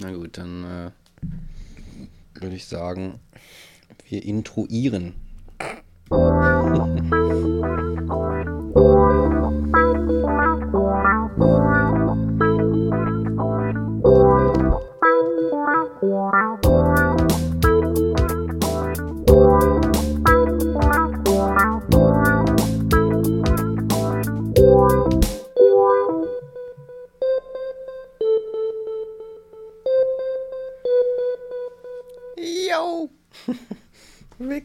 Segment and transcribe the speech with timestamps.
[0.00, 0.90] Na gut, dann äh,
[2.40, 3.18] würde ich sagen,
[4.08, 5.14] wir intruieren.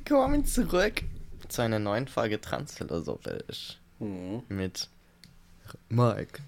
[0.05, 1.01] Willkommen zurück
[1.47, 3.77] zu einer neuen Folge Transphilosophisch.
[3.99, 4.43] Mhm.
[4.49, 4.89] Mit
[5.87, 6.41] Mike.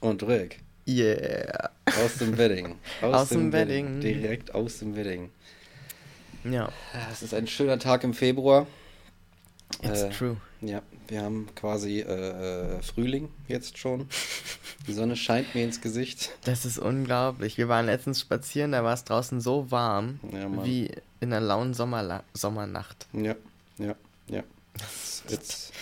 [0.00, 1.70] Und Rick, Yeah.
[2.02, 2.78] aus dem Wedding.
[3.02, 4.00] Aus dem Wedding.
[4.00, 5.30] Direkt aus dem Wedding.
[6.44, 6.72] Ja,
[7.12, 8.66] Es ist ein schöner Tag im Februar.
[9.82, 10.36] It's Äh, true.
[10.60, 14.08] Ja, wir haben quasi äh, äh, Frühling jetzt schon.
[14.86, 16.30] Die Sonne scheint mir ins Gesicht.
[16.44, 17.58] Das ist unglaublich.
[17.58, 20.90] Wir waren letztens spazieren, da war es draußen so warm, Ja, wie
[21.20, 23.06] in einer lauen Sommerla Sommernacht.
[23.12, 23.34] Ja,
[23.78, 23.94] ja,
[24.28, 24.42] ja.
[25.28, 25.72] Jetzt,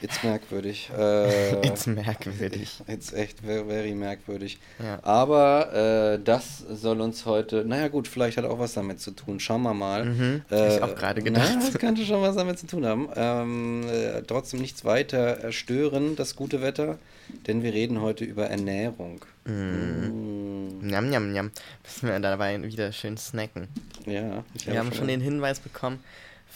[0.00, 0.90] jetzt merkwürdig.
[0.98, 2.80] Äh, It's merkwürdig.
[2.86, 4.58] Jetzt echt very, very merkwürdig.
[4.82, 4.98] Ja.
[5.02, 5.72] Aber
[6.14, 9.38] äh, das soll uns heute, naja gut, vielleicht hat auch was damit zu tun.
[9.38, 10.04] Schauen wir mal.
[10.04, 11.50] Mhm, äh, ich auch gerade gedacht.
[11.54, 13.08] Na, das könnte schon was damit zu tun haben.
[13.14, 16.98] Ähm, äh, trotzdem nichts weiter stören, das gute Wetter,
[17.46, 19.24] denn wir reden heute über Ernährung.
[19.44, 20.86] Mm.
[20.86, 21.50] Njam, njam, njam.
[21.84, 23.68] Müssen wir dabei wieder schön snacken.
[24.06, 26.00] Ja, ich Wir haben schon den Hinweis bekommen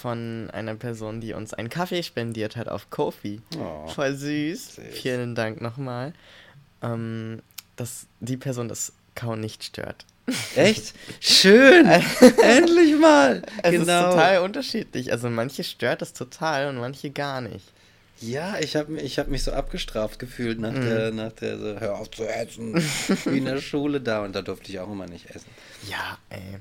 [0.03, 3.41] von einer Person, die uns einen Kaffee spendiert hat auf Kofi.
[3.57, 3.87] Oh.
[3.87, 4.75] Voll süß.
[4.75, 4.85] Süß.
[4.91, 6.13] Vielen Dank nochmal.
[6.83, 7.41] Ähm,
[7.77, 10.05] dass die Person das Kauen nicht stört.
[10.57, 10.95] Echt?
[11.21, 11.87] Schön!
[12.43, 13.43] Endlich mal!
[13.63, 15.13] Es ist total unterschiedlich.
[15.13, 17.73] Also manche stört das total und manche gar nicht.
[18.23, 20.81] Ja, ich habe ich hab mich so abgestraft gefühlt nach Mhm.
[20.83, 22.75] der, nach der so, hör auf zu essen,
[23.27, 25.49] wie in der Schule da und da durfte ich auch immer nicht essen.
[25.91, 26.59] Ja, ey.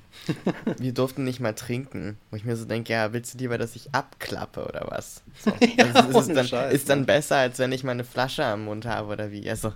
[0.80, 2.17] Wir durften nicht mal trinken.
[2.32, 5.22] Wo ich mir so denke, ja, willst du lieber, dass ich abklappe oder was?
[5.39, 5.52] So.
[5.77, 7.05] Ja, Also, ist, dann, Scheiß, ist dann ne?
[7.05, 9.48] besser, als wenn ich meine Flasche am Mund habe oder wie?
[9.50, 9.73] Also,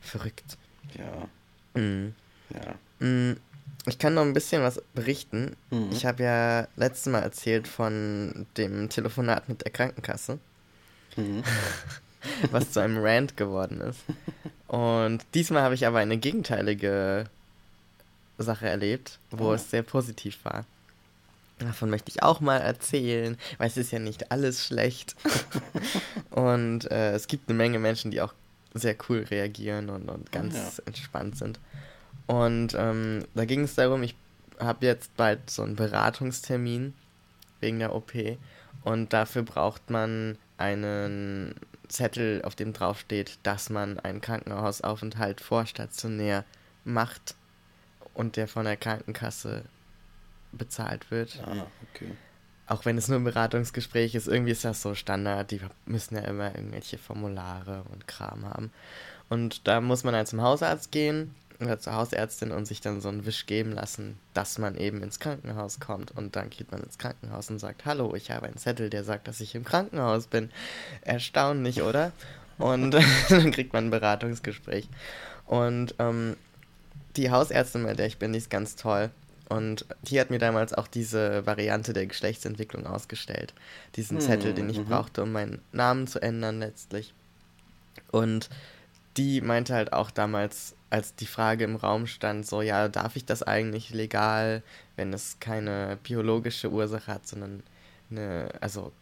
[0.00, 0.56] verrückt.
[0.98, 1.28] Ja,
[1.80, 2.14] Mhm.
[2.54, 3.06] ja.
[3.06, 3.36] Mm,
[3.88, 5.54] Ich kann noch ein bisschen was berichten.
[5.70, 5.90] Mhm.
[5.92, 10.38] Ich habe ja letztes Mal erzählt von dem Telefonat mit der Krankenkasse,
[11.16, 11.42] Mhm.
[12.50, 14.00] was zu einem Rant geworden ist.
[14.68, 17.24] Und diesmal habe ich aber eine gegenteilige
[18.38, 19.52] Sache erlebt, wo Oh.
[19.54, 20.64] es sehr positiv war.
[21.58, 25.16] Davon möchte ich auch mal erzählen, weil es ist ja nicht alles schlecht.
[26.30, 28.34] und äh, es gibt eine Menge Menschen, die auch
[28.74, 30.82] sehr cool reagieren und, und ganz Ja.
[30.84, 31.58] entspannt sind.
[32.26, 34.14] Und ähm, da ging es darum, ich
[34.58, 36.92] habe jetzt bald so einen Beratungstermin
[37.60, 38.12] wegen der OP
[38.84, 41.54] und dafür braucht man einen
[41.88, 46.44] Zettel, auf dem draufsteht, dass man einen Krankenhausaufenthalt vorstationär
[46.84, 47.34] macht
[48.14, 49.64] und der von der Krankenkasse
[50.52, 51.42] bezahlt wird.
[51.44, 52.12] Ah, okay.
[52.66, 55.50] Auch wenn es nur ein Beratungsgespräch ist, irgendwie ist das so Standard.
[55.50, 58.72] Die müssen ja immer irgendwelche Formulare und Kram haben.
[59.28, 63.08] Und da muss man halt zum Hausarzt gehen oder zur Hausärztin und sich dann so
[63.08, 66.10] einen Wisch geben lassen, dass man eben ins Krankenhaus kommt.
[66.10, 69.28] Und dann geht man ins Krankenhaus und sagt, hallo, ich habe einen Zettel, der sagt,
[69.28, 70.50] dass ich im Krankenhaus bin.
[71.02, 72.12] Erstaunlich, oder?
[72.58, 72.90] Und
[73.30, 74.88] dann kriegt man ein Beratungsgespräch.
[75.46, 76.36] Und ähm,
[77.16, 79.10] die Hausärztin, bei der ich bin, die ist ganz toll.
[79.48, 83.54] Und die hat mir damals auch diese Variante der Geschlechtsentwicklung ausgestellt.
[83.94, 84.86] Diesen Hm, Zettel, den ich mhm.
[84.86, 87.14] brauchte, um meinen Namen zu ändern letztlich.
[88.10, 88.50] Und
[89.16, 93.24] die meinte halt auch damals, als die Frage im Raum stand, so, ja, darf ich
[93.24, 94.62] das eigentlich legal,
[94.96, 97.62] wenn es keine biologische Ursache hat, sondern
[98.10, 98.92] eine, also,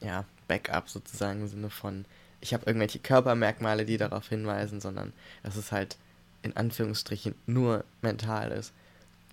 [0.00, 2.04] ja, Backup sozusagen im Sinne von,
[2.40, 5.12] ich habe irgendwelche Körpermerkmale, die darauf hinweisen, sondern
[5.42, 5.96] dass es halt
[6.42, 8.72] in Anführungsstrichen nur mental ist.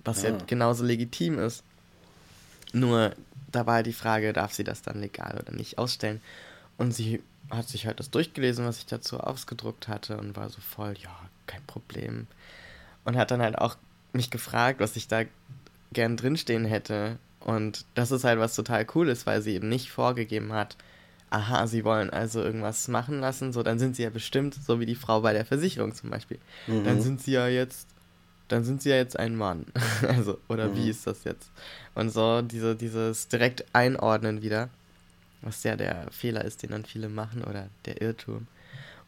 [0.05, 0.37] Was ja Ah.
[0.47, 1.63] genauso legitim ist.
[2.73, 3.13] Nur
[3.51, 6.21] da war halt die Frage, darf sie das dann legal oder nicht ausstellen?
[6.77, 10.61] Und sie hat sich halt das durchgelesen, was ich dazu ausgedruckt hatte und war so
[10.61, 11.15] voll, ja,
[11.47, 12.27] kein Problem.
[13.05, 13.77] Und hat dann halt auch
[14.13, 15.23] mich gefragt, was ich da
[15.93, 17.17] gern drinstehen hätte.
[17.39, 20.77] Und das ist halt was total cool ist, weil sie eben nicht vorgegeben hat,
[21.31, 24.85] aha, sie wollen also irgendwas machen lassen, so dann sind sie ja bestimmt, so wie
[24.85, 26.39] die Frau bei der Versicherung zum Beispiel.
[26.67, 27.01] Dann Mhm.
[27.01, 27.87] sind sie ja jetzt,
[28.49, 29.65] dann sind sie ja jetzt ein Mann.
[30.07, 30.75] also, oder Mhm.
[30.75, 31.49] wie ist das jetzt?
[31.95, 34.69] Und so diese, dieses direkt einordnen wieder,
[35.41, 38.45] was ja der Fehler ist, den dann viele machen oder der Irrtum.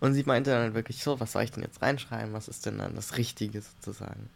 [0.03, 2.33] Und sie meinte dann halt wirklich so, was soll ich denn jetzt reinschreiben?
[2.33, 4.29] Was ist denn dann das Richtige sozusagen?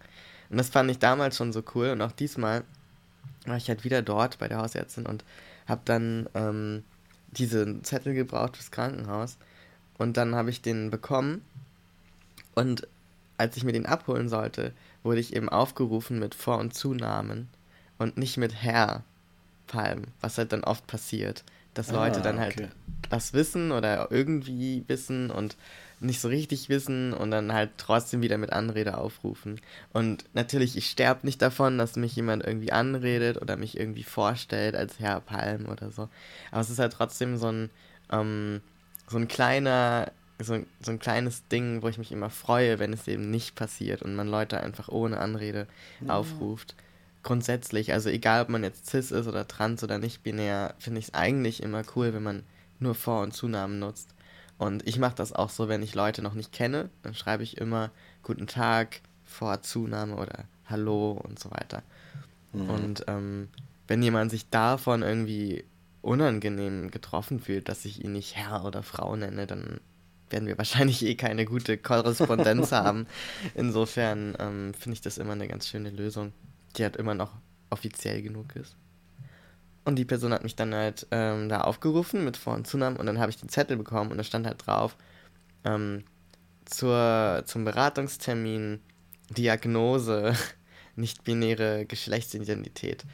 [0.49, 2.63] Und das fand ich damals schon so cool und auch diesmal
[3.45, 5.25] war ich halt wieder dort bei der Hausärztin und
[5.67, 6.85] habe dann ähm,
[7.31, 9.35] diesen Zettel gebraucht fürs Krankenhaus
[9.97, 11.43] und dann habe ich den bekommen
[12.55, 12.87] und
[13.37, 14.71] als ich mir den abholen sollte,
[15.03, 17.49] wurde ich eben aufgerufen mit Vor- und Zunamen
[17.97, 19.03] und nicht mit Herr
[19.67, 21.43] Palm, was halt dann oft passiert,
[21.77, 22.69] dass Leute Ah, dann halt okay.
[23.09, 25.55] was wissen oder irgendwie wissen und
[25.99, 29.59] nicht so richtig wissen und dann halt trotzdem wieder mit Anrede aufrufen.
[29.93, 34.75] Und natürlich, ich sterbe nicht davon, dass mich jemand irgendwie anredet oder mich irgendwie vorstellt
[34.75, 36.07] als Herr Palm oder so.
[36.51, 37.69] Aber es ist halt trotzdem so ein,
[38.11, 38.61] ähm,
[39.07, 43.07] so ein kleiner, so, so ein kleines Ding, wo ich mich immer freue, wenn es
[43.07, 45.65] eben nicht passiert und man Leute einfach ohne Anrede
[46.07, 46.75] aufruft.
[47.23, 51.07] Grundsätzlich, also egal ob man jetzt cis ist oder trans oder nicht binär, finde ich
[51.07, 52.43] es eigentlich immer cool, wenn man
[52.79, 54.13] nur Vor- und Zunamen nutzt.
[54.57, 57.57] Und ich mache das auch so, wenn ich Leute noch nicht kenne, dann schreibe ich
[57.57, 57.91] immer
[58.23, 61.83] Guten Tag, Vor-, Zunahme oder Hallo und so weiter.
[62.53, 62.69] Mhm.
[62.69, 63.49] Und ähm,
[63.87, 65.63] wenn jemand sich davon irgendwie
[66.01, 69.79] unangenehm getroffen fühlt, dass ich ihn nicht Herr oder Frau nenne, dann
[70.29, 73.07] werden wir wahrscheinlich eh keine gute Korrespondenz haben.
[73.55, 76.33] Insofern ähm, finde ich das immer eine ganz schöne Lösung,
[76.77, 77.33] die halt immer noch
[77.69, 78.75] offiziell genug ist.
[79.85, 83.05] Und die Person hat mich dann halt ähm, da aufgerufen mit Vor- und Zunamen und
[83.05, 84.97] dann habe ich den Zettel bekommen und da stand halt drauf,
[85.63, 86.03] ähm,
[86.65, 88.81] zur, zum Beratungstermin
[89.29, 90.33] Diagnose
[90.95, 93.05] nicht-binäre Geschlechtsidentität.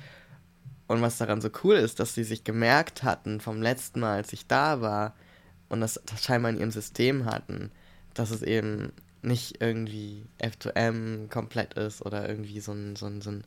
[0.87, 4.33] Und was daran so cool ist, dass sie sich gemerkt hatten vom letzten Mal, als
[4.33, 5.13] ich da war
[5.69, 7.71] und das, das scheinbar in ihrem System hatten,
[8.13, 8.93] dass es eben
[9.23, 13.43] nicht irgendwie F2M komplett ist oder irgendwie so ein, so ein, so ein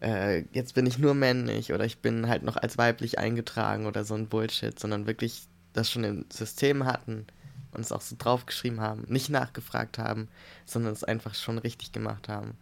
[0.00, 4.04] äh, jetzt bin ich nur männlich oder ich bin halt noch als weiblich eingetragen oder
[4.04, 7.26] so ein Bullshit, sondern wirklich das schon im System hatten
[7.72, 10.28] und es auch so draufgeschrieben haben, nicht nachgefragt haben,
[10.66, 12.56] sondern es einfach schon richtig gemacht haben.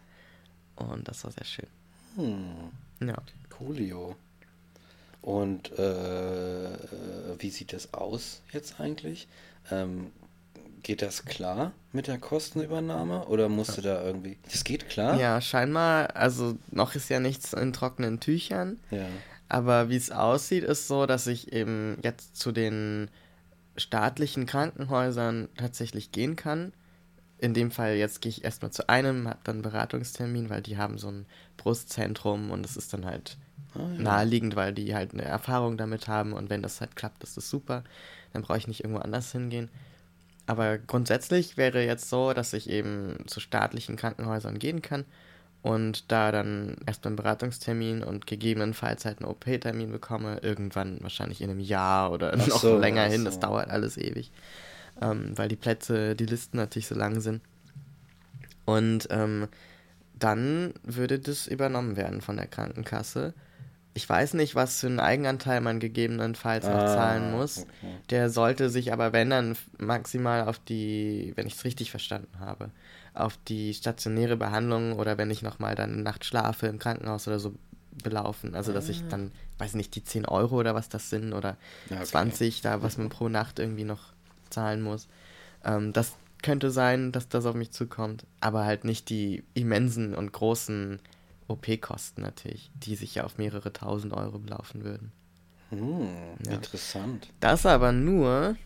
[0.76, 1.66] Und das war sehr schön.
[2.16, 3.16] Hm, Ja.
[3.50, 4.16] coolio.
[5.20, 6.78] Und äh, äh,
[7.38, 9.28] wie sieht das aus jetzt eigentlich?
[9.70, 10.10] Ähm,
[10.82, 14.38] geht das klar mit der Kostenübernahme oder musst du da irgendwie.
[14.50, 15.18] Das geht klar?
[15.18, 19.06] Ja, scheinbar, also noch ist ja nichts in trockenen Tüchern, Ja.
[19.48, 23.08] aber wie es aussieht, ist so, dass ich eben jetzt zu den
[23.76, 26.72] staatlichen Krankenhäusern tatsächlich gehen kann.
[27.38, 30.76] In dem Fall jetzt gehe ich erstmal zu einem, habe dann einen Beratungstermin, weil die
[30.78, 31.26] haben so ein
[31.56, 33.36] Brustzentrum und es ist dann halt
[33.74, 34.02] Ah, ja.
[34.02, 37.48] naheliegend, weil die halt eine Erfahrung damit haben und wenn das halt klappt, ist das
[37.48, 37.84] super.
[38.34, 39.70] Dann brauche ich nicht irgendwo anders hingehen.
[40.46, 45.04] Aber grundsätzlich wäre jetzt so, dass ich eben zu staatlichen Krankenhäusern gehen kann
[45.62, 51.50] und da dann erstmal einen Beratungstermin und gegebenenfalls halt einen OP-Termin bekomme, irgendwann wahrscheinlich in
[51.50, 54.32] einem Jahr oder Ach noch so, länger hin, das dauert alles ewig,
[55.00, 57.40] ähm, weil die Plätze, die Listen natürlich so lang sind.
[58.64, 59.46] Und ähm,
[60.18, 63.34] dann würde das übernommen werden von der Krankenkasse.
[63.94, 67.58] Ich weiß nicht, was für einen Eigenanteil man gegebenenfalls noch Ah, zahlen muss.
[67.58, 67.94] okay.
[68.10, 72.70] Der sollte sich aber, wenn dann, maximal auf die, wenn ich es richtig verstanden habe,
[73.14, 77.38] auf die stationäre Behandlung oder wenn ich nochmal dann eine Nacht schlafe im Krankenhaus oder
[77.38, 77.54] so
[78.02, 78.54] belaufen.
[78.54, 81.58] Also, dass ich dann, weiß nicht, die 10 Euro oder was das sind oder
[81.90, 82.02] okay.
[82.04, 84.14] 20, da was man pro Nacht irgendwie noch
[84.48, 85.08] zahlen muss.
[85.64, 90.32] Ähm, das könnte sein, dass das auf mich zukommt, aber halt nicht die immensen und
[90.32, 90.98] großen
[91.52, 95.12] OP-Kosten natürlich, die sich ja auf mehrere tausend Euro belaufen würden.
[95.70, 96.08] Hm,
[96.46, 96.52] Ja.
[96.52, 97.28] Interessant.
[97.40, 98.56] Das aber nur,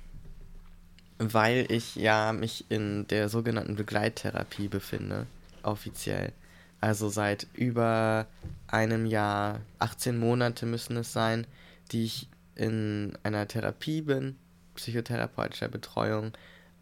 [1.18, 5.26] weil ich ja mich in der sogenannten Begleittherapie befinde,
[5.62, 6.32] offiziell.
[6.80, 8.26] Also seit über
[8.68, 11.46] einem Jahr, 18 Monate müssen es sein,
[11.92, 14.36] die ich in einer Therapie bin,
[14.74, 16.32] psychotherapeutischer Betreuung,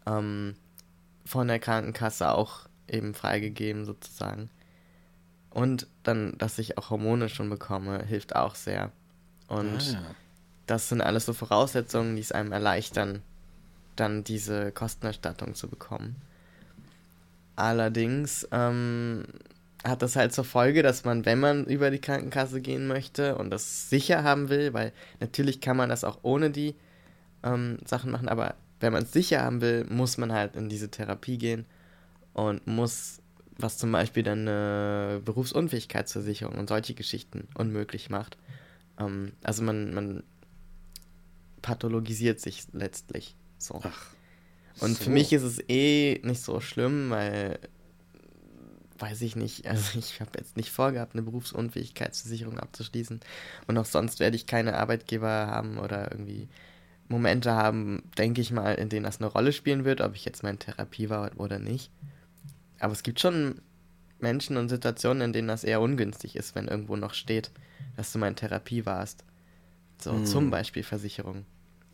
[0.05, 0.55] ähm,
[1.25, 4.49] von der Krankenkasse auch eben freigegeben sozusagen.
[5.55, 8.91] Und dann, dass ich auch Hormone schon bekomme, hilft auch sehr.
[9.47, 10.01] Und Ah, ja.
[10.67, 13.21] das sind alles so Voraussetzungen, die es einem erleichtern,
[13.95, 16.17] dann diese Kostenerstattung zu bekommen.
[17.55, 19.23] Allerdings ähm,
[19.85, 23.49] hat das halt zur Folge, dass man, wenn man über die Krankenkasse gehen möchte und
[23.49, 26.75] das sicher haben will, weil natürlich kann man das auch ohne die
[27.43, 30.91] ähm, Sachen machen, aber wenn man es sicher haben will, muss man halt in diese
[30.91, 31.65] Therapie gehen
[32.33, 33.21] und muss,
[33.57, 38.37] was zum Beispiel dann eine Berufsunfähigkeitsversicherung und solche Geschichten unmöglich macht.
[38.99, 40.23] Ähm, also man, man
[41.61, 43.35] pathologisiert sich letztlich.
[43.57, 43.81] So.
[43.83, 44.07] Ach.
[44.81, 45.05] Und so.
[45.05, 47.59] für mich ist es eh nicht so schlimm, weil,
[48.99, 53.21] weiß ich nicht, also ich habe jetzt nicht vorgehabt, eine Berufsunfähigkeitsversicherung abzuschließen.
[53.67, 56.49] Und auch sonst werde ich keine Arbeitgeber haben oder irgendwie
[57.07, 60.43] Momente haben, denke ich mal, in denen das eine Rolle spielen wird, ob ich jetzt
[60.43, 61.91] meine Therapie war oder nicht.
[62.85, 63.61] Aber es gibt schon
[64.19, 67.49] Menschen und Situationen, in denen das eher ungünstig ist, wenn irgendwo noch steht,
[67.97, 69.23] dass du mal in Therapie warst.
[69.99, 70.25] So Hm.
[70.27, 71.45] zum Beispiel Versicherung.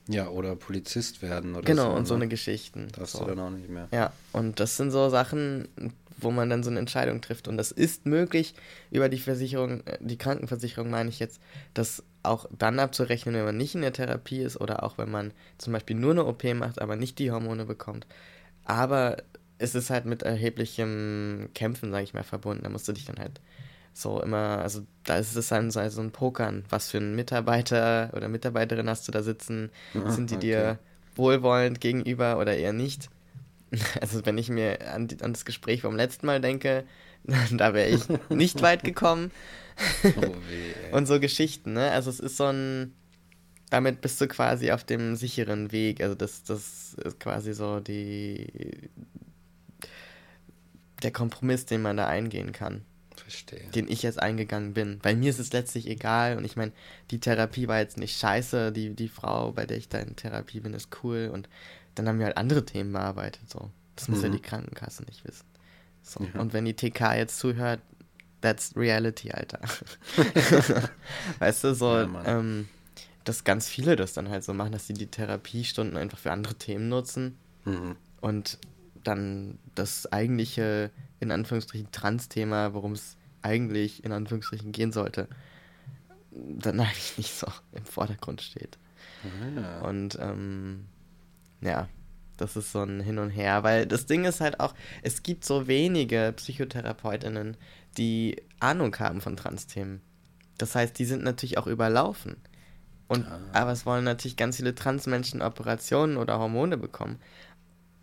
[0.10, 1.98] Ja, oder Polizist werden oder genau, so.
[1.98, 2.24] und so ne?
[2.24, 2.90] eine Geschichten.
[2.92, 3.20] Darfst so.
[3.24, 3.88] du dann auch nicht mehr.
[3.94, 5.70] Ja, und das sind so Sachen,
[6.18, 7.48] wo man dann so eine Entscheidung trifft.
[7.48, 8.54] Und das ist möglich
[8.90, 11.40] über die Versicherung, äh, die Krankenversicherung meine ich jetzt,
[11.74, 15.32] das auch dann abzurechnen, wenn man nicht in der Therapie ist oder auch wenn man
[15.58, 18.06] zum Beispiel nur eine OP macht, aber nicht die Hormone bekommt.
[18.66, 19.16] Aber
[19.62, 22.64] es ist halt mit erheblichem Kämpfen, sage ich mal, verbunden.
[22.64, 23.40] Da musst du dich dann halt
[23.94, 26.66] so immer, also da ist es dann so so ein Pokern.
[26.70, 29.70] Was für einen Mitarbeiter oder Mitarbeiterin hast du da sitzen?
[29.94, 30.48] Ah, Sind die okay.
[30.48, 30.80] dir
[31.16, 33.10] wohlwollend gegenüber oder eher nicht?
[34.02, 36.84] Also wenn ich mir an, die, an das Gespräch vom letzten Mal denke,
[37.52, 39.32] da wäre ich nicht weit gekommen.
[40.04, 40.92] Oh weh.
[40.92, 41.92] Und so Geschichten, ne?
[41.92, 42.94] Also es ist so ein,
[43.70, 46.02] damit bist du quasi auf dem sicheren Weg.
[46.02, 48.90] Also das, das ist quasi so die,
[51.04, 52.84] der Kompromiss, den man da eingehen kann,
[53.16, 53.62] Verstehe.
[53.76, 55.00] den ich jetzt eingegangen bin.
[55.02, 56.72] Bei mir ist es letztlich egal und ich meine,
[57.12, 60.60] die Therapie war jetzt nicht scheiße, die, die Frau, bei der ich da in Therapie
[60.60, 61.48] bin, ist cool und
[61.96, 63.70] dann haben wir halt andere Themen bearbeitet, so.
[63.96, 64.34] Das muss ja Mhm.
[64.34, 65.46] die Krankenkasse nicht wissen.
[66.02, 66.24] So.
[66.34, 66.40] Ja.
[66.40, 67.82] Und wenn die TK jetzt zuhört,
[68.42, 69.60] that's reality, Alter.
[71.40, 72.68] weißt du, so, Ja, ähm,
[73.24, 76.56] dass ganz viele das dann halt so machen, dass sie die Therapiestunden einfach für andere
[76.56, 77.96] Themen nutzen Mhm.
[78.22, 78.58] und
[79.04, 85.28] dann das eigentliche, in Anführungsstrichen, Trans-Thema, worum es eigentlich in Anführungsstrichen gehen sollte,
[86.32, 88.78] dann eigentlich nicht so im Vordergrund steht.
[89.24, 89.82] Ah, ja.
[89.82, 90.86] Und ähm,
[91.62, 91.88] ja,
[92.38, 95.46] das ist so ein Hin und Her, weil das Ding ist halt auch, es gibt
[95.46, 97.58] so wenige PsychotherapeutInnen,
[97.98, 100.02] die Ahnung haben von Trans-Themen.
[100.58, 102.38] Das heißt, die sind natürlich auch überlaufen.
[103.08, 103.40] Und, Ah.
[103.54, 107.20] Aber es wollen natürlich ganz viele Transmenschen Operationen oder Hormone bekommen.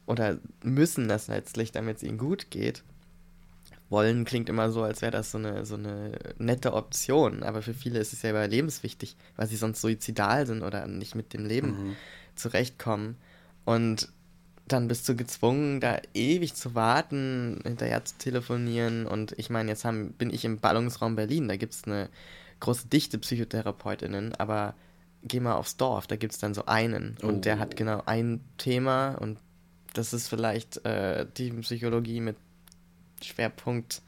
[0.09, 2.83] Oder müssen das letztlich, damit es ihnen gut geht.
[3.91, 7.43] Wollen klingt immer so, als wäre das so eine, so eine nette Option.
[7.43, 11.33] Aber für viele ist es ja überlebenswichtig, weil sie sonst suizidal sind oder nicht mit
[11.33, 11.97] dem Leben Mhm.
[12.35, 13.17] zurechtkommen.
[13.65, 14.09] Und
[14.67, 19.07] dann bist du gezwungen, da ewig zu warten, hinterher zu telefonieren.
[19.07, 22.09] Und ich meine, jetzt haben, bin ich im Ballungsraum Berlin, da gibt es eine
[22.61, 24.75] große Dichte PsychotherapeutInnen, aber
[25.23, 27.17] geh mal aufs Dorf, da gibt es dann so einen.
[27.23, 27.59] Und der Oh.
[27.61, 29.39] hat genau ein Thema und
[29.99, 32.37] das ist vielleicht äh, die Psychologie mit
[33.23, 34.03] Schwerpunkt,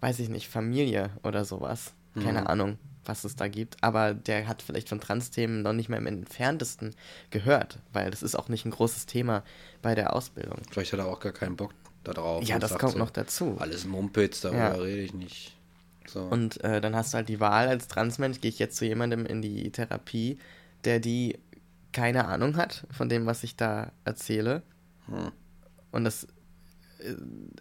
[0.00, 1.92] weiß ich nicht, Familie oder sowas.
[2.14, 2.46] Keine Mhm.
[2.46, 3.76] Ahnung, was es da gibt.
[3.82, 6.94] Aber der hat vielleicht von Trans-Themen noch nicht mal im entferntesten
[7.30, 9.42] gehört, weil das ist auch nicht ein großes Thema
[9.80, 10.60] bei der Ausbildung.
[10.70, 11.72] Vielleicht hat er auch gar keinen Bock
[12.04, 12.44] da drauf.
[12.44, 13.56] Ja, das kommt so, noch dazu.
[13.58, 14.72] Alles Mumpitz, darüber Ja.
[14.72, 15.56] rede ich nicht.
[16.06, 16.20] So.
[16.22, 19.24] Und äh, dann hast du halt die Wahl als Transmensch, gehe ich jetzt zu jemandem
[19.24, 20.38] in die Therapie,
[20.84, 21.38] der die
[21.92, 24.62] keine Ahnung hat von dem, was ich da erzähle.
[25.06, 25.32] Hm.
[25.90, 26.24] Und das
[26.98, 27.14] äh,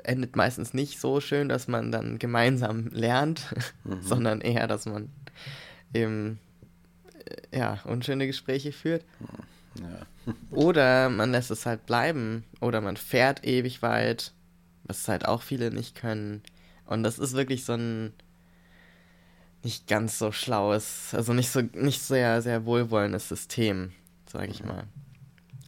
[0.04, 4.02] endet meistens nicht so schön, dass man dann gemeinsam lernt, Mhm.
[4.02, 5.10] sondern eher, dass man
[5.94, 6.40] eben
[7.52, 9.06] äh, ja, unschöne Gespräche führt.
[9.80, 10.34] Ja.
[10.52, 12.44] Oder man lässt es halt bleiben.
[12.60, 14.34] Oder man fährt ewig weit,
[14.84, 16.42] was halt auch viele nicht können.
[16.86, 18.14] Und das ist wirklich so ein
[19.64, 23.92] nicht ganz so schlaues, also nicht so nicht sehr, sehr wohlwollendes System,
[24.26, 24.86] sage ich mal.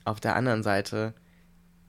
[0.03, 1.13] Auf der anderen Seite,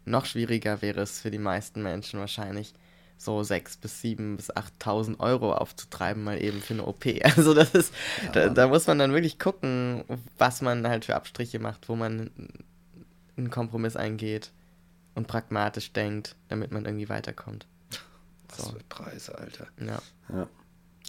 [0.04, 2.74] noch schwieriger wäre es für die meisten Menschen wahrscheinlich,
[3.16, 7.04] so 6.000 bis 7.000 bis 8.000 Euro aufzutreiben, mal eben für eine OP.
[7.36, 7.94] Also das ist,
[8.32, 10.04] da, da muss man dann wirklich gucken,
[10.38, 12.30] was man halt für Abstriche macht, wo man
[13.36, 14.50] einen Kompromiss eingeht
[15.14, 17.66] und pragmatisch denkt, damit man irgendwie weiterkommt.
[18.48, 18.72] Was So.
[18.72, 19.68] für Preise, Alter.
[19.80, 20.02] Ja.
[20.32, 20.48] Ja.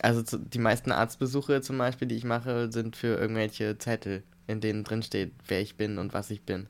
[0.01, 4.61] Also zu, die meisten Arztbesuche zum Beispiel, die ich mache, sind für irgendwelche Zettel, in
[4.61, 6.67] denen drin steht, wer ich bin und was ich bin.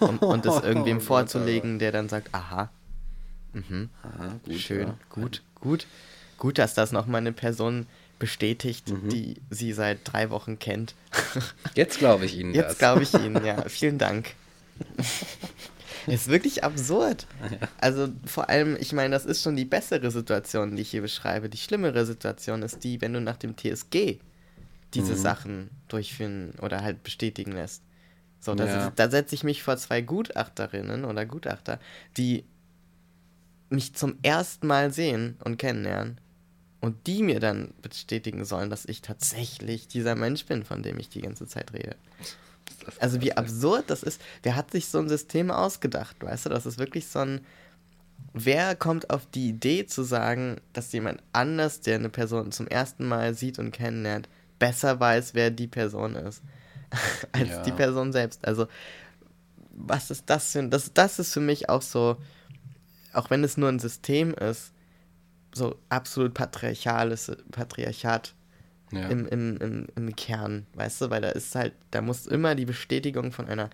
[0.00, 2.70] Und, und das irgendwem Oh Gott, vorzulegen, der dann sagt, aha,
[3.52, 4.54] mhm, Aha, gut.
[4.58, 4.98] schön, ja.
[5.10, 5.86] gut, gut.
[6.38, 7.86] Gut, dass das nochmal eine Person
[8.18, 9.08] bestätigt, Mhm.
[9.08, 10.94] die sie seit drei Wochen kennt.
[11.74, 12.54] Jetzt glaube ich Ihnen.
[12.54, 13.62] Jetzt glaube ich Ihnen, ja.
[13.68, 14.34] Vielen Dank.
[16.06, 17.26] ist wirklich absurd.
[17.78, 21.48] Also vor allem, ich meine, das ist schon die bessere Situation, die ich hier beschreibe.
[21.48, 24.18] Die schlimmere Situation ist die, wenn du nach dem TSG
[24.94, 25.16] diese Mhm.
[25.18, 27.82] Sachen durchführen oder halt bestätigen lässt.
[28.46, 28.92] So, das Ja.
[28.94, 31.80] da setze ich mich vor zwei Gutachterinnen oder Gutachter,
[32.16, 32.44] die
[33.70, 36.20] mich zum ersten Mal sehen und kennenlernen
[36.80, 41.08] und die mir dann bestätigen sollen, dass ich tatsächlich dieser Mensch bin, von dem ich
[41.08, 41.96] die ganze Zeit rede.
[43.00, 44.20] Also wie absurd das ist.
[44.44, 46.50] Wer hat sich so ein System ausgedacht, weißt du?
[46.50, 47.40] Das ist wirklich so ein...
[48.32, 53.06] Wer kommt auf die Idee zu sagen, dass jemand anders, der eine Person zum ersten
[53.06, 54.28] Mal sieht und kennenlernt,
[54.60, 56.42] besser weiß, wer die Person ist,
[57.32, 57.62] als Ja.
[57.62, 58.46] die Person selbst?
[58.46, 58.66] Also
[59.78, 60.70] was ist das für ein...
[60.70, 62.16] Das, das ist für mich auch so,
[63.12, 64.72] auch wenn es nur ein System ist,
[65.54, 68.34] so absolut patriarchales Patriarchat
[68.92, 69.08] Ja.
[69.08, 72.66] Im, im, im, Im Kern, weißt du, weil da ist halt, da muss immer die
[72.66, 73.68] Bestätigung von einer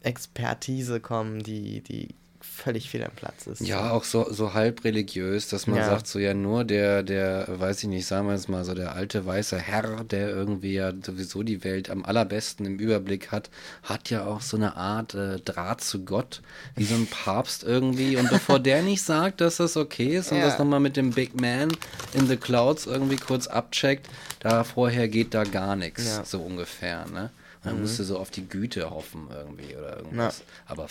[0.00, 3.60] Expertise kommen, die, die völlig fehl am Platz ist.
[3.60, 5.86] Ja, auch so, so halb religiös, dass man ja.
[5.86, 8.94] sagt, so ja nur der, der, weiß ich nicht, sagen wir es mal, so der
[8.94, 13.50] alte weiße Herr, der irgendwie ja sowieso die Welt am allerbesten im Überblick hat,
[13.82, 16.42] hat ja auch so eine Art äh, Draht zu Gott,
[16.76, 18.16] wie so ein Papst irgendwie.
[18.16, 20.44] Und bevor der nicht sagt, dass das okay ist und ja.
[20.44, 21.72] das nochmal mit dem Big Man
[22.12, 24.08] in the Clouds irgendwie kurz abcheckt,
[24.40, 26.24] da vorher geht da gar nichts, ja.
[26.24, 27.30] so ungefähr, ne?
[27.64, 27.82] Man mhm.
[27.82, 30.38] musste so auf die Güte hoffen irgendwie oder irgendwas.
[30.38, 30.44] Ja.
[30.66, 30.88] Aber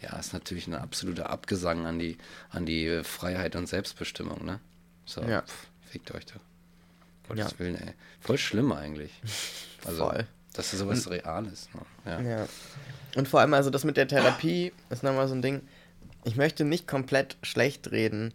[0.00, 2.16] ja, ist natürlich ein absoluter Abgesang an die,
[2.50, 4.60] an die Freiheit und Selbstbestimmung, ne?
[5.04, 5.42] So, ja.
[5.42, 6.40] pff, fickt euch doch.
[7.28, 7.58] Gottes ja.
[7.58, 7.94] Willen, ey.
[8.20, 9.12] Voll schlimm eigentlich.
[9.86, 10.26] Also, Voll.
[10.52, 11.70] dass ist sowas und, Reales.
[11.72, 11.80] Ne?
[12.04, 12.20] Ja.
[12.20, 12.48] ja.
[13.16, 15.62] Und vor allem, also das mit der Therapie ist nochmal so ein Ding.
[16.24, 18.34] Ich möchte nicht komplett schlecht reden,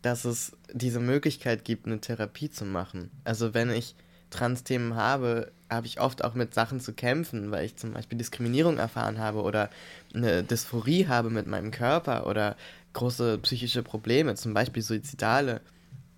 [0.00, 3.10] dass es diese Möglichkeit gibt, eine Therapie zu machen.
[3.24, 3.94] Also wenn ich
[4.30, 8.78] Trans-Themen habe, habe ich oft auch mit Sachen zu kämpfen, weil ich zum Beispiel Diskriminierung
[8.78, 9.70] erfahren habe oder
[10.12, 12.56] eine Dysphorie habe mit meinem Körper oder
[12.92, 15.60] große psychische Probleme, zum Beispiel suizidale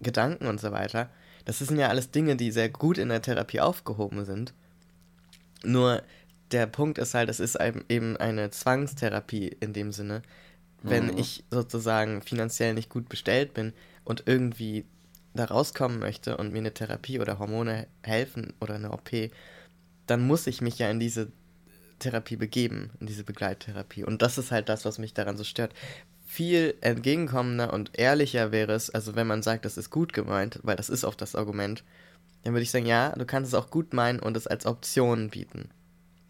[0.00, 1.11] Gedanken und so weiter.
[1.44, 4.54] Das sind ja alles Dinge, die sehr gut in der Therapie aufgehoben sind.
[5.64, 6.02] Nur
[6.50, 10.23] der Punkt ist halt, es ist eben eine Zwangstherapie in dem Sinne.
[10.82, 11.18] Wenn mhm.
[11.18, 13.73] ich sozusagen finanziell nicht gut bestellt bin
[14.04, 14.85] und irgendwie
[15.34, 19.10] da rauskommen möchte und mir eine Therapie oder Hormone helfen oder eine OP,
[20.06, 21.32] dann muss ich mich ja in diese
[21.98, 24.04] Therapie begeben, in diese Begleittherapie.
[24.04, 25.72] Und das ist halt das, was mich daran so stört.
[26.26, 30.76] Viel entgegenkommender und ehrlicher wäre es, also wenn man sagt, das ist gut gemeint, weil
[30.76, 31.84] das ist oft das Argument,
[32.42, 35.30] dann würde ich sagen, ja, du kannst es auch gut meinen und es als Option
[35.30, 35.70] bieten.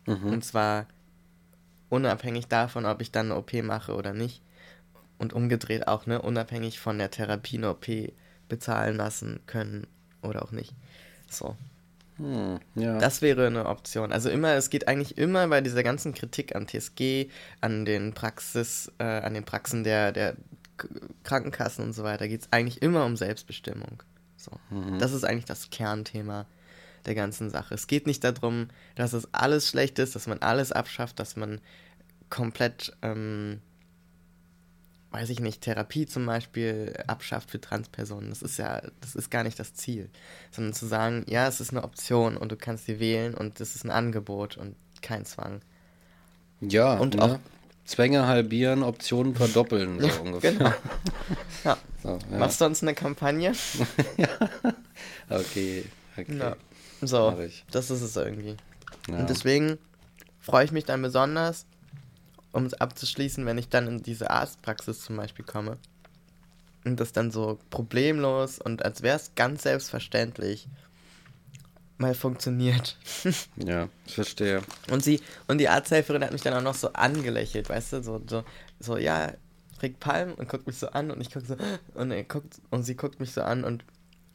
[0.06, 0.26] Mhm.
[0.26, 0.86] Und zwar
[1.88, 4.42] unabhängig davon, ob ich dann eine OP mache oder nicht.
[5.18, 7.86] Und umgedreht auch, ne, unabhängig von der Therapie eine OP
[8.52, 9.86] bezahlen lassen können
[10.20, 10.74] oder auch nicht.
[11.30, 11.56] So.
[12.18, 12.98] Hm, ja.
[12.98, 14.12] Das wäre eine Option.
[14.12, 17.30] Also immer, es geht eigentlich immer bei dieser ganzen Kritik an TSG,
[17.62, 20.36] an den Praxis, äh, an den Praxen der, der
[21.24, 24.02] Krankenkassen und so weiter, geht es eigentlich immer um Selbstbestimmung.
[24.36, 24.50] So.
[24.68, 24.98] Mhm.
[24.98, 26.44] Das ist eigentlich das Kernthema
[27.06, 27.74] der ganzen Sache.
[27.74, 31.58] Es geht nicht darum, dass es alles schlecht ist, dass man alles abschafft, dass man
[32.28, 33.62] komplett ähm,
[35.12, 38.30] weiß ich nicht, Therapie zum Beispiel abschafft für Transpersonen.
[38.30, 40.10] Das ist ja, das ist gar nicht das Ziel.
[40.50, 43.76] Sondern zu sagen, ja, es ist eine Option und du kannst sie wählen und es
[43.76, 45.60] ist ein Angebot und kein Zwang.
[46.60, 47.22] Ja, und ne?
[47.22, 47.38] auch
[47.84, 50.52] Zwänge halbieren, Optionen verdoppeln, so ungefähr.
[50.52, 50.72] Genau.
[51.64, 51.76] Ja.
[52.02, 52.38] So, ja.
[52.38, 53.52] Machst du uns eine Kampagne?
[54.16, 54.28] ja.
[55.28, 55.84] Okay.
[56.16, 56.38] okay.
[56.38, 56.56] Ja.
[57.00, 57.36] So,
[57.70, 58.56] das ist es irgendwie.
[59.08, 59.18] Ja.
[59.18, 59.78] Und deswegen
[60.40, 61.66] freue ich mich dann besonders,
[62.52, 65.78] um es abzuschließen, wenn ich dann in diese Arztpraxis zum Beispiel komme
[66.84, 70.68] und das dann so problemlos und als wäre es ganz selbstverständlich
[71.98, 72.98] mal funktioniert.
[73.56, 74.62] ja, ich verstehe.
[74.90, 78.20] Und sie, und die Arzthelferin hat mich dann auch noch so angelächelt, weißt du, so,
[78.28, 78.44] so,
[78.80, 79.32] so ja,
[79.78, 81.56] kriegt Palm und guckt mich so an und ich gucke so,
[81.94, 83.84] und, er guckt, und sie guckt mich so an und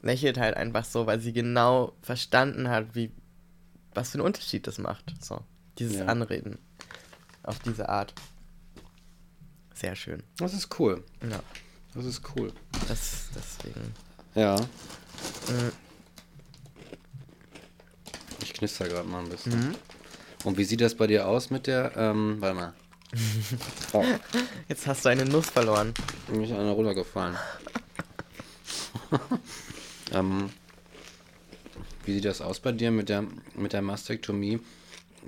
[0.01, 3.11] lächelt halt einfach so, weil sie genau verstanden hat, wie,
[3.93, 5.13] was für einen Unterschied das macht.
[5.19, 5.41] So,
[5.77, 6.05] dieses ja.
[6.05, 6.59] Anreden
[7.47, 8.13] auf diese Art.
[9.73, 10.23] Sehr schön.
[10.37, 11.03] Das ist cool.
[11.29, 11.39] Ja.
[11.93, 12.51] Das ist cool.
[12.87, 13.93] Das, deswegen.
[14.35, 14.55] Ja.
[15.49, 15.71] Mhm.
[18.41, 19.69] Ich knister gerade mal ein bisschen.
[19.69, 19.75] Mhm.
[20.43, 22.73] Und wie sieht das bei dir aus mit der, ähm, warte mal.
[23.93, 24.03] Oh.
[24.67, 25.93] Jetzt hast du eine Nuss verloren.
[26.27, 27.37] Mir ist eine runtergefallen.
[30.11, 30.49] ähm,
[32.03, 33.23] wie sieht das aus bei dir mit der,
[33.55, 34.59] mit der Mastektomie?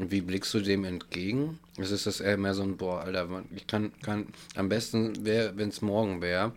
[0.02, 1.60] Wie blickst du dem entgegen?
[1.78, 5.58] Ist es das eher mehr so ein, boah, Alter, ich kann, kann am besten wäre,
[5.58, 6.54] wenn es morgen wäre.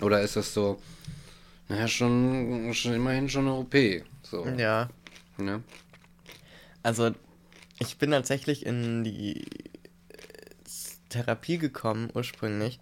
[0.00, 0.80] Oder ist das so,
[1.68, 3.74] naja, schon, schon immerhin schon eine OP.
[4.22, 4.46] So.
[4.46, 4.88] Ja.
[5.38, 5.60] ja.
[6.82, 7.10] Also,
[7.78, 9.44] ich bin tatsächlich in die
[11.10, 12.80] Therapie gekommen, ursprünglich.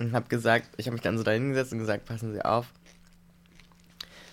[0.00, 2.72] Und habe gesagt, ich habe mich dann so dahingesetzt und gesagt, passen Sie auf.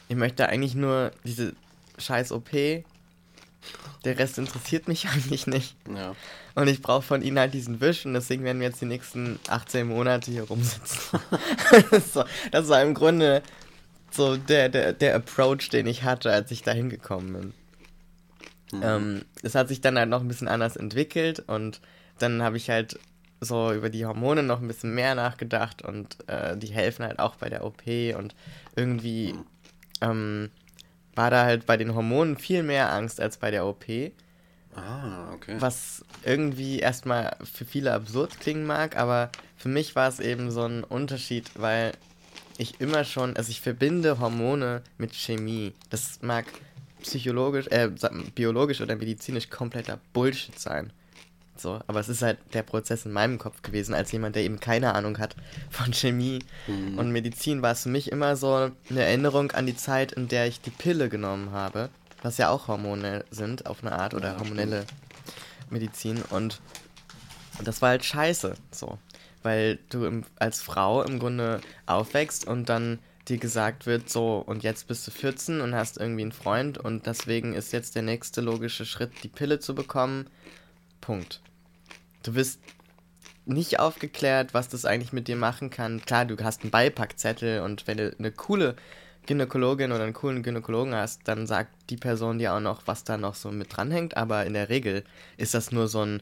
[0.08, 1.54] Ich möchte eigentlich nur diese
[2.00, 2.50] scheiß OP
[4.06, 5.76] der Rest interessiert mich eigentlich nicht.
[5.94, 6.16] Ja.
[6.56, 9.40] Und ich brauche von ihnen halt diesen Wisch und deswegen werden wir jetzt die nächsten
[9.48, 11.20] 18 Monate hier rumsitzen.
[12.14, 13.42] so, das war im Grunde
[14.12, 17.54] so der, der, der Approach, den ich hatte, als ich da hingekommen bin.
[18.72, 18.84] Mhm.
[18.84, 21.80] Ähm, es hat sich dann halt noch ein bisschen anders entwickelt und
[22.18, 23.00] dann habe ich halt
[23.42, 27.36] so über die Hormone noch ein bisschen mehr nachgedacht und äh, die helfen halt auch
[27.36, 27.84] bei der OP
[28.18, 28.36] und
[28.76, 29.46] irgendwie mhm.
[30.02, 30.52] ähm,
[31.20, 33.84] war da halt bei den Hormonen viel mehr Angst als bei der OP.
[34.74, 35.58] Ah, okay.
[35.60, 40.64] Was irgendwie erstmal für viele absurd klingen mag, aber für mich war es eben so
[40.64, 41.92] ein Unterschied, weil
[42.58, 45.74] ich immer schon, also ich verbinde Hormone mit Chemie.
[45.90, 46.46] Das mag
[47.02, 47.90] psychologisch, äh,
[48.34, 50.94] biologisch oder medizinisch kompletter Bullshit sein.
[51.60, 54.60] So, aber es ist halt der Prozess in meinem Kopf gewesen, als jemand, der eben
[54.60, 55.36] keine Ahnung hat
[55.70, 56.98] von Chemie mhm.
[56.98, 60.48] und Medizin, war es für mich immer so eine Erinnerung an die Zeit, in der
[60.48, 61.90] ich die Pille genommen habe,
[62.22, 65.72] was ja auch Hormone sind, auf eine Art, oder ja, hormonelle stimmt.
[65.72, 66.22] Medizin.
[66.30, 66.62] Und
[67.64, 68.98] das war halt scheiße, so.
[69.44, 74.64] Weil du im, als Frau im Grunde aufwächst und dann dir gesagt wird, so, und
[74.64, 78.42] jetzt bist du 14 und hast irgendwie einen Freund und deswegen ist jetzt der nächste
[78.42, 80.28] logische Schritt, die Pille zu bekommen.
[81.00, 81.42] Punkt.
[82.24, 82.60] Du wirst
[83.46, 86.02] nicht aufgeklärt, was das eigentlich mit dir machen kann.
[86.06, 88.76] Klar, du hast einen Beipackzettel und wenn du eine coole
[89.26, 93.18] Gynäkologin oder einen coolen Gynäkologen hast, dann sagt die Person dir auch noch, was da
[93.18, 94.18] noch so mit dranhängt.
[94.18, 95.04] Aber in der Regel
[95.38, 96.22] ist das nur so ein,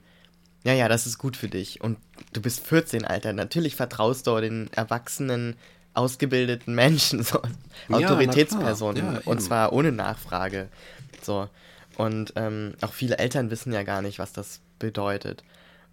[0.64, 1.82] ja, ja, das ist gut für dich.
[1.82, 1.98] Und
[2.34, 3.34] du bist 14, Alter.
[3.34, 5.56] Natürlich vertraust du den erwachsenen,
[5.94, 7.42] ausgebildeten Menschen, so
[7.90, 9.14] ja, Autoritätspersonen.
[9.16, 10.70] Ja, und zwar ohne Nachfrage.
[11.22, 11.50] So.
[11.96, 15.44] Und ähm, auch viele Eltern wissen ja gar nicht, was das bedeutet.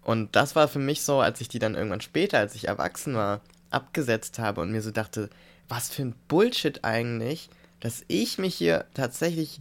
[0.05, 3.15] Und das war für mich so, als ich die dann irgendwann später, als ich erwachsen
[3.15, 3.41] war,
[3.71, 5.31] abgesetzt habe und mir so dachte,
[5.67, 9.59] was für ein Bullshit eigentlich, dass ich mich hier tatsächlich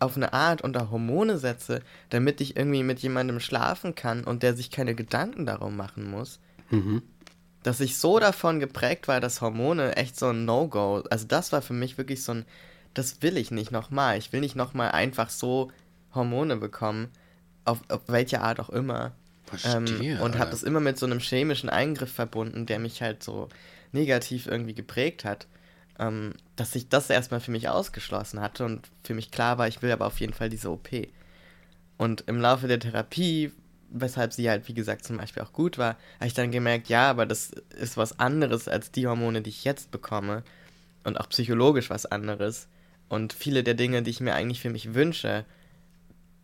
[0.00, 4.54] auf eine Art unter Hormone setze, damit ich irgendwie mit jemandem schlafen kann und der
[4.54, 6.40] sich keine Gedanken darum machen muss.
[6.70, 7.02] Mhm.
[7.62, 11.62] Dass ich so davon geprägt war, dass Hormone echt so ein No-Go, also das war
[11.62, 12.44] für mich wirklich so ein,
[12.92, 14.18] das will ich nicht nochmal.
[14.18, 15.70] Ich will nicht nochmal einfach so
[16.12, 17.08] Hormone bekommen,
[17.64, 19.12] auf, auf welche Art auch immer.
[19.46, 23.22] Verstehe, ähm, und habe das immer mit so einem chemischen Eingriff verbunden, der mich halt
[23.22, 23.48] so
[23.92, 25.46] negativ irgendwie geprägt hat,
[25.98, 29.82] ähm, dass ich das erstmal für mich ausgeschlossen hatte und für mich klar war, ich
[29.82, 30.88] will aber auf jeden Fall diese OP.
[31.96, 33.52] Und im Laufe der Therapie,
[33.90, 37.08] weshalb sie halt, wie gesagt, zum Beispiel auch gut war, habe ich dann gemerkt, ja,
[37.08, 40.42] aber das ist was anderes als die Hormone, die ich jetzt bekomme.
[41.04, 42.68] Und auch psychologisch was anderes.
[43.08, 45.44] Und viele der Dinge, die ich mir eigentlich für mich wünsche,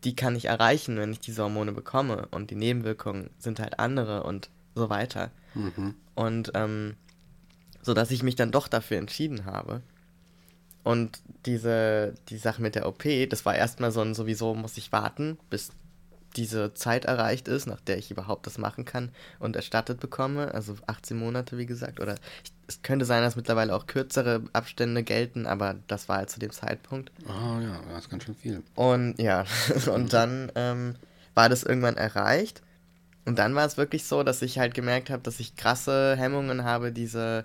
[0.05, 2.27] die kann ich erreichen, wenn ich diese Hormone bekomme.
[2.31, 5.31] Und die Nebenwirkungen sind halt andere und so weiter.
[5.55, 5.95] Mhm.
[6.15, 6.97] Und ähm,
[7.83, 9.83] so dass ich mich dann doch dafür entschieden habe.
[10.85, 14.93] Und diese die Sache mit der OP, das war erstmal so ein sowieso muss ich
[14.93, 15.71] warten, bis
[16.37, 20.53] diese Zeit erreicht ist, nach der ich überhaupt das machen kann und erstattet bekomme.
[20.55, 22.01] Also 18 Monate, wie gesagt.
[22.01, 22.15] Oder
[22.45, 26.41] ich, es könnte sein, dass mittlerweile auch kürzere Abstände gelten, aber das war halt zu
[26.41, 27.13] dem Zeitpunkt.
[27.27, 28.63] Ah oh, ja, das ist ganz schön viel.
[28.75, 29.45] Und ja,
[29.93, 30.97] und dann ähm,
[31.35, 32.63] war das irgendwann erreicht.
[33.25, 36.65] Und dann war es wirklich so, dass ich halt gemerkt habe, dass ich krasse Hemmungen
[36.65, 37.45] habe, diese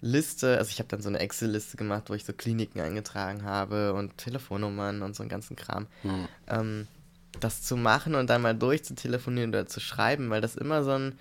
[0.00, 3.94] Liste, also ich habe dann so eine Excel-Liste gemacht, wo ich so Kliniken eingetragen habe
[3.94, 5.86] und Telefonnummern und so einen ganzen Kram.
[6.02, 6.28] Hm.
[6.46, 6.88] Ähm,
[7.44, 11.18] das zu machen und dann mal durchzutelefonieren oder zu schreiben, weil das immer so ein,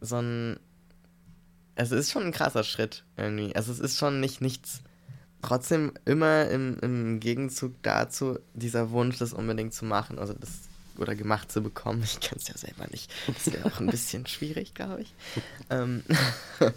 [0.00, 0.58] so ein,
[1.74, 3.54] es ist schon ein krasser Schritt irgendwie.
[3.56, 4.82] Also es ist schon nicht nichts.
[5.42, 10.50] Trotzdem immer im, im Gegenzug dazu dieser Wunsch, das unbedingt zu machen, also das
[10.98, 12.02] oder gemacht zu bekommen.
[12.04, 13.10] Ich kann es ja selber nicht.
[13.26, 15.14] Das wäre auch ein bisschen schwierig, glaube ich.
[15.70, 16.02] Ähm,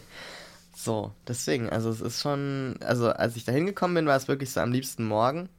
[0.76, 4.52] so, deswegen, also es ist schon, also als ich da hingekommen bin, war es wirklich
[4.52, 5.50] so am liebsten morgen.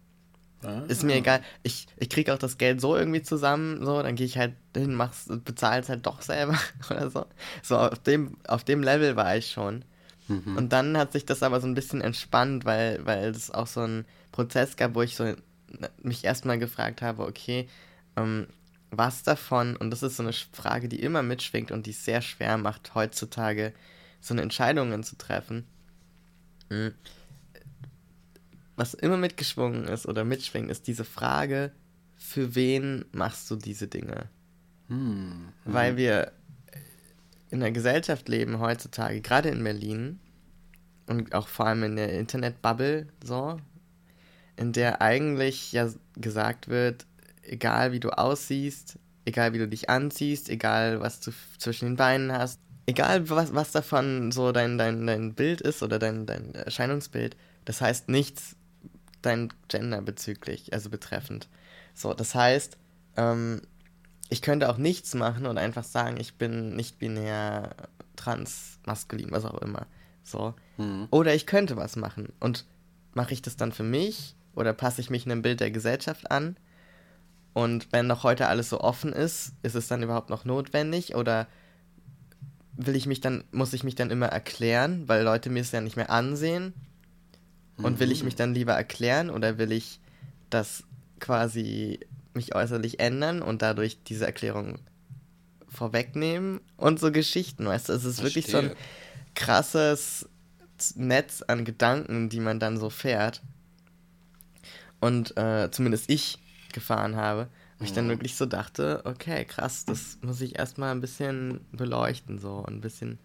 [0.63, 0.83] Ah.
[0.89, 1.43] Ist mir egal.
[1.63, 4.95] Ich, ich kriege auch das Geld so irgendwie zusammen, so, dann gehe ich halt hin,
[4.95, 6.59] mach's, bezahl's halt doch selber
[6.91, 7.27] oder so.
[7.63, 9.85] So, auf dem, auf dem Level war ich schon.
[10.29, 10.57] Mhm.
[10.57, 13.83] Und dann hat sich das aber so ein bisschen entspannt, weil, weil es auch so
[13.83, 15.35] ein Prozess gab, wo ich so
[16.03, 17.69] mich erstmal gefragt habe, okay,
[18.17, 18.47] ähm,
[18.91, 22.23] was davon, und das ist so eine Frage, die immer mitschwingt und die es sehr
[22.23, 23.73] schwer macht, heutzutage
[24.21, 25.67] so eine Entscheidungen zu treffen.
[26.71, 26.95] Mhm
[28.77, 31.73] was immer mitgeschwungen ist oder mitschwingt, ist diese Frage,
[32.15, 34.29] für wen machst du diese Dinge?
[34.89, 35.49] Hm.
[35.65, 36.33] Weil wir
[37.51, 40.21] in einer Gesellschaft leben heutzutage, gerade in Berlin
[41.07, 43.59] und auch vor allem in der Internetbubble so,
[44.57, 47.07] in der eigentlich ja gesagt wird,
[47.43, 52.33] egal wie du aussiehst, egal wie du dich anziehst, egal was du zwischen den Beinen
[52.33, 57.37] hast, egal was, was davon so dein, dein, dein Bild ist oder dein, dein Erscheinungsbild,
[57.65, 58.57] das heißt nichts
[59.27, 61.49] dein Gender bezüglich, also betreffend.
[61.95, 62.77] So, das heißt,
[63.17, 63.63] ähm,
[64.29, 67.75] ich könnte auch nichts machen und einfach sagen, ich bin nicht binär,
[68.17, 69.87] trans, maskulin, was auch immer.
[70.25, 70.55] So.
[70.79, 71.09] Mhm.
[71.11, 72.33] Oder ich könnte was machen.
[72.41, 72.65] Und
[73.15, 76.57] mache ich das dann für mich oder passe ich mich einem Bild der Gesellschaft an?
[77.53, 81.15] Und wenn noch heute alles so offen ist, ist es dann überhaupt noch notwendig?
[81.15, 81.47] Oder
[82.77, 85.81] will ich mich dann, muss ich mich dann immer erklären, weil Leute mir es ja
[85.81, 86.75] nicht mehr ansehen?
[87.79, 90.01] Und will ich mich dann lieber erklären oder will ich
[90.49, 90.85] das
[91.21, 92.01] quasi
[92.33, 94.79] mich äußerlich ändern und dadurch diese Erklärung
[95.69, 98.43] vorwegnehmen und so Geschichten, weißt du, es ist Verstehe.
[98.43, 98.73] wirklich so ein
[99.35, 100.29] krasses
[100.95, 103.43] Netz an Gedanken, die man dann so fährt.
[105.01, 106.39] Und äh, zumindest ich
[106.73, 107.49] gefahren habe.
[107.79, 112.39] Wo ich dann wirklich so dachte, okay, krass, das muss ich erstmal ein bisschen beleuchten,
[112.39, 113.19] so ein bisschen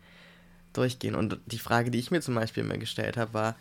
[0.74, 1.16] durchgehen.
[1.16, 3.56] Und die Frage, die ich mir zum Beispiel immer gestellt habe, war,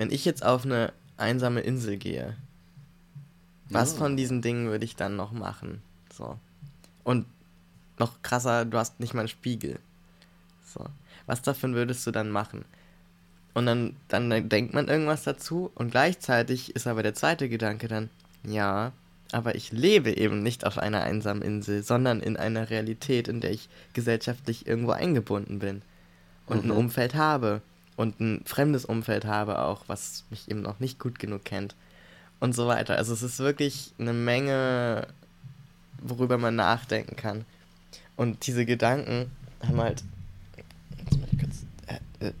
[0.00, 2.34] wenn ich jetzt auf eine einsame Insel gehe,
[3.68, 5.82] was von diesen Dingen würde ich dann noch machen?
[6.10, 6.38] So.
[7.04, 7.26] Und
[7.98, 9.78] noch krasser, du hast nicht mal einen Spiegel.
[10.64, 10.86] So.
[11.26, 12.64] Was davon würdest du dann machen?
[13.52, 18.08] Und dann, dann denkt man irgendwas dazu und gleichzeitig ist aber der zweite Gedanke dann,
[18.42, 18.92] ja,
[19.32, 23.50] aber ich lebe eben nicht auf einer einsamen Insel, sondern in einer Realität, in der
[23.50, 25.82] ich gesellschaftlich irgendwo eingebunden bin
[26.46, 26.70] und mhm.
[26.70, 27.60] ein Umfeld habe
[28.00, 31.74] und ein fremdes Umfeld habe auch, was mich eben noch nicht gut genug kennt
[32.40, 32.96] und so weiter.
[32.96, 35.06] Also es ist wirklich eine Menge,
[36.00, 37.44] worüber man nachdenken kann.
[38.16, 39.30] Und diese Gedanken
[39.62, 40.02] haben halt.
[41.38, 42.32] Kurz, äh, äh,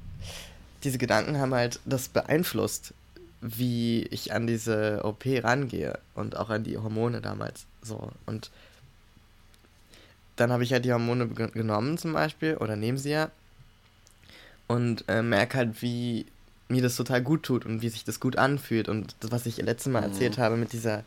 [0.82, 2.94] diese Gedanken haben halt das beeinflusst,
[3.42, 7.66] wie ich an diese OP rangehe und auch an die Hormone damals.
[7.82, 8.10] So.
[8.24, 8.50] Und
[10.36, 13.30] dann habe ich halt die Hormone genommen zum Beispiel, oder nehme sie ja.
[14.70, 16.26] Und äh, merke halt, wie
[16.68, 18.88] mir das total gut tut und wie sich das gut anfühlt.
[18.88, 20.12] Und das, was ich letztes Mal mhm.
[20.12, 21.02] erzählt habe mit dieser,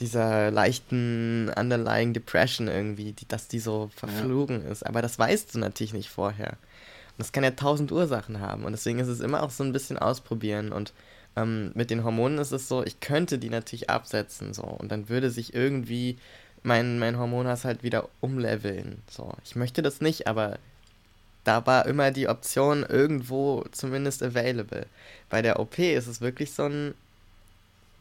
[0.00, 4.72] dieser leichten underlying Depression irgendwie, die, dass die so verflogen ja.
[4.72, 4.84] ist.
[4.84, 6.48] Aber das weißt du natürlich nicht vorher.
[6.50, 8.64] Und das kann ja tausend Ursachen haben.
[8.64, 10.72] Und deswegen ist es immer auch so ein bisschen ausprobieren.
[10.72, 10.92] Und
[11.36, 14.52] ähm, mit den Hormonen ist es so, ich könnte die natürlich absetzen.
[14.52, 16.18] so Und dann würde sich irgendwie
[16.64, 19.02] mein, mein Hormonhaushalt wieder umleveln.
[19.08, 19.32] So.
[19.44, 20.58] Ich möchte das nicht, aber
[21.46, 24.86] da war immer die Option irgendwo zumindest available.
[25.30, 26.94] Bei der OP ist es wirklich so ein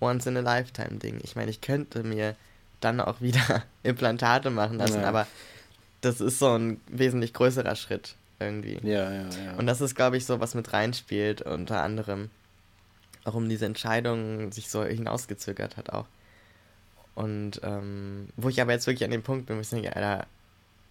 [0.02, 1.20] Once-in-a-Lifetime-Ding.
[1.24, 2.36] Ich meine, ich könnte mir
[2.82, 5.08] dann auch wieder Implantate machen lassen, ja.
[5.08, 5.28] aber
[6.02, 8.80] das ist so ein wesentlich größerer Schritt irgendwie.
[8.82, 9.54] Ja, ja, ja.
[9.58, 12.32] Und das ist, glaube ich, so, was mit reinspielt, unter anderem.
[13.24, 16.06] Warum diese Entscheidung sich so hinausgezögert hat auch.
[17.14, 20.26] Und ähm, wo ich aber jetzt wirklich an dem Punkt bin, wo ich denke, Alter,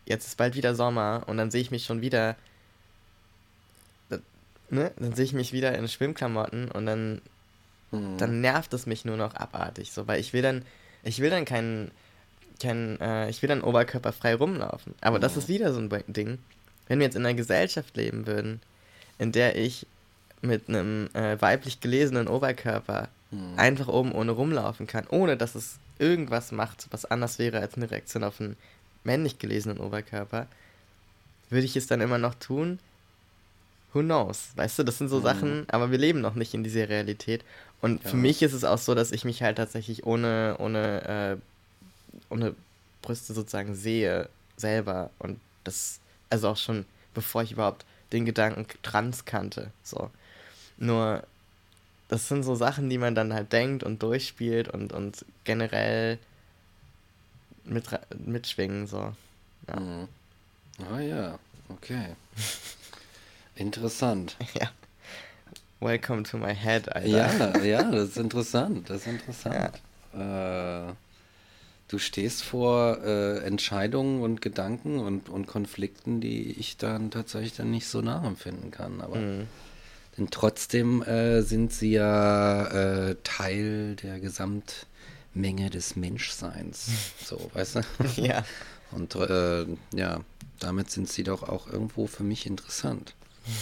[0.06, 2.36] jetzt ist bald wieder Sommer und dann sehe ich mich schon wieder,
[4.70, 7.22] ne, dann sehe ich mich wieder in Schwimmklamotten und dann,
[7.90, 8.18] mhm.
[8.18, 10.62] dann nervt es mich nur noch abartig, so, weil ich will dann,
[11.02, 11.90] ich will dann keinen,
[12.60, 14.94] kein, äh, ich will dann oberkörperfrei rumlaufen.
[15.00, 15.22] Aber mhm.
[15.22, 16.38] das ist wieder so ein Ding.
[16.86, 18.60] Wenn wir jetzt in einer Gesellschaft leben würden,
[19.18, 19.86] in der ich
[20.42, 23.58] mit einem äh, weiblich gelesenen Oberkörper mhm.
[23.58, 27.90] einfach oben ohne rumlaufen kann, ohne dass es irgendwas macht, was anders wäre als eine
[27.90, 28.56] Reaktion auf einen
[29.04, 30.46] männlich gelesenen Oberkörper,
[31.50, 32.78] würde ich es dann immer noch tun?
[33.92, 34.48] Who knows?
[34.56, 35.22] Weißt du, das sind so mhm.
[35.22, 37.44] Sachen, aber wir leben noch nicht in dieser Realität.
[37.80, 38.10] Und ja.
[38.10, 42.54] für mich ist es auch so, dass ich mich halt tatsächlich ohne, ohne, äh, ohne
[43.02, 45.10] Brüste sozusagen sehe, selber.
[45.18, 49.70] Und das, also auch schon bevor ich überhaupt den Gedanken trans kannte.
[49.82, 50.10] So.
[50.76, 51.22] Nur,
[52.08, 56.18] das sind so Sachen, die man dann halt denkt und durchspielt und, und generell
[57.64, 57.84] mit,
[58.24, 59.12] mitschwingen, so.
[59.68, 59.80] Ja.
[59.80, 60.08] Mhm.
[60.90, 62.16] Ah ja, okay.
[63.56, 64.36] Interessant.
[64.54, 64.70] Ja.
[65.80, 67.08] Welcome to my head, Alter.
[67.08, 68.88] Ja, ja, das ist interessant.
[68.88, 69.80] Das ist interessant.
[70.14, 70.88] Ja.
[70.88, 70.94] Äh,
[71.88, 77.70] du stehst vor äh, Entscheidungen und Gedanken und, und Konflikten, die ich dann tatsächlich dann
[77.70, 79.00] nicht so nachempfinden kann.
[79.00, 79.46] Aber mhm.
[80.16, 82.66] denn trotzdem äh, sind sie ja
[83.08, 84.86] äh, Teil der Gesamt
[85.34, 86.86] Menge des Menschseins.
[87.24, 87.80] So, weißt du?
[88.16, 88.44] Ja.
[88.90, 90.20] Und äh, ja,
[90.60, 93.14] damit sind sie doch auch irgendwo für mich interessant.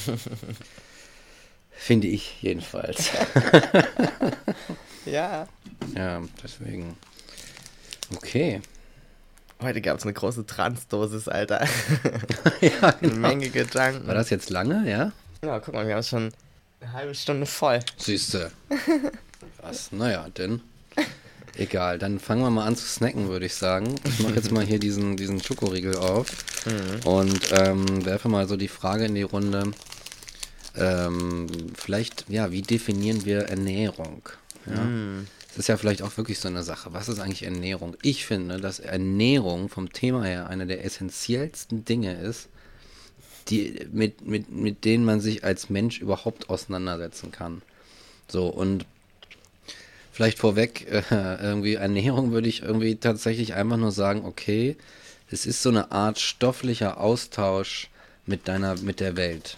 [1.71, 3.11] Finde ich jedenfalls.
[5.07, 5.49] ja.
[5.97, 6.97] Ja, deswegen.
[8.15, 8.61] Okay.
[9.63, 11.67] Heute gab es eine große Transdosis, Alter.
[12.61, 12.95] ja, genau.
[13.01, 14.07] Eine Menge Gedanken.
[14.07, 15.13] War das jetzt lange, ja?
[15.43, 16.33] Ja, guck mal, wir haben schon
[16.81, 17.81] eine halbe Stunde voll.
[17.97, 18.53] Siehste.
[19.63, 19.91] Was?
[19.93, 20.61] Naja, denn.
[21.57, 23.95] Egal, dann fangen wir mal an zu snacken, würde ich sagen.
[24.05, 26.29] Ich mache jetzt mal hier diesen, diesen Schokoriegel auf
[26.65, 27.07] mhm.
[27.07, 29.73] und ähm, werfe mal so die Frage in die Runde.
[30.75, 34.23] Ähm, vielleicht, ja, wie definieren wir Ernährung?
[34.67, 34.83] Ja?
[34.83, 35.27] Mhm.
[35.49, 36.95] Das ist ja vielleicht auch wirklich so eine Sache.
[36.95, 37.95] Was ist eigentlich Ernährung?
[38.01, 42.49] Ich finde, dass Ernährung vom Thema her eine der essentiellsten Dinge ist,
[43.49, 47.61] die, mit, mit, mit denen man sich als Mensch überhaupt auseinandersetzen kann.
[48.29, 48.87] So, und
[50.13, 51.03] vielleicht vorweg, äh,
[51.43, 54.77] irgendwie Ernährung würde ich irgendwie tatsächlich einfach nur sagen, okay,
[55.31, 57.89] es ist so eine Art stofflicher Austausch
[58.27, 59.57] mit deiner, mit der Welt.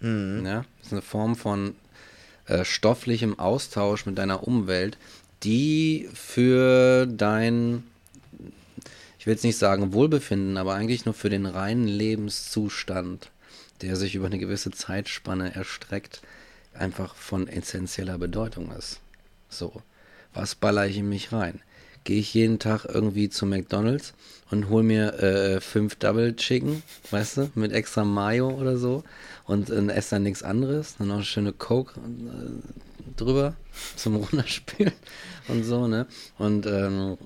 [0.00, 0.44] Mhm.
[0.44, 0.64] Ja?
[0.80, 1.74] Es ist eine Form von
[2.46, 4.98] äh, stofflichem Austausch mit deiner Umwelt,
[5.44, 7.84] die für dein,
[9.18, 13.30] ich will jetzt nicht sagen Wohlbefinden, aber eigentlich nur für den reinen Lebenszustand,
[13.80, 16.22] der sich über eine gewisse Zeitspanne erstreckt,
[16.74, 19.00] einfach von essentieller Bedeutung ist.
[19.48, 19.82] So,
[20.34, 21.60] was baller ich in mich rein?
[22.04, 24.14] Gehe ich jeden Tag irgendwie zu McDonalds
[24.50, 29.04] und hol mir äh, fünf Double Chicken, weißt du, mit extra Mayo oder so
[29.44, 33.54] und äh, esse dann nichts anderes, dann noch eine schöne Coke äh, drüber
[33.96, 34.92] zum Runterspielen
[35.48, 36.06] und so, ne?
[36.38, 37.16] Und ähm,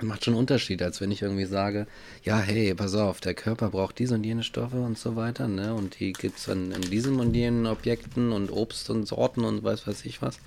[0.00, 1.86] macht schon einen Unterschied, als wenn ich irgendwie sage,
[2.24, 5.74] ja, hey, pass auf, der Körper braucht diese und jene Stoffe und so weiter, ne?
[5.74, 9.62] Und die gibt es dann in diesen und jenen Objekten und Obst und Sorten und
[9.62, 10.38] weiß weiß ich was.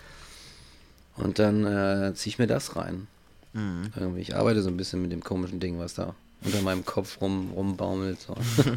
[1.18, 3.08] Und dann äh, ziehe ich mir das rein.
[3.54, 3.92] Mhm.
[3.96, 7.22] Irgendwie, ich arbeite so ein bisschen mit dem komischen Ding, was da unter meinem Kopf
[7.22, 8.20] rum, rumbaumelt.
[8.20, 8.36] So.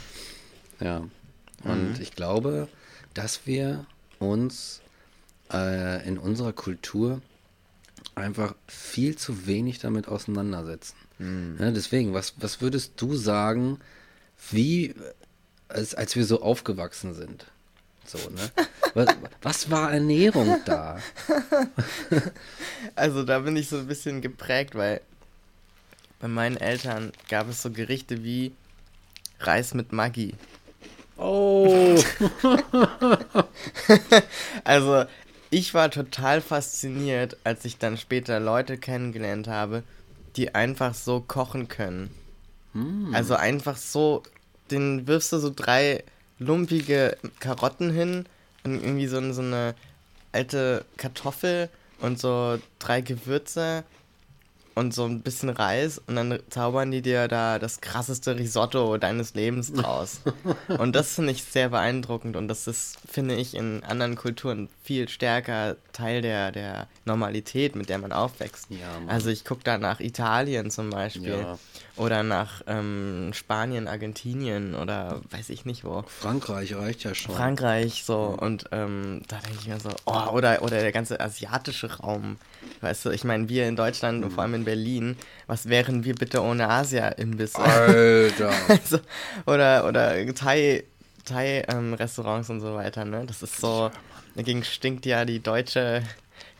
[0.80, 1.04] ja.
[1.64, 2.00] Und mhm.
[2.00, 2.68] ich glaube,
[3.14, 3.86] dass wir
[4.18, 4.80] uns
[5.52, 7.20] äh, in unserer Kultur
[8.14, 10.96] einfach viel zu wenig damit auseinandersetzen.
[11.18, 11.56] Mhm.
[11.60, 13.78] Ja, deswegen, was, was würdest du sagen,
[14.50, 14.94] wie,
[15.68, 17.46] als, als wir so aufgewachsen sind?
[18.12, 18.50] So, ne?
[18.92, 19.06] was,
[19.40, 20.98] was war Ernährung da?
[22.94, 25.00] also da bin ich so ein bisschen geprägt, weil
[26.20, 28.52] bei meinen Eltern gab es so Gerichte wie
[29.40, 30.34] Reis mit Maggi.
[31.16, 31.98] Oh.
[34.64, 35.04] also
[35.48, 39.84] ich war total fasziniert, als ich dann später Leute kennengelernt habe,
[40.36, 42.10] die einfach so kochen können.
[42.74, 43.14] Mm.
[43.14, 44.22] Also einfach so,
[44.70, 46.04] den wirfst du so drei
[46.42, 48.26] lumpige Karotten hin
[48.64, 49.74] und irgendwie so, so eine
[50.32, 51.68] alte Kartoffel
[52.00, 53.84] und so drei Gewürze
[54.74, 59.34] und so ein bisschen Reis und dann zaubern die dir da das krasseste Risotto deines
[59.34, 60.20] Lebens draus.
[60.78, 65.08] und das finde ich sehr beeindruckend und das ist, finde ich, in anderen Kulturen viel
[65.08, 68.66] stärker Teil der, der Normalität, mit der man aufwächst.
[68.70, 71.58] Ja, also ich gucke da nach Italien zum Beispiel ja.
[71.96, 76.04] oder nach ähm, Spanien, Argentinien oder weiß ich nicht wo.
[76.06, 77.34] Frankreich reicht ja schon.
[77.34, 81.98] Frankreich so und ähm, da denke ich mir so, oh, oder, oder der ganze asiatische
[81.98, 82.36] Raum.
[82.80, 84.24] Weißt du, ich meine, wir in Deutschland mhm.
[84.24, 87.58] und vor allem in Berlin, was wären wir bitte ohne Asia-Imbisse?
[87.58, 88.52] Alter.
[88.68, 88.98] also,
[89.46, 90.84] oder oder Thai,
[91.24, 93.24] Thai-Restaurants ähm, und so weiter, ne?
[93.26, 93.90] Das ist so,
[94.34, 96.02] dagegen stinkt ja die deutsche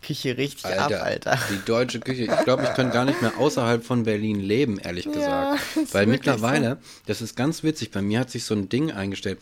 [0.03, 1.39] Küche richtig Alter, ab, Alter.
[1.51, 2.25] Die deutsche Küche.
[2.25, 5.61] Ich glaube, ich könnte gar nicht mehr außerhalb von Berlin leben, ehrlich gesagt.
[5.77, 6.89] Ja, Weil mittlerweile, so.
[7.07, 9.39] das ist ganz witzig, bei mir hat sich so ein Ding eingestellt.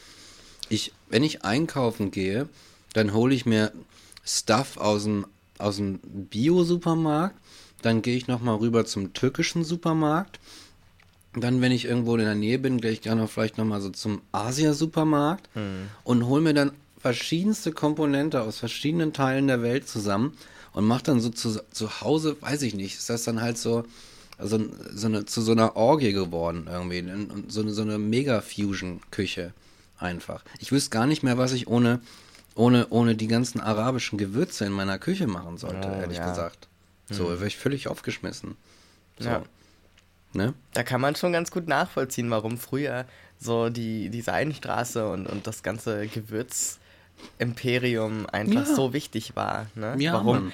[0.68, 2.48] Ich, wenn ich einkaufen gehe,
[2.92, 3.72] dann hole ich mir
[4.24, 5.26] Stuff aus dem
[5.60, 7.36] aus dem Bio-Supermarkt,
[7.82, 10.40] dann gehe ich nochmal rüber zum türkischen Supermarkt.
[11.34, 14.20] Dann, wenn ich irgendwo in der Nähe bin, gehe ich gerne vielleicht nochmal so zum
[14.32, 15.88] Asia-Supermarkt mhm.
[16.02, 20.36] und hole mir dann verschiedenste Komponente aus verschiedenen Teilen der Welt zusammen
[20.72, 23.84] und mache dann so zu, zu Hause, weiß ich nicht, ist das dann halt so,
[24.38, 24.58] also
[24.92, 27.04] so eine, zu so einer Orgie geworden irgendwie.
[27.48, 29.52] So eine, so eine Mega-Fusion-Küche
[29.98, 30.42] einfach.
[30.58, 32.00] Ich wüsste gar nicht mehr, was ich ohne
[32.54, 36.28] ohne, ohne die ganzen arabischen Gewürze in meiner Küche machen sollte, oh, ehrlich ja.
[36.28, 36.68] gesagt.
[37.08, 37.34] So, hm.
[37.34, 38.56] wäre ich völlig aufgeschmissen.
[39.18, 39.28] So.
[39.28, 39.42] Ja.
[40.32, 40.54] Ne?
[40.72, 43.06] Da kann man schon ganz gut nachvollziehen, warum früher
[43.38, 48.74] so die, die Seidenstraße und, und das ganze Gewürzimperium einfach ja.
[48.74, 49.68] so wichtig war.
[49.74, 49.94] Ne?
[49.98, 50.44] Ja, warum?
[50.44, 50.52] Mann.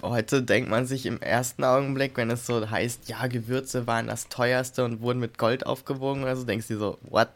[0.00, 4.28] Heute denkt man sich im ersten Augenblick, wenn es so heißt, ja, Gewürze waren das
[4.28, 7.28] teuerste und wurden mit Gold aufgewogen oder so, denkst du so, what?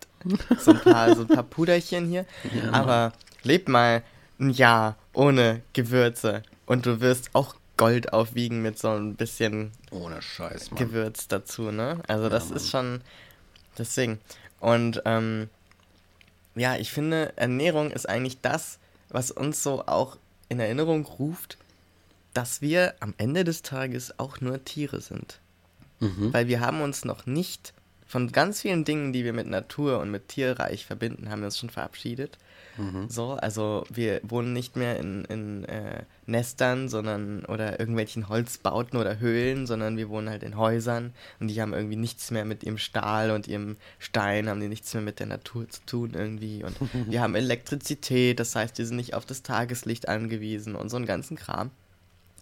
[0.61, 2.24] So ein paar, so ein paar Puderchen hier.
[2.55, 2.72] Ja.
[2.72, 4.05] Aber leb mal
[4.38, 10.22] ein Jahr ohne Gewürze und du wirst auch Gold aufwiegen mit so ein bisschen ohne
[10.22, 10.78] Scheiß, Mann.
[10.78, 12.02] Gewürz dazu, ne?
[12.06, 13.00] Also das ja, ist schon
[13.78, 14.20] deswegen.
[14.61, 15.48] Und ähm,
[16.54, 20.16] ja, ich finde, Ernährung ist eigentlich das, was uns so auch
[20.48, 21.58] in Erinnerung ruft,
[22.35, 25.40] dass wir am Ende des Tages auch nur Tiere sind.
[26.00, 26.32] Mhm.
[26.32, 27.72] Weil wir haben uns noch nicht
[28.06, 31.58] von ganz vielen Dingen, die wir mit Natur und mit Tierreich verbinden, haben wir uns
[31.58, 32.38] schon verabschiedet.
[32.76, 33.08] Mhm.
[33.08, 39.18] So, also wir wohnen nicht mehr in, in äh, Nestern, sondern oder irgendwelchen Holzbauten oder
[39.18, 42.78] Höhlen, sondern wir wohnen halt in Häusern und die haben irgendwie nichts mehr mit ihrem
[42.78, 46.64] Stahl und ihrem Stein, haben die nichts mehr mit der Natur zu tun irgendwie.
[46.64, 46.76] Und
[47.11, 51.06] wir haben Elektrizität, das heißt, wir sind nicht auf das Tageslicht angewiesen und so einen
[51.06, 51.70] ganzen Kram.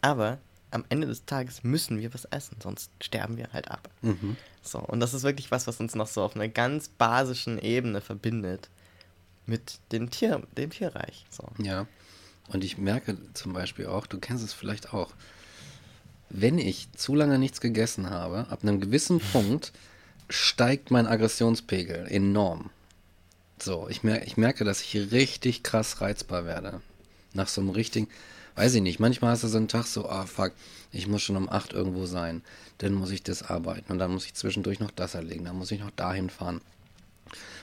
[0.02, 0.38] Aber
[0.70, 3.88] am Ende des Tages müssen wir was essen, sonst sterben wir halt ab.
[4.02, 4.36] Mhm.
[4.62, 8.00] So, und das ist wirklich was, was uns noch so auf einer ganz basischen Ebene
[8.00, 8.68] verbindet
[9.50, 11.26] mit dem Tier, dem Tierreich.
[11.28, 11.44] So.
[11.58, 11.86] Ja.
[12.48, 15.12] Und ich merke zum Beispiel auch, du kennst es vielleicht auch,
[16.30, 19.72] wenn ich zu lange nichts gegessen habe, ab einem gewissen Punkt
[20.28, 22.70] steigt mein Aggressionspegel enorm.
[23.60, 26.80] So, ich, mer ich merke, dass ich richtig krass reizbar werde.
[27.34, 28.08] Nach so einem richtigen,
[28.54, 30.52] weiß ich nicht, manchmal hast du so einen Tag so, ah oh, fuck,
[30.92, 32.42] ich muss schon um 8 irgendwo sein,
[32.78, 35.72] dann muss ich das arbeiten und dann muss ich zwischendurch noch das erlegen, dann muss
[35.72, 36.60] ich noch dahin fahren.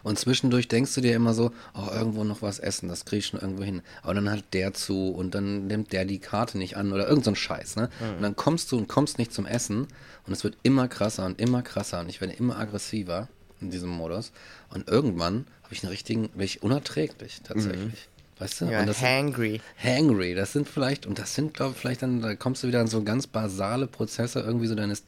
[0.04, 3.28] Und zwischendurch denkst du dir immer so, oh, irgendwo noch was essen, das krieg ich
[3.28, 3.82] schon irgendwo hin.
[4.04, 7.26] Aber dann hat der zu und dann nimmt der die Karte nicht an oder irgend
[7.26, 7.90] so ein Scheiß, ne?
[8.16, 9.88] Und dann kommst du und kommst nicht zum Essen
[10.26, 13.28] und es wird immer krasser und immer krasser und ich werde immer aggressiver
[13.62, 14.32] in diesem Modus.
[14.70, 18.08] Und irgendwann habe ich einen richtigen, bin ich unerträglich tatsächlich.
[18.40, 18.66] Weißt du?
[18.66, 19.62] Ja, und das hangry.
[19.84, 22.80] hangry, das sind vielleicht, und das sind, glaube ich, vielleicht dann, da kommst du wieder
[22.82, 25.04] an so ganz basale Prozesse irgendwie so deines,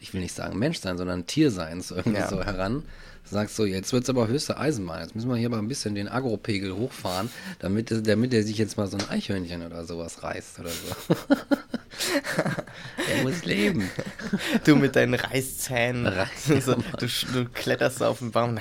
[0.00, 2.28] ich will nicht sagen Menschsein, sondern Tierseins irgendwie Ja.
[2.28, 2.82] so heran.
[3.24, 6.08] Sagst so, jetzt wird's aber höchste Eisenbahn, jetzt müssen wir hier mal ein bisschen den
[6.08, 10.70] Agropegel hochfahren, damit, damit er sich jetzt mal so ein Eichhörnchen oder sowas reißt oder
[10.70, 11.16] so.
[13.16, 13.90] er muss leben.
[14.64, 16.06] Du mit deinen Reißzähnen.
[16.08, 18.58] Reiß- so, du, du kletterst auf den Baum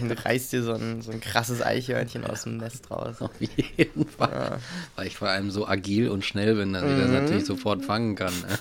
[0.00, 3.20] und du reißt dir so ein, so ein krasses Eichhörnchen aus dem Nest raus.
[3.20, 4.58] Auf jeden Fall.
[4.96, 8.14] Weil ich vor allem so agil und schnell bin, dass ich das natürlich sofort fangen
[8.16, 8.32] kann.
[8.40, 8.58] Ne?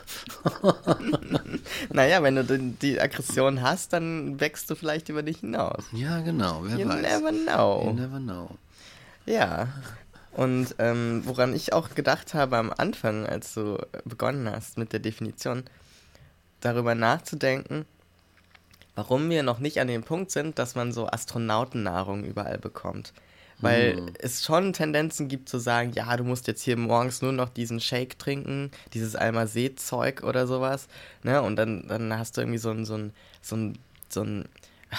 [1.91, 5.83] Naja, wenn du die, Aggression hast, dann wächst du vielleicht über dich hinaus.
[5.91, 7.01] Ja, genau, wer You weiß.
[7.01, 7.93] never You know.
[7.93, 8.49] never know.
[9.25, 9.67] Ja.
[10.35, 14.99] Und ähm, woran ich auch gedacht habe am Anfang, als du begonnen hast mit der
[14.99, 15.63] Definition,
[16.61, 17.85] darüber nachzudenken,
[18.95, 23.13] warum wir noch nicht an dem Punkt sind, dass man so Astronautennahrung überall bekommt.
[23.59, 24.13] Weil Hm.
[24.19, 27.79] es schon Tendenzen gibt zu sagen, ja, du musst jetzt hier morgens nur noch diesen
[27.79, 30.87] Shake trinken, dieses Almasee-Zeug oder sowas,
[31.21, 31.41] ne?
[31.41, 33.79] Und dann, dann hast du irgendwie so einen, so einen, so einen,
[34.09, 34.49] so einen
[34.91, 34.97] ah,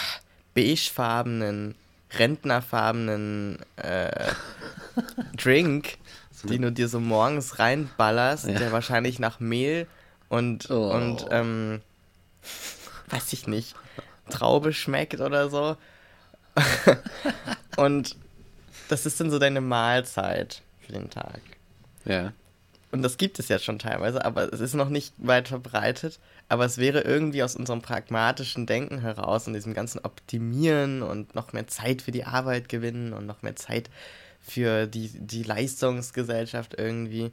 [0.54, 1.74] beigefarbenen,
[2.18, 4.32] rentnerfarbenen äh,
[5.36, 5.98] Drink,
[6.44, 8.58] den du dir so morgens reinballerst, Ja.
[8.58, 9.86] der wahrscheinlich nach Mehl
[10.28, 10.90] und, Oh.
[10.92, 11.80] und ähm,
[13.08, 13.74] weiß ich nicht,
[14.30, 15.76] Traube schmeckt oder so.
[17.76, 18.16] und
[18.88, 21.40] das ist dann so deine Mahlzeit für den Tag.
[22.04, 22.32] Ja.
[22.92, 26.20] Und das gibt es ja schon teilweise, aber es ist noch nicht weit verbreitet.
[26.48, 31.52] Aber es wäre irgendwie aus unserem pragmatischen Denken heraus und diesem ganzen Optimieren und noch
[31.52, 33.88] mehr Zeit für die Arbeit gewinnen und noch mehr Zeit
[34.40, 37.30] für die, die Leistungsgesellschaft irgendwie,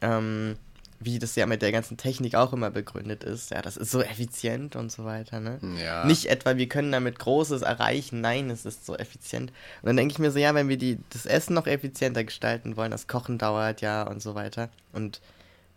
[0.00, 0.56] ähm,
[0.98, 3.50] wie das ja mit der ganzen Technik auch immer begründet ist.
[3.50, 5.58] Ja, das ist so effizient und so weiter, ne?
[5.80, 6.04] Ja.
[6.04, 9.52] Nicht etwa, wir können damit Großes erreichen, nein, es ist so effizient.
[9.82, 12.76] Und dann denke ich mir so, ja, wenn wir die, das Essen noch effizienter gestalten
[12.76, 14.68] wollen, das Kochen dauert ja und so weiter.
[14.92, 15.20] Und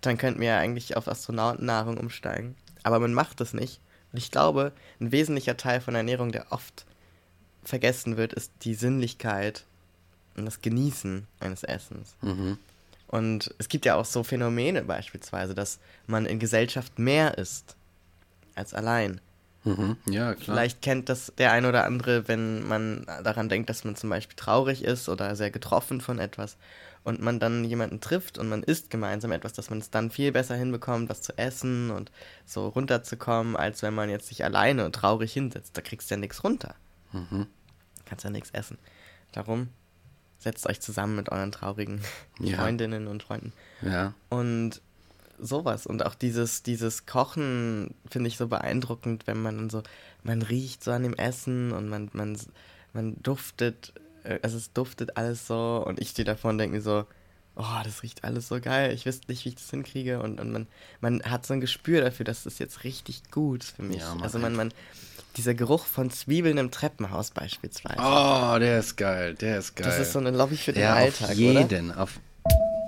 [0.02, 2.56] dann könnten wir ja eigentlich auf Astronautennahrung umsteigen.
[2.84, 3.80] Aber man macht das nicht.
[4.12, 6.86] Und ich glaube, ein wesentlicher Teil von Ernährung, der oft
[7.64, 9.66] vergessen wird, ist die Sinnlichkeit
[10.38, 12.16] und das Genießen eines Essens.
[12.22, 12.58] Mhm.
[13.08, 17.76] Und es gibt ja auch so Phänomene beispielsweise, dass man in Gesellschaft mehr isst
[18.56, 19.22] als allein.
[19.64, 19.98] Mhm.
[20.06, 20.56] Ja, klar.
[20.56, 24.36] Vielleicht kennt das der ein oder andere, wenn man daran denkt, dass man zum Beispiel
[24.36, 26.56] traurig ist oder sehr getroffen von etwas
[27.06, 30.32] und man dann jemanden trifft und man isst gemeinsam etwas, dass man es dann viel
[30.32, 32.12] besser hinbekommt, was zu essen und
[32.46, 35.78] so runterzukommen, als wenn man jetzt sich alleine und traurig hinsetzt.
[35.78, 36.74] Da kriegst du ja nichts runter.
[37.14, 37.46] Mhm.
[38.06, 38.80] Kannst ja nichts essen.
[39.32, 39.70] Darum
[40.40, 42.02] setzt euch zusammen mit euren traurigen
[42.40, 42.58] Ja.
[42.58, 43.54] Freundinnen und Freunden.
[43.84, 44.16] Ja.
[44.30, 44.82] Und
[45.38, 45.86] sowas.
[45.86, 49.84] Und auch dieses, dieses Kochen finde ich so beeindruckend, wenn man so,
[50.24, 52.36] man riecht so an dem Essen und man, man,
[52.94, 53.94] man duftet,
[54.42, 57.06] also es duftet alles so und ich stehe davor und denke mir so,
[57.56, 60.52] oh, das riecht alles so geil, ich wüsste nicht, wie ich das hinkriege und, und
[60.52, 60.68] man,
[61.02, 64.02] man hat so ein Gespür dafür, dass das jetzt richtig gut für mich.
[64.02, 64.74] Ja, also man, man,
[65.38, 68.00] dieser Geruch von Zwiebeln im Treppenhaus beispielsweise.
[68.00, 69.88] Oh, der ist geil, der ist geil.
[69.88, 71.60] das ist so eine Lobby für den ja, Alltag, auf oder?
[71.60, 72.20] Oh, jeden, auf...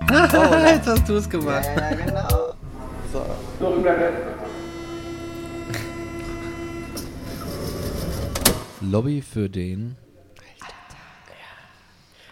[0.10, 1.66] Jetzt hast du es gemacht.
[1.76, 2.54] Ja, genau.
[3.12, 3.26] So.
[8.80, 9.96] Lobby für den.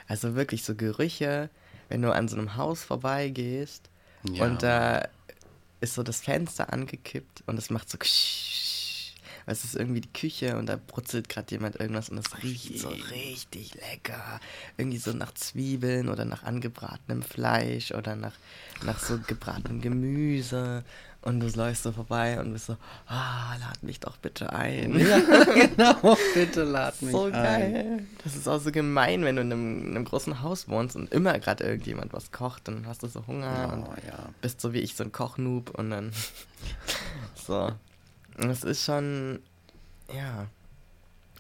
[0.09, 1.51] Also wirklich so Gerüche,
[1.89, 3.89] wenn du an so einem Haus vorbeigehst
[4.25, 4.45] Ja.
[4.45, 5.09] und da
[5.81, 7.99] ist so das Fenster angekippt und es macht so
[9.49, 12.89] es ist irgendwie die Küche und da brutzelt gerade jemand irgendwas und es riecht so
[12.89, 14.41] richtig lecker.
[14.77, 18.35] Irgendwie so nach Zwiebeln oder nach angebratenem Fleisch oder nach,
[18.85, 20.85] nach so gebratenem Gemüse.
[21.27, 22.77] Und du läufst so vorbei und bist so,
[23.09, 24.97] ah, lad mich doch bitte ein.
[25.07, 27.33] Ja, genau, bitte lad mich So ein.
[27.33, 28.07] geil.
[28.23, 31.13] Das ist auch so gemein, wenn du in einem, in einem großen Haus wohnst und
[31.13, 34.29] immer gerade irgendjemand was kocht, dann hast du so Hunger und Oh, ja.
[34.41, 36.13] bist so wie ich so ein Kochnoob und dann
[37.47, 37.73] so.
[38.39, 39.41] Und es ist schon,
[40.15, 40.47] ja.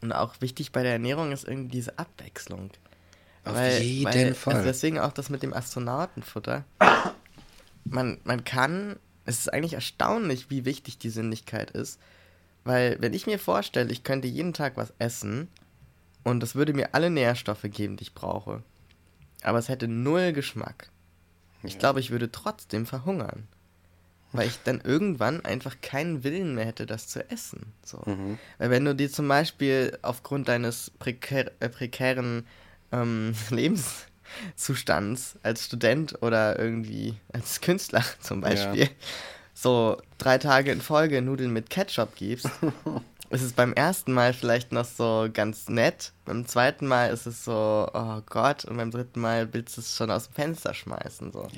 [0.02, 2.70] Und auch wichtig bei der Ernährung ist irgendwie diese Abwechslung.
[3.44, 4.54] Auf jeden Fall.
[4.54, 6.64] Also deswegen auch das mit dem Astronautenfutter.
[7.88, 8.96] Man, man kann,
[9.26, 12.00] es ist eigentlich erstaunlich, wie wichtig die Sinnlichkeit ist.
[12.64, 15.48] Weil, wenn ich mir vorstelle, ich könnte jeden Tag was essen
[16.24, 18.62] und es würde mir alle Nährstoffe geben, die ich brauche,
[19.42, 20.90] aber es hätte null Geschmack.
[21.62, 23.46] Ich glaube, ich würde trotzdem verhungern.
[24.32, 27.72] weil ich dann irgendwann einfach keinen Willen mehr hätte, das zu essen.
[27.82, 28.02] So.
[28.04, 28.38] Mhm.
[28.58, 32.46] Weil wenn du dir zum Beispiel aufgrund deines prekär, äh, prekären
[32.92, 33.34] ähm,
[34.66, 38.88] Lebenszustands als Student oder irgendwie als Künstler zum Beispiel Ja.
[39.54, 42.48] so drei Tage in Folge Nudeln mit Ketchup gibst,
[43.30, 46.12] ist es beim ersten Mal vielleicht noch so ganz nett.
[46.26, 49.96] Beim zweiten Mal ist es so, oh Gott, und beim dritten Mal willst du es
[49.96, 51.32] schon aus dem Fenster schmeißen.
[51.32, 51.42] So.
[51.42, 51.48] Ja.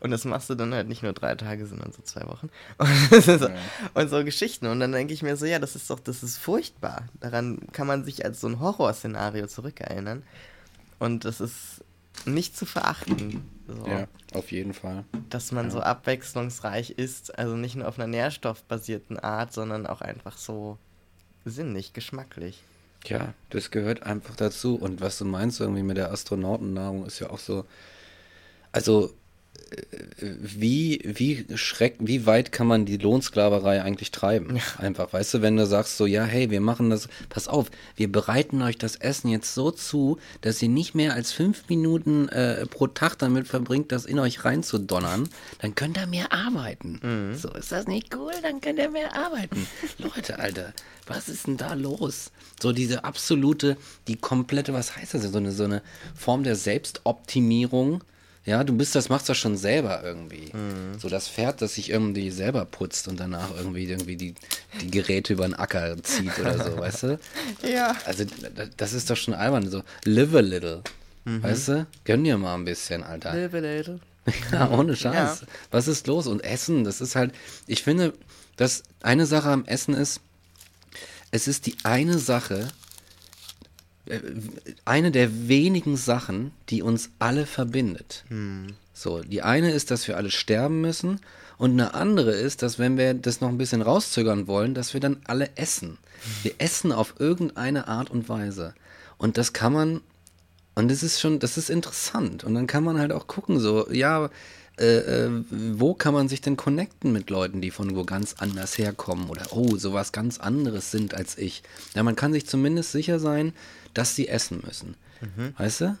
[0.00, 2.50] Und das machst du dann halt nicht nur drei Tage, sondern so zwei Wochen.
[2.78, 3.48] Und so,
[3.94, 4.66] und so Geschichten.
[4.66, 7.04] Und dann denke ich mir so, ja, das ist doch, das ist furchtbar.
[7.20, 10.22] Daran kann man sich als so ein Horrorszenario zurückerinnern.
[10.98, 11.82] Und das ist
[12.26, 13.42] nicht zu verachten.
[13.66, 15.04] So, ja, auf jeden Fall.
[15.28, 20.38] Dass man so abwechslungsreich ist, also nicht nur auf einer nährstoffbasierten Art, sondern auch einfach
[20.38, 20.78] so
[21.44, 22.62] sinnig, geschmacklich.
[23.06, 24.76] Ja, das gehört einfach dazu.
[24.76, 27.64] Und was du meinst irgendwie mit der Astronautennahrung ist ja auch so.
[28.72, 29.14] Also,
[30.20, 34.58] wie, wie schreck, wie weit kann man die Lohnsklaverei eigentlich treiben?
[34.78, 38.10] Einfach, weißt du, wenn du sagst so, ja, hey, wir machen das, pass auf, wir
[38.10, 42.66] bereiten euch das Essen jetzt so zu, dass ihr nicht mehr als fünf Minuten äh,
[42.66, 45.28] pro Tag damit verbringt, das in euch reinzudonnern,
[45.60, 47.00] dann könnt ihr mehr arbeiten.
[47.36, 48.32] So, ist das nicht cool?
[48.42, 49.66] Dann könnt ihr mehr arbeiten.
[49.98, 50.72] Leute, Alter,
[51.06, 52.32] was ist denn da los?
[52.60, 53.76] So diese absolute,
[54.08, 55.32] die komplette, was heißt das denn?
[55.32, 55.82] So eine, so eine
[56.14, 58.02] Form der Selbstoptimierung.
[58.48, 60.50] Ja, du bist das, machst das schon selber irgendwie.
[60.98, 64.34] So das Pferd, das sich irgendwie selber putzt und danach irgendwie, irgendwie die,
[64.80, 67.20] die Geräte über den Acker zieht oder so, weißt du?
[67.62, 67.94] Ja.
[68.06, 69.68] Also da- das ist doch schon albern.
[69.70, 70.82] So, live a little.
[71.24, 71.86] Weißt du?
[72.04, 73.34] Gönn dir mal ein bisschen, Alter.
[73.34, 74.00] Live a little.
[74.52, 75.40] Ja, ohne Scheiß.
[75.42, 75.46] Ja.
[75.70, 76.26] Was ist los?
[76.26, 77.32] Und Essen, das ist halt,
[77.66, 78.12] ich finde,
[78.56, 80.20] dass eine Sache am Essen ist,
[81.30, 82.68] es ist die eine Sache,
[84.84, 88.24] eine der wenigen Sachen, die uns alle verbindet.
[88.94, 91.20] So, die eine ist, dass wir alle sterben müssen
[91.56, 95.00] und eine andere ist, dass wenn wir das noch ein bisschen rauszögern wollen, dass wir
[95.00, 95.98] dann alle essen.
[96.42, 98.74] Wir essen auf irgendeine Art und Weise.
[99.18, 100.00] Und das kann man
[100.78, 102.44] und das ist schon, das ist interessant.
[102.44, 104.30] Und dann kann man halt auch gucken, so, ja,
[104.78, 108.78] äh, äh, wo kann man sich denn connecten mit Leuten, die von wo ganz anders
[108.78, 111.64] herkommen oder oh, sowas ganz anderes sind als ich.
[111.96, 113.54] Ja, man kann sich zumindest sicher sein,
[113.94, 114.94] dass sie essen müssen.
[115.56, 115.98] Weißt du?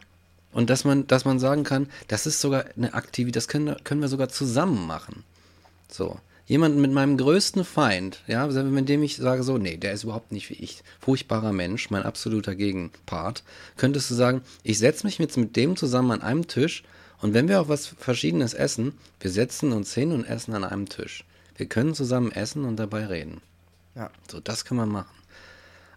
[0.52, 3.76] Und dass man, dass man sagen kann, das ist sogar eine Aktivität, das können, wir-
[3.84, 5.24] können wir sogar zusammen machen.
[5.90, 6.18] So.
[6.46, 10.32] Jemanden mit meinem größten Feind, ja, mit dem ich sage so, nee, der ist überhaupt
[10.32, 10.82] nicht wie ich.
[11.00, 13.42] Furchtbarer Mensch, mein absoluter Gegenpart.
[13.76, 16.84] Könntest du sagen, ich setze mich jetzt mit dem zusammen an einem Tisch
[17.20, 20.88] und wenn wir auch was Verschiedenes essen, wir setzen uns hin und essen an einem
[20.88, 21.24] Tisch.
[21.56, 23.42] Wir können zusammen essen und dabei reden.
[23.94, 24.10] Ja.
[24.30, 25.14] So, das kann man machen.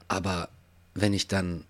[0.10, 0.50] Aber
[0.96, 1.64] wenn ich dann,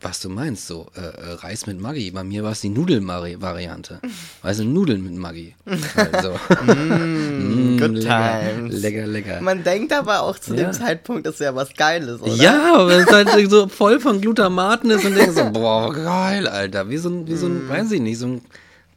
[0.00, 4.00] was du meinst, so äh, äh, Reis mit Maggi, bei mir war es die Nudeln-Variante.
[4.42, 5.54] Weißt du, Nudeln mit Maggi.
[5.96, 6.32] Also,
[6.64, 8.80] mm, good lecker, times.
[8.82, 9.40] lecker, lecker.
[9.40, 10.64] Man denkt aber auch zu Ja.
[10.64, 12.32] dem Zeitpunkt, das wäre was Geiles, oder?
[12.34, 16.88] Ja, aber es halt so voll von Glutamaten ist und denkst so, boah, geil, Alter.
[16.90, 18.40] Wie so ein, wie so ein weiß ich nicht, so ein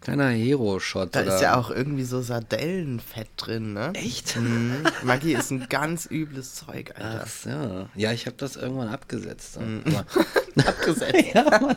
[0.02, 1.16] kleiner Hero-Shot.
[1.16, 3.92] Da oder- ist ja auch irgendwie so Sardellenfett drin, ne?
[3.94, 4.36] Echt?
[4.36, 4.84] Mhm.
[5.04, 7.22] Maggi ist ein ganz übles Zeug, Alter.
[7.24, 7.90] Ach so.
[7.96, 9.60] Ja, ich habe das irgendwann abgesetzt.
[9.60, 9.84] Mhm.
[9.86, 10.06] Aber,
[10.68, 11.26] Abgesetzt.
[11.34, 11.76] ja,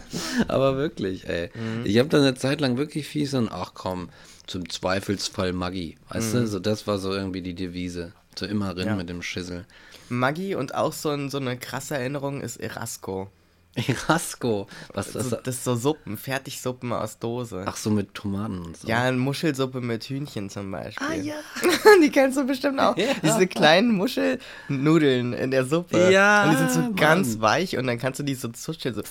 [0.49, 1.51] aber wirklich, ey.
[1.55, 1.85] Mhm.
[1.85, 4.09] Ich habe dann eine Zeit lang wirklich fies und ach komm,
[4.47, 5.97] zum Zweifelsfall Maggi.
[6.09, 8.13] Weißt du, so das war so irgendwie die Devise.
[8.39, 8.87] So immer rein Mhm.
[8.87, 8.97] Ja.
[8.97, 9.65] mit dem Schissel.
[10.09, 13.31] Maggi und auch so, ein, so eine krasse Erinnerung ist Erasco.
[13.89, 14.67] Erasco.
[14.93, 15.31] Was das?
[15.31, 17.65] So, das ist so Suppen, Fertigsuppen aus Dose.
[17.67, 18.87] ach so, mit Tomaten und so.
[18.87, 21.07] Ja, eine Muschelsuppe mit Hühnchen zum Beispiel.
[21.07, 21.35] Ah, ja.
[22.03, 22.97] die kennst du bestimmt auch.
[22.97, 23.07] Ja.
[23.23, 26.11] Diese kleinen Muschelnudeln in der Suppe.
[26.11, 26.97] Ja, Und die sind so Mann.
[26.97, 28.95] ganz weich und dann kannst du die so zuscheln.
[28.95, 29.03] So.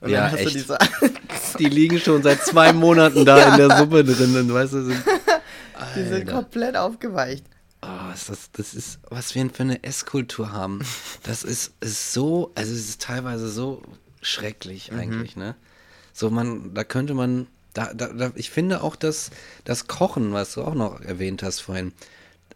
[0.00, 0.48] Und Ja, dann hast echt.
[0.54, 0.76] du die so.
[1.58, 5.02] Die liegen schon seit zwei Monaten da in der Suppe drin und weißt du, sind,
[5.96, 7.44] die sind komplett aufgeweicht.
[7.84, 10.80] Oh, ist das, das ist, was wir für eine Esskultur haben.
[11.24, 13.82] Das ist, ist so, also es ist teilweise so
[14.22, 15.54] schrecklich eigentlich, ne?
[16.14, 19.30] So man, da könnte man, da, da, da, ich finde auch, dass
[19.64, 21.92] das Kochen, was du auch noch erwähnt hast vorhin,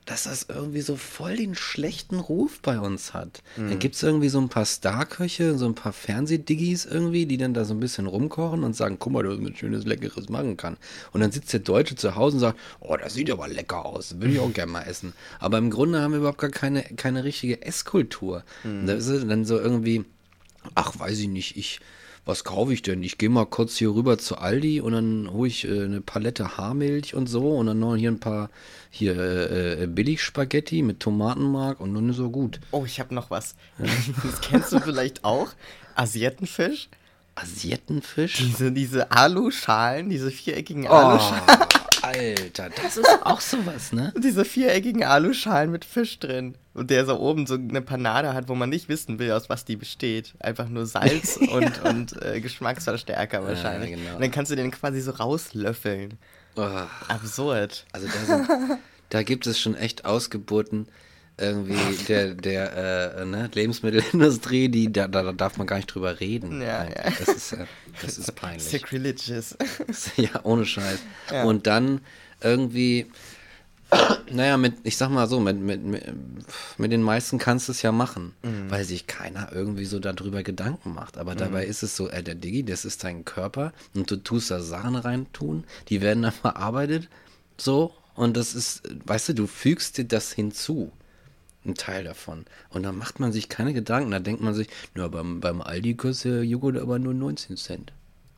[0.05, 3.43] dass das irgendwie so voll den schlechten Ruf bei uns hat.
[3.71, 7.55] Dann gibt es irgendwie so ein paar Starköche, so ein paar Fernsehdiggis irgendwie, die dann
[7.55, 10.77] da so ein bisschen rumkochen und sagen, guck mal, du was schönes, leckeres machen kann.
[11.13, 14.11] Und dann sitzt der Deutsche zu Hause und sagt, oh, das sieht aber lecker aus,
[14.11, 15.13] das würde ich auch gerne mal essen.
[15.41, 18.45] Aber im Grunde haben wir überhaupt gar keine, keine richtige Esskultur.
[18.87, 20.05] Da ist es dann so irgendwie,
[20.75, 21.81] ach, weiß ich nicht, ich,
[22.25, 23.03] was kaufe ich denn?
[23.03, 26.57] Ich gehe mal kurz hier rüber zu Aldi und dann hole ich äh, eine Palette
[26.57, 28.51] Haarmilch und so und dann noch hier ein paar
[28.91, 32.61] hier äh, äh, Billigspaghetti mit Tomatenmark und dann ist so gut.
[32.73, 33.55] Oh, ich habe noch was.
[33.79, 35.49] Das kennst du vielleicht auch.
[35.95, 36.89] Asiatenfisch.
[37.35, 38.39] Asiatenfisch?
[38.39, 41.67] Diese, diese Aluschalen, diese viereckigen Oh, Aluschalen.
[42.07, 44.13] Alter, das ist auch sowas, ne?
[44.17, 46.57] Diese viereckigen Aluschalen mit Fisch drin.
[46.75, 49.65] Und der so oben so eine Panade hat, wo man nicht wissen will, aus was
[49.65, 50.35] die besteht.
[50.41, 53.91] Einfach nur Salz und, und äh, Geschmacksverstärker wahrscheinlich.
[53.91, 54.15] genau.
[54.15, 56.19] Und dann kannst du den quasi so rauslöffeln.
[56.57, 56.69] Oh,
[57.09, 57.87] Absurd.
[57.93, 58.79] also da, sind,
[59.11, 60.89] da gibt es schon echt Ausgeburten
[61.39, 66.21] irgendwie der, der äh, ne, Lebensmittelindustrie, die da, da, da darf man gar nicht drüber
[66.21, 66.61] reden.
[66.63, 67.11] Ja, ja.
[67.19, 67.67] Das ist, äh,
[68.03, 68.65] das ist peinlich.
[68.65, 69.57] Sacrilegious.
[70.17, 70.99] Ja, ohne Scheiß.
[71.31, 71.45] Ja.
[71.45, 72.01] Und dann
[72.41, 73.07] irgendwie,
[74.31, 75.83] naja, mit, ich sag mal so, mit, mit,
[76.79, 78.71] mit, den meisten kannst du es ja machen, Mhm.
[78.71, 81.19] weil sich keiner irgendwie so darüber Gedanken macht.
[81.19, 84.51] Aber dabei ist es so, äh, der Diggi, das ist dein Körper und du tust
[84.51, 87.09] da Sachen reintun, die werden dann verarbeitet,
[87.59, 90.91] so, und das ist, weißt du, du fügst dir das hinzu.
[91.67, 92.45] Ein Teil davon.
[92.71, 94.11] Und dann macht man sich keine Gedanken.
[94.11, 97.93] Da denkt man sich, na, beim, beim Aldi kostet der Joghurt aber nur 19 Cent.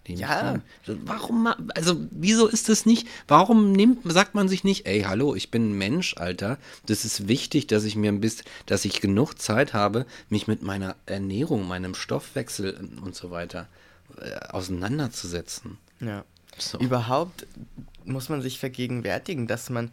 [0.06, 0.60] Ja.
[0.86, 5.50] Warum, also wieso ist das nicht, warum nimmt, sagt man sich nicht, ey, hallo, ich
[5.50, 6.56] bin ein Mensch, Alter,
[6.86, 10.62] das ist wichtig, dass ich mir ein bisschen, dass ich genug Zeit habe, mich mit
[10.62, 13.66] meiner Ernährung, meinem Stoffwechsel und so weiter
[14.16, 15.76] äh, auseinanderzusetzen.
[16.00, 16.24] Ja.
[16.56, 16.78] So.
[16.78, 17.46] Überhaupt
[18.04, 19.92] muss man sich vergegenwärtigen, dass man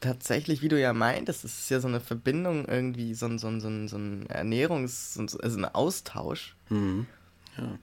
[0.00, 3.48] tatsächlich, wie du ja meintest, es ist ja so eine Verbindung irgendwie, so ein, so
[3.48, 7.06] ein, so ein, so ein Ernährungs-, also ein Austausch, Mhm.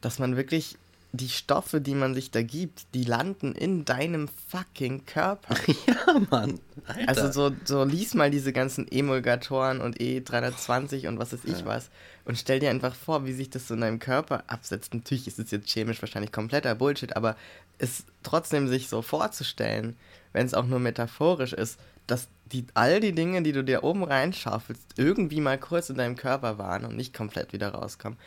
[0.01, 0.77] dass man wirklich
[1.13, 5.55] die Stoffe, die man sich da gibt, die landen in deinem fucking Körper.
[5.87, 6.59] Ja, Mann.
[6.85, 7.07] Alter.
[7.07, 11.89] Also so, so lies mal diese ganzen Emulgatoren und E320 und was weiß ich was
[12.25, 14.93] und stell dir einfach vor, wie sich das so in deinem Körper absetzt.
[14.93, 17.35] Natürlich ist es jetzt chemisch wahrscheinlich kompletter Bullshit, aber
[17.77, 19.95] es trotzdem sich so vorzustellen,
[20.33, 24.03] wenn es auch nur metaphorisch ist, dass die, all die Dinge, die du dir oben
[24.03, 28.17] reinschaufelst, irgendwie mal kurz in deinem Körper waren und nicht komplett wieder rauskommen.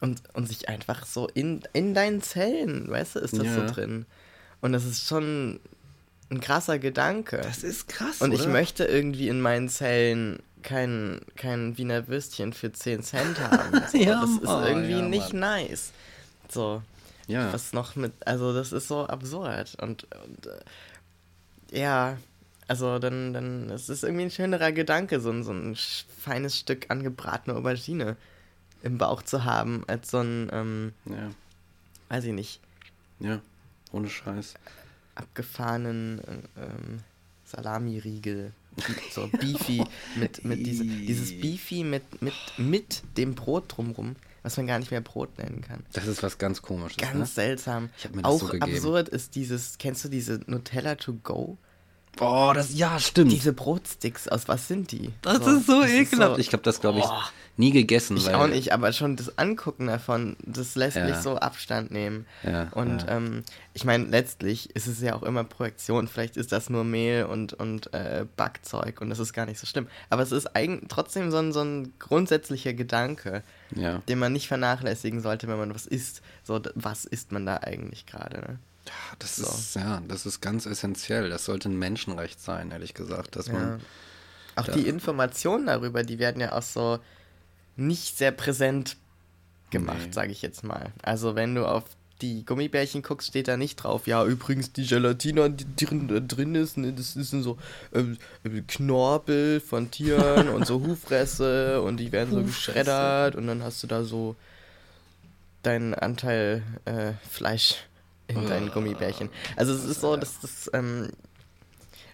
[0.00, 3.54] Und, und sich einfach so in, in deinen Zellen, weißt du, ist das Ja.
[3.66, 4.06] so drin.
[4.60, 5.60] Und das ist schon
[6.30, 7.38] ein krasser Gedanke.
[7.42, 8.50] das ist krass, Und ich oder?
[8.50, 13.80] möchte irgendwie in meinen Zellen kein, kein Wiener Würstchen für 10 Cent haben.
[13.92, 15.92] So, Ja, das ist irgendwie ja, nicht nice.
[16.50, 16.82] So,
[17.26, 17.52] Ja.
[17.52, 19.76] was noch mit, also das ist so absurd.
[19.80, 22.16] Und, und äh, ja,
[22.68, 26.86] also dann, dann, es ist irgendwie ein schönerer Gedanke, so ein, so ein feines Stück
[26.90, 28.16] angebratene Aubergine
[28.82, 31.30] im Bauch zu haben, als so ein, ähm, Ja,
[32.08, 32.60] weiß ich nicht,
[33.20, 33.40] ja,
[33.92, 34.54] ohne Scheiß.
[35.14, 36.18] abgefahrenen
[36.56, 37.00] äh, ähm,
[37.44, 38.52] Salami-Riegel.
[39.12, 39.82] So Beefy
[40.16, 44.90] mit, mit diese, dieses Beefy mit, mit, mit dem Brot drumrum, was man gar nicht
[44.90, 45.82] mehr Brot nennen kann.
[45.94, 47.26] Das ist was ganz komisches, Ganz ne?
[47.26, 47.88] seltsam.
[47.96, 48.74] Ich hab mir das Auch so gegeben.
[48.74, 51.56] absurd ist dieses, kennst du diese Nutella to go?
[52.20, 53.30] Oh, das, ja, stimmt.
[53.32, 55.12] Diese Brotsticks, aus was sind die?
[55.22, 56.34] das ist so das ekelhaft.
[56.36, 57.24] so- ich habe das, glaube ich, Boah.
[57.58, 58.16] nie gegessen.
[58.16, 61.04] Ich weil, auch nicht, aber schon das Angucken davon, das lässt Ja.
[61.06, 62.26] mich so Abstand nehmen.
[62.42, 63.16] Ja, und ja.
[63.16, 63.42] Ähm,
[63.74, 66.08] ich meine, letztlich ist es ja auch immer Projektion.
[66.08, 69.66] Vielleicht ist das nur Mehl und, und äh, Backzeug und das ist gar nicht so
[69.66, 69.86] schlimm.
[70.08, 73.42] Aber es ist eigentlich trotzdem so ein, so ein grundsätzlicher Gedanke,
[73.74, 73.98] Ja.
[74.08, 76.22] den man nicht vernachlässigen sollte, wenn man was isst.
[76.44, 78.38] So, was isst man da eigentlich gerade?
[78.40, 78.58] Ne?
[78.86, 79.44] Ja, Das So.
[79.44, 81.28] ist, ja, das ist ganz essentiell.
[81.30, 83.52] Das sollte ein Menschenrecht sein, ehrlich gesagt, dass Ja.
[83.54, 83.80] man,
[84.56, 86.98] Auch die Informationen darüber, die werden ja auch so
[87.76, 88.96] nicht sehr präsent
[89.70, 90.12] gemacht, Nee.
[90.12, 90.92] sage ich jetzt mal.
[91.02, 91.84] Also wenn du auf
[92.22, 96.54] die Gummibärchen guckst, steht da nicht drauf, ja, übrigens die Gelatine, die drin, da drin
[96.54, 97.58] ist, ne, das ist so
[97.92, 102.46] ähm, äh, Knorpel von Tieren und so Hufresse und die werden so Hufresse.
[102.72, 104.34] geschreddert und dann hast du da so
[105.62, 107.74] deinen Anteil äh, Fleisch
[108.28, 109.30] in deinen Gummibärchen.
[109.56, 111.10] Also es ist so, dass das, ähm,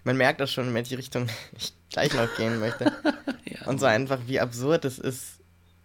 [0.05, 2.93] man merkt das schon, in welche Richtung ich gleich noch gehen möchte.
[3.45, 3.67] ja.
[3.67, 5.39] Und so einfach, wie absurd es ist,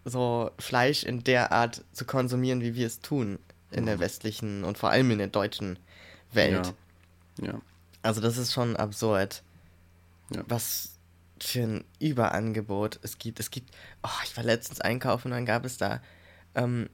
[0.05, 3.39] so Fleisch in der Art zu konsumieren, wie wir es tun
[3.71, 5.77] in der westlichen und vor allem in der deutschen
[6.31, 6.73] Welt.
[7.41, 7.47] Ja.
[7.47, 7.61] ja.
[8.01, 9.43] Also das ist schon absurd,
[10.33, 10.43] Ja.
[10.47, 10.97] was
[11.41, 13.39] für ein Überangebot es gibt.
[13.41, 16.01] Es gibt, oh, ich war letztens einkaufen, dann gab es da
[16.55, 16.89] ähm,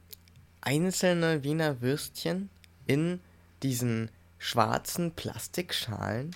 [0.61, 2.49] einzelne Wiener Würstchen
[2.87, 3.19] in
[3.61, 6.35] diesen schwarzen Plastikschalen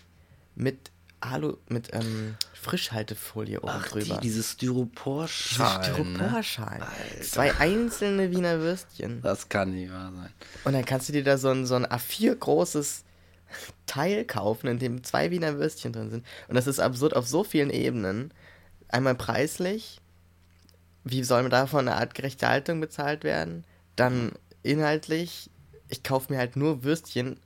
[0.55, 4.15] mit Alu, mit ähm, Frischhaltefolie oben Ach, drüber.
[4.15, 6.13] die, diese Diese Styroporschalen.
[6.13, 6.17] ne?
[6.19, 6.81] Styroporschalen.
[6.83, 7.21] Alter.
[7.23, 9.21] Zwei einzelne Wiener Würstchen.
[9.23, 10.29] Das kann nicht wahr sein.
[10.63, 13.03] Und dann kannst du dir da so ein, so ein A4 großes
[13.87, 16.25] Teil kaufen, in dem zwei Wiener Würstchen drin sind.
[16.47, 18.31] Und das ist absurd auf so vielen Ebenen.
[18.89, 19.99] Einmal preislich,
[21.03, 23.63] wie soll davon eine artgerechte Haltung bezahlt werden?
[23.95, 24.33] Dann
[24.63, 25.49] inhaltlich,
[25.89, 27.39] ich kaufe mir halt nur Würstchen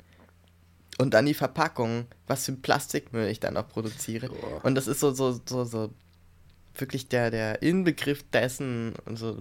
[0.98, 4.30] und dann die Verpackung, was für Plastikmüll ich dann auch produziere.
[4.30, 4.64] Boah.
[4.64, 5.94] Und das ist so, so, so, so
[6.76, 9.36] wirklich der, der Inbegriff dessen, und so,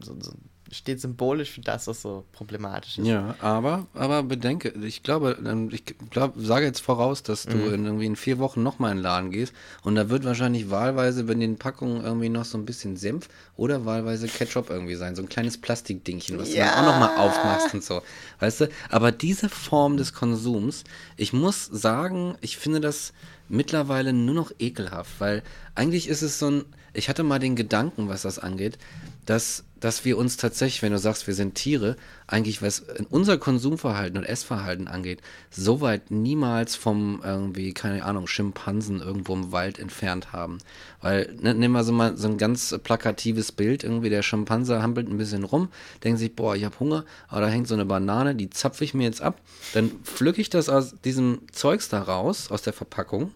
[0.00, 0.32] so, so
[0.72, 3.06] steht symbolisch für das, was so problematisch ist.
[3.06, 7.74] Ja, aber, aber bedenke, ich glaube, ähm, ich glaube, sage jetzt voraus, dass du Mhm.
[7.74, 9.52] in irgendwie in vier Wochen nochmal in den Laden gehst
[9.82, 13.84] und da wird wahrscheinlich wahlweise bei den Packungen irgendwie noch so ein bisschen Senf oder
[13.84, 16.64] wahlweise Ketchup irgendwie sein, so ein kleines Plastikdingchen, was Ja.
[16.64, 18.02] du dann auch nochmal aufmachst und so,
[18.40, 18.68] weißt du?
[18.90, 20.84] Aber diese Form des Konsums,
[21.16, 23.12] ich muss sagen, ich finde das
[23.48, 25.42] mittlerweile nur noch ekelhaft, weil
[25.74, 28.78] eigentlich ist es so ein, ich hatte mal den Gedanken, was das angeht,
[29.26, 31.96] dass, dass wir uns tatsächlich, wenn du sagst, wir sind Tiere,
[32.26, 35.20] eigentlich was unser Konsumverhalten und Essverhalten angeht,
[35.50, 40.58] so weit niemals vom irgendwie, keine Ahnung, Schimpansen irgendwo im Wald entfernt haben.
[41.00, 45.08] Weil, ne, nimm mal so mal so ein ganz plakatives Bild, irgendwie der Schimpanse hampelt
[45.08, 45.68] ein bisschen rum,
[46.02, 48.94] denkt sich, boah, ich habe Hunger, aber da hängt so eine Banane, die zapfe ich
[48.94, 49.40] mir jetzt ab,
[49.72, 53.32] dann pflücke ich das aus diesem Zeugs da raus, aus der Verpackung,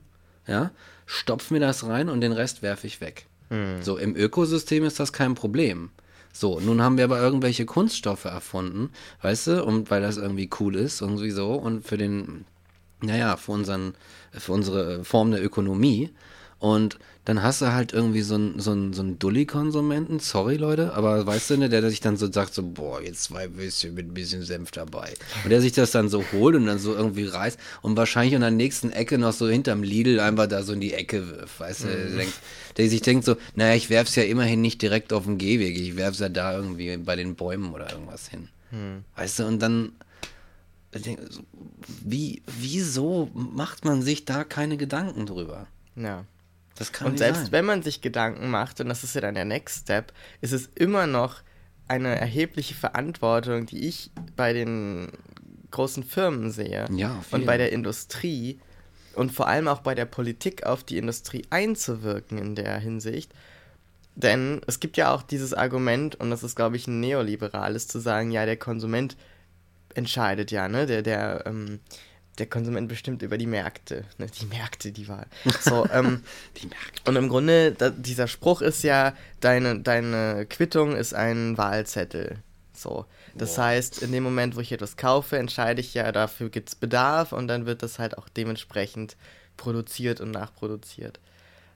[0.47, 0.70] ja,
[1.07, 3.28] stopf mir das rein und den Rest werfe ich weg.
[3.80, 5.90] So, im Ökosystem ist das kein Problem.
[6.32, 8.90] So, nun haben wir aber irgendwelche Kunststoffe erfunden,
[9.22, 12.44] weißt du, und weil das irgendwie cool ist, irgendwie so, und für den,
[13.01, 13.94] naja, für unseren,
[14.32, 16.11] für unsere Form der Ökonomie.
[16.61, 20.94] Und dann hast du halt irgendwie so einen so einen- so einen Dulli-Konsumenten, sorry Leute,
[20.94, 24.07] aber weißt du, ne, der sich dann so sagt, so, boah, jetzt zwei Würstchen mit
[24.09, 25.14] ein bisschen Senf dabei.
[25.44, 28.40] Und der sich das dann so holt und dann so irgendwie reißt und wahrscheinlich an
[28.40, 31.84] der nächsten Ecke noch so hinterm Lidl einfach da so in die Ecke wirft, weißt
[31.84, 32.34] du, der, denkt,
[32.79, 35.97] der sich denkt so, naja, ich werf's ja immerhin nicht direkt auf den Gehweg, ich
[35.97, 38.49] werf's ja da irgendwie bei den Bäumen oder irgendwas hin.
[39.16, 39.93] Weißt du, und dann,
[42.05, 45.66] wie, wieso macht man sich da keine Gedanken drüber?
[45.97, 46.24] Ja.
[46.76, 47.53] Das kann Und nicht selbst sein.
[47.53, 50.68] wenn man sich Gedanken macht, und das ist ja dann der Next Step, ist es
[50.76, 51.43] immer noch
[51.89, 55.09] eine erhebliche Verantwortung, die ich bei den
[55.70, 58.61] großen Firmen sehe Ja, und bei der Industrie
[59.14, 63.32] und vor allem auch bei der Politik auf die Industrie einzuwirken in der Hinsicht.
[64.14, 68.00] Denn es gibt ja auch dieses Argument, und das ist, glaube ich, ein neoliberales, zu
[68.00, 69.16] sagen, ja, der Konsument
[69.94, 70.86] entscheidet ja, ne?
[70.86, 71.80] Der, der, ähm,
[72.38, 74.04] der Konsument bestimmt über die Märkte.
[74.18, 74.26] Ne?
[74.40, 75.26] Die Märkte, die Wahl.
[75.61, 76.22] So, ähm,
[76.61, 77.09] Die merkt.
[77.09, 82.38] und im Grunde, da, dieser Spruch ist ja, deine, deine Quittung ist ein Wahlzettel.
[82.81, 83.07] So.
[83.35, 83.64] Das Boah.
[83.64, 87.33] heißt, in dem Moment, wo ich etwas kaufe, entscheide ich ja, dafür gibt es Bedarf
[87.33, 89.16] und dann wird das halt auch dementsprechend
[89.57, 91.18] produziert und nachproduziert.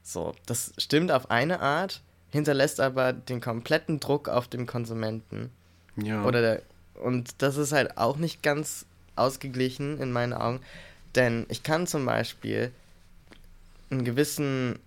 [0.03, 5.51] So, das stimmt auf eine Art, hinterlässt aber den kompletten Druck auf dem Konsumenten.
[5.97, 6.25] Ja.
[6.25, 6.63] Oder der,
[7.03, 8.87] und das ist halt auch nicht ganz
[9.17, 10.61] ausgeglichen in meinen Augen.
[11.15, 12.73] Denn ich kann zum Beispiel
[13.91, 14.79] einen gewissen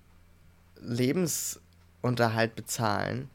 [0.81, 3.29] Lebensunterhalt bezahlen,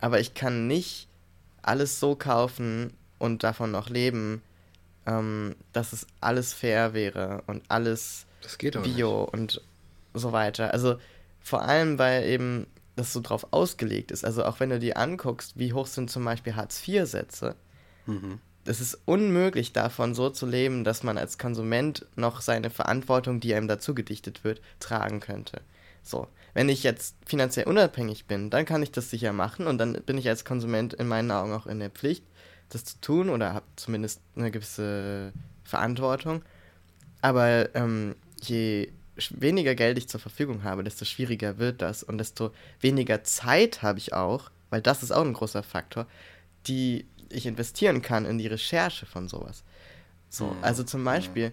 [0.00, 1.08] aber ich kann nicht
[1.66, 4.42] alles so kaufen und davon noch leben,
[5.06, 8.26] ähm, dass es alles fair wäre und alles
[8.82, 9.60] Bio und
[10.12, 10.72] so weiter.
[10.72, 10.96] Also
[11.40, 14.24] vor allem, weil eben das so drauf ausgelegt ist.
[14.24, 17.56] Also auch wenn du dir anguckst, wie hoch sind zum Beispiel Hartz-IV-Sätze,
[18.06, 18.22] nicht.
[18.22, 18.38] Mhm.
[18.64, 23.54] es ist unmöglich davon so zu leben, dass man als Konsument noch seine Verantwortung, die
[23.54, 25.60] einem dazu gedichtet wird, tragen könnte.
[26.04, 29.94] So, wenn ich jetzt finanziell unabhängig bin, dann kann ich das sicher machen und dann
[30.04, 32.22] bin ich als Konsument in meinen Augen auch in der Pflicht,
[32.68, 35.32] das zu tun oder habe zumindest eine gewisse
[35.64, 36.42] Verantwortung.
[37.22, 38.92] Aber ähm, je
[39.30, 43.98] weniger Geld ich zur Verfügung habe, desto schwieriger wird das und desto weniger Zeit habe
[43.98, 46.06] ich auch, weil das ist auch ein großer Faktor,
[46.66, 49.64] die ich investieren kann in die Recherche von sowas.
[50.28, 50.56] So, Mhm.
[50.62, 51.52] also zum Beispiel,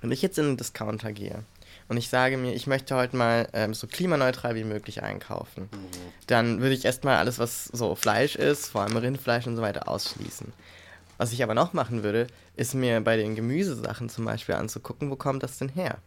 [0.00, 1.42] wenn ich jetzt in einen Discounter gehe
[1.88, 5.68] und ich sage mir, ich möchte heute mal ähm, so klimaneutral wie möglich einkaufen,
[6.26, 9.88] dann würde ich erstmal alles, was so Fleisch ist, vor allem Rindfleisch und so weiter,
[9.88, 10.52] ausschließen.
[11.16, 15.16] Was ich aber noch machen würde, ist mir bei den Gemüsesachen zum Beispiel anzugucken, wo
[15.16, 15.98] kommt das denn her?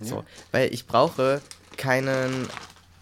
[0.00, 1.40] So, weil ich brauche
[1.76, 2.48] keinen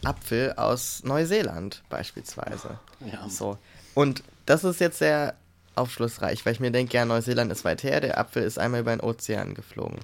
[0.04, 2.78] Apfel aus Neuseeland beispielsweise.
[3.00, 3.28] Ja.
[3.28, 3.58] So.
[3.94, 5.34] Und das ist jetzt sehr
[5.74, 8.94] aufschlussreich, weil ich mir denke, ja, Neuseeland ist weit her, der Apfel ist einmal über
[8.94, 9.98] den Ozean geflogen.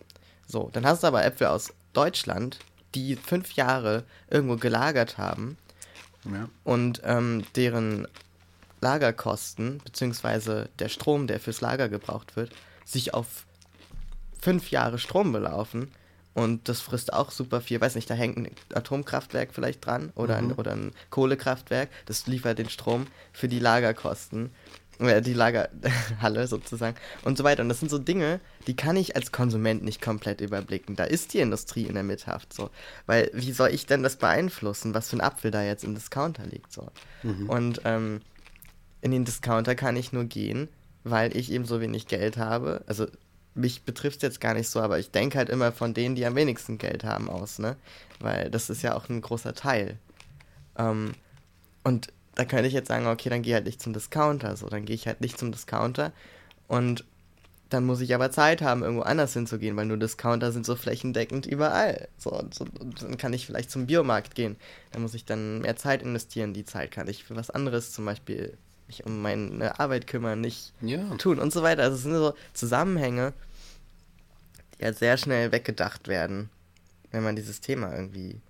[0.47, 2.59] So, dann hast du aber Äpfel aus Deutschland,
[2.95, 5.57] die fünf Jahre irgendwo gelagert haben
[6.31, 6.49] Ja.
[6.65, 8.07] und ähm, deren
[8.81, 12.51] Lagerkosten, beziehungsweise der Strom, der fürs Lager gebraucht wird,
[12.85, 13.45] sich auf
[14.41, 15.91] fünf Jahre Strom belaufen.
[16.33, 17.81] Und das frisst auch super viel.
[17.81, 21.91] Weiß nicht, da hängt ein Atomkraftwerk vielleicht dran oder, ein, oder ein Kohlekraftwerk.
[22.07, 24.51] Das liefert den Strom für die Lagerkosten.
[25.01, 27.63] Die Lagerhalle sozusagen und so weiter.
[27.63, 30.95] Und das sind so Dinge, die kann ich als Konsument nicht komplett überblicken.
[30.95, 32.71] Da ist die Industrie in der Mithaft so.
[33.07, 36.45] Weil wie soll ich denn das beeinflussen, was für ein Apfel da jetzt im Discounter
[36.45, 36.89] liegt so?
[37.49, 38.21] Und ähm,
[39.01, 40.69] in den Discounter kann ich nur gehen,
[41.05, 42.85] weil ich eben so wenig Geld habe.
[42.87, 43.07] Also
[43.55, 46.27] mich betrifft es jetzt gar nicht so, aber ich denke halt immer von denen, die
[46.27, 47.77] am wenigsten Geld haben, aus, ne?
[48.21, 49.99] Weil das ist ja auch ein großer Teil.
[50.77, 51.13] Ähm,
[51.85, 54.57] und da könnte ich jetzt sagen, okay, dann geh halt nicht zum Discounter.
[54.57, 56.11] So, dann gehe ich halt nicht zum Discounter
[56.69, 57.05] und
[57.69, 61.45] dann muss ich aber Zeit haben, irgendwo anders hinzugehen, weil nur Discounter sind so flächendeckend
[61.45, 62.09] überall.
[62.17, 64.57] So, und, so, dann kann ich vielleicht zum Biomarkt gehen.
[64.91, 66.55] Da muss ich dann mehr Zeit investieren.
[66.55, 68.57] Die Zeit kann ich für was anderes, zum Beispiel
[68.89, 71.15] mich um meine Arbeit kümmern, nicht Ja.
[71.17, 71.83] tun und so weiter.
[71.83, 73.35] Also es sind so Zusammenhänge,
[74.79, 76.49] die halt sehr schnell weggedacht werden,
[77.13, 78.41] wenn man dieses Thema irgendwie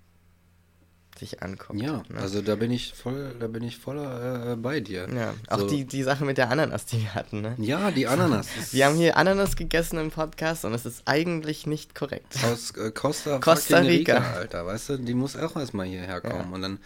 [1.21, 1.81] sich anguckt.
[1.81, 2.19] Ja, ne?
[2.21, 5.09] also da bin ich voll, da bin ich voller äh, bei dir.
[5.15, 5.35] ja.
[5.49, 5.67] Auch so.
[5.69, 7.55] die, die Sache mit der Ananas, die wir hatten, ne?
[7.59, 8.49] Ja, die Ananas.
[8.73, 12.37] Wir haben hier Ananas gegessen im Podcast und es ist eigentlich nicht korrekt.
[12.45, 14.19] aus äh, Costa, Costa fucking Rica.
[14.35, 16.55] Alter, weißt du, die muss auch erstmal hierher kommen Ja.
[16.55, 16.79] und dann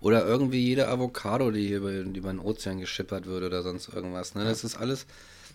[0.00, 3.88] oder irgendwie jede Avocado, die hier über, die über den Ozean geschippert wird oder sonst
[3.88, 4.44] irgendwas, ne?
[4.44, 5.06] Das ist alles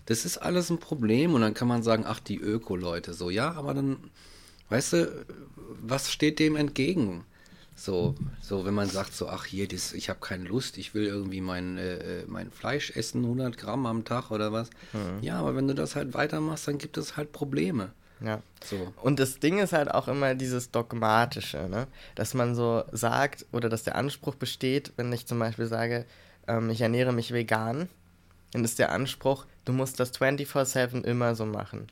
[0.06, 3.52] das ist alles ein Problem und dann kann man sagen, ach, die Öko-Leute so, ja,
[3.52, 3.98] aber dann
[4.70, 5.26] weißt du,
[5.82, 7.24] was steht dem entgegen?
[7.78, 11.06] So, so wenn man sagt so, ach hier, das, ich habe keine Lust, ich will
[11.06, 14.68] irgendwie mein, äh, äh, mein Fleisch essen, 100 Gramm am Tag oder was.
[15.20, 17.92] Ja, aber wenn du das halt weitermachst, dann gibt es halt Probleme.
[18.20, 18.42] Ja.
[18.64, 18.92] So.
[19.00, 21.86] Und das Ding ist halt auch immer dieses Dogmatische, ne?
[22.16, 26.04] Dass man so sagt oder dass der Anspruch besteht, wenn ich zum Beispiel sage,
[26.48, 27.88] ähm, ich ernähre mich vegan,
[28.52, 31.86] dann ist der Anspruch, du musst das 24-7 immer so machen.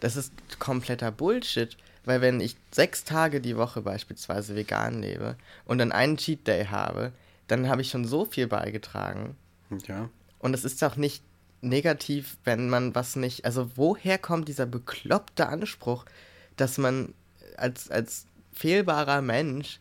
[0.00, 5.78] Das ist kompletter Bullshit, weil wenn ich sechs Tage die Woche beispielsweise vegan lebe und
[5.78, 7.12] dann einen Cheat Day habe,
[7.48, 9.36] dann habe ich schon so viel beigetragen.
[9.86, 10.08] Ja.
[10.38, 11.22] Und es ist auch nicht
[11.60, 13.44] negativ, wenn man was nicht.
[13.44, 16.04] Also, woher kommt dieser bekloppte Anspruch,
[16.56, 17.14] dass man
[17.56, 19.78] als, als fehlbarer Mensch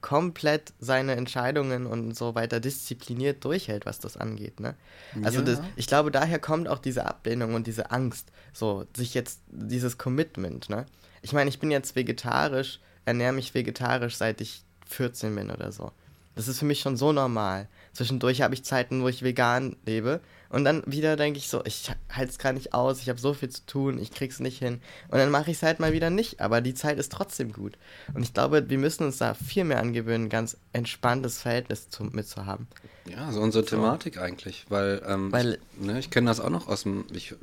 [0.00, 4.74] komplett seine Entscheidungen und so weiter diszipliniert durchhält, was das angeht, ne?
[5.22, 5.44] Also Ja.
[5.44, 9.98] das, ich glaube, daher kommt auch diese Ablehnung und diese Angst, so sich jetzt dieses
[9.98, 10.86] Commitment, ne?
[11.22, 15.92] Ich meine, ich bin jetzt vegetarisch, ernähre mich vegetarisch, seit ich 14 bin oder so.
[16.36, 17.68] Das ist für mich schon so normal.
[17.92, 21.90] Zwischendurch habe ich Zeiten, wo ich vegan lebe und dann wieder denke ich so, ich
[22.10, 24.80] halte es gerade nicht aus, ich habe so viel zu tun, ich krieg's nicht hin
[25.08, 27.76] und dann mache ich es halt mal wieder nicht, aber die Zeit ist trotzdem gut.
[28.14, 32.04] Und ich glaube, wir müssen uns da viel mehr angewöhnen, ein ganz entspanntes Verhältnis zu,
[32.04, 32.68] mit zu haben.
[33.06, 36.68] Ja, so unsere Thematik eigentlich, weil, ähm, Weil- ich, ne, ich kenne das auch noch
[36.68, 37.34] aus dem, ich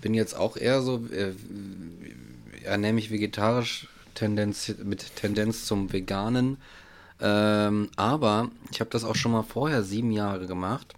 [0.00, 1.32] bin jetzt auch eher so, äh,
[2.64, 6.58] ernähre mich vegetarisch Tendenz, mit Tendenz zum Veganen,
[7.20, 10.94] ähm, aber ich habe das auch schon mal vorher sieben Jahre gemacht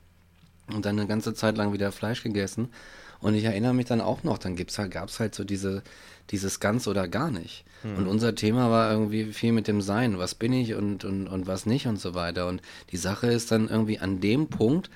[0.72, 2.70] und dann eine ganze Zeit lang wieder Fleisch gegessen
[3.20, 5.82] und ich erinnere mich dann auch noch, dann gibt's halt, gab's halt so diese,
[6.30, 7.64] dieses ganz oder gar nicht.
[7.96, 11.46] Und unser Thema war irgendwie viel mit dem Sein, was bin ich und, und, und
[11.48, 12.46] was nicht und so weiter.
[12.46, 14.88] Und die Sache ist dann irgendwie an dem Punkt,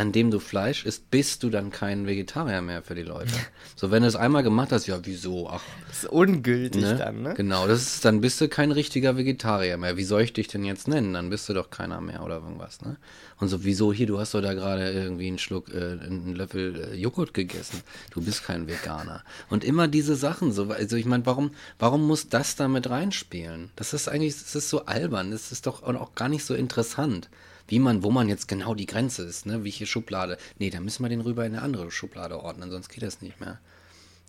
[0.00, 3.32] an dem du Fleisch isst, bist du dann kein Vegetarier mehr für die Leute.
[3.76, 5.48] So, wenn du es einmal gemacht hast, ja, wieso?
[5.48, 6.96] Ach, Das ist ungültig ne?
[6.96, 7.34] dann, ne?
[7.34, 9.96] Genau, das ist, dann bist du kein richtiger Vegetarier mehr.
[9.96, 11.12] Wie soll ich dich denn jetzt nennen?
[11.12, 12.96] Dann bist du doch keiner mehr oder irgendwas, ne?
[13.38, 16.92] Und so, wieso hier, du hast doch da gerade irgendwie einen Schluck, äh, einen Löffel
[16.92, 17.82] äh, Joghurt gegessen.
[18.10, 19.22] Du bist kein Veganer.
[19.48, 23.70] Und immer diese Sachen, so, also ich meine, warum, warum muss das da mit reinspielen?
[23.76, 27.28] Das ist eigentlich, das ist so albern, das ist doch auch gar nicht so interessant.
[27.70, 29.62] Wie man, wo man jetzt genau die Grenze ist, ne?
[29.62, 30.38] Welche Schublade.
[30.58, 33.40] Nee, da müssen wir den rüber in eine andere Schublade ordnen, sonst geht das nicht
[33.40, 33.60] mehr.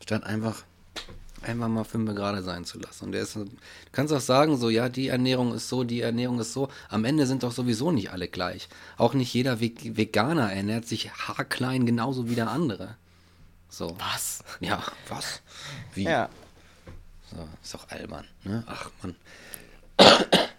[0.03, 0.63] Statt einfach
[1.41, 3.05] einfach mal fünf gerade sein zu lassen.
[3.05, 3.47] Und der ist, du
[3.91, 6.69] kannst auch sagen, so, ja, die Ernährung ist so, die Ernährung ist so.
[6.87, 8.69] Am Ende sind doch sowieso nicht alle gleich.
[8.95, 12.95] Auch nicht jeder Ve Veganer ernährt sich haarklein genauso wie der andere.
[13.69, 13.95] So.
[13.97, 14.43] Was?
[14.59, 15.41] Ja, was?
[15.95, 16.03] Wie?
[16.03, 16.29] Ja,
[17.31, 18.63] So, ist doch albern, ne?
[18.67, 19.15] Ach, Mann.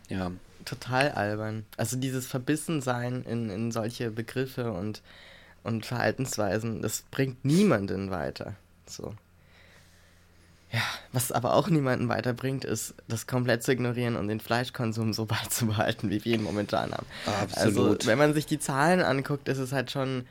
[0.08, 0.32] ja,
[0.64, 1.66] total albern.
[1.76, 5.02] Also dieses Verbissensein in, in solche Begriffe und,
[5.62, 8.54] und Verhaltensweisen, das bringt niemanden weiter.
[8.86, 9.14] So.
[10.72, 10.80] Ja,
[11.12, 16.10] was aber auch niemanden weiterbringt, ist, das komplett zu ignorieren und den Fleischkonsum so beizubehalten,
[16.10, 17.06] wie wir ihn momentan haben.
[17.54, 18.06] Also, Absolut.
[18.06, 20.24] wenn man sich die Zahlen anguckt, ist es halt schon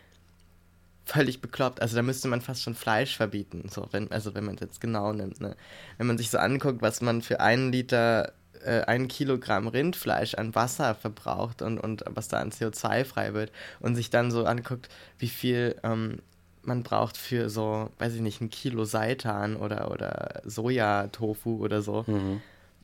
[1.06, 1.82] völlig bekloppt.
[1.82, 3.70] Also da müsste man fast schon Fleisch verbieten.
[3.70, 5.42] So, wenn, also wenn man es jetzt genau nimmt.
[5.42, 5.56] Ne?
[5.98, 8.34] Wenn man sich so anguckt, was man für einen Liter,
[8.66, 13.52] äh, ein Kilogramm Rindfleisch an Wasser verbraucht und, und was da an CO2 frei wird
[13.80, 14.90] und sich dann so anguckt,
[15.20, 16.20] wie viel ähm,
[16.64, 22.06] man braucht für so, weiß ich nicht, ein Kilo Seitan oder, oder Sojatofu oder so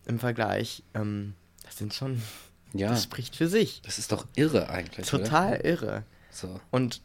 [0.07, 0.83] im Vergleich.
[0.93, 2.21] Ähm, das sind schon,
[2.73, 2.89] ja.
[2.89, 3.81] das spricht für sich.
[3.83, 5.05] Das ist doch irre eigentlich.
[5.07, 5.65] Total Oder?
[5.65, 6.03] irre.
[6.31, 6.59] So.
[6.71, 7.01] Und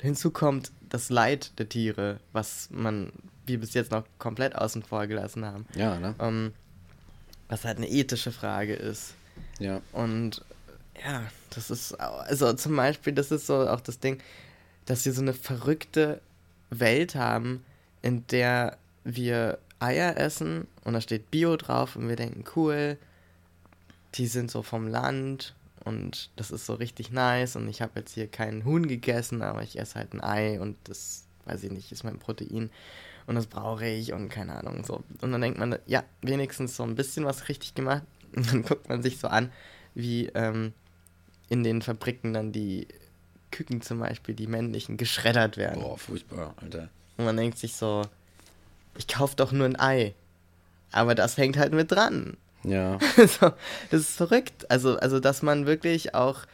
[0.00, 3.12] hinzu kommt das Leid der Tiere, was man,
[3.46, 5.66] wie bis jetzt noch komplett außen vor gelassen haben.
[5.74, 6.14] Ja, ne?
[6.18, 6.52] Ähm,
[7.50, 9.14] was halt eine ethische Frage ist.
[9.58, 9.82] Ja.
[9.92, 10.42] Und
[11.04, 14.22] ja, das ist, also zum Beispiel, das ist so auch das Ding,
[14.86, 16.20] dass wir so eine verrückte
[16.70, 17.64] Welt haben,
[18.02, 22.96] in der wir Eier essen und da steht Bio drauf und wir denken, cool,
[24.14, 28.14] die sind so vom Land und das ist so richtig nice und ich habe jetzt
[28.14, 31.90] hier keinen Huhn gegessen, aber ich esse halt ein Ei und das, weiß ich nicht,
[31.90, 32.70] ist mein Protein
[33.30, 35.04] und das brauche ich und keine Ahnung so.
[35.20, 38.02] Und dann denkt man, ja, wenigstens so ein bisschen was richtig gemacht
[38.34, 39.52] und dann guckt man sich so an,
[39.94, 40.72] wie ähm,
[41.48, 42.88] in den Fabriken dann die
[43.52, 45.80] Küken zum Beispiel, die männlichen, geschreddert werden.
[45.80, 46.88] Boah, furchtbar, Alter.
[47.18, 48.02] Und man denkt sich so,
[48.98, 50.12] ich kaufe doch nur ein Ei.
[50.90, 52.36] Aber das hängt halt mit dran.
[52.64, 52.98] Ja.
[53.16, 53.52] so,
[53.92, 54.68] das ist verrückt.
[54.72, 56.46] Also, also, dass man wirklich auch,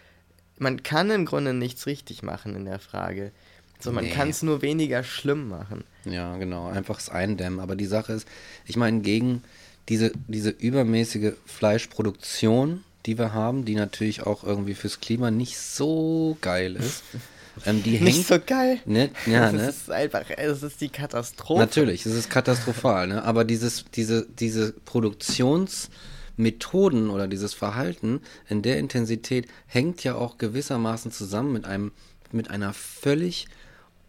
[0.59, 3.33] man kann im Grunde nichts richtig machen in der Frage.
[3.81, 4.11] So, man Nee.
[4.11, 5.85] kann es nur weniger schlimm machen.
[6.05, 7.61] Ja, genau, einfach das Eindämmen.
[7.61, 8.27] Aber die Sache ist,
[8.65, 9.43] ich meine, gegen
[9.89, 16.37] diese, diese übermäßige Fleischproduktion, die wir haben, die natürlich auch irgendwie fürs Klima nicht so
[16.41, 17.03] geil ist,
[17.67, 18.05] ähm, die hängt.
[18.05, 18.79] Nicht so geil.
[18.85, 19.69] Ne, ja, das ne?
[19.69, 21.61] ist einfach, es ist die Katastrophe.
[21.61, 23.23] Natürlich, es ist katastrophal, ne?
[23.25, 31.11] aber dieses, diese, diese Produktionsmethoden oder dieses Verhalten in der Intensität hängt ja auch gewissermaßen
[31.13, 31.93] zusammen mit einem,
[32.33, 33.47] mit einer völlig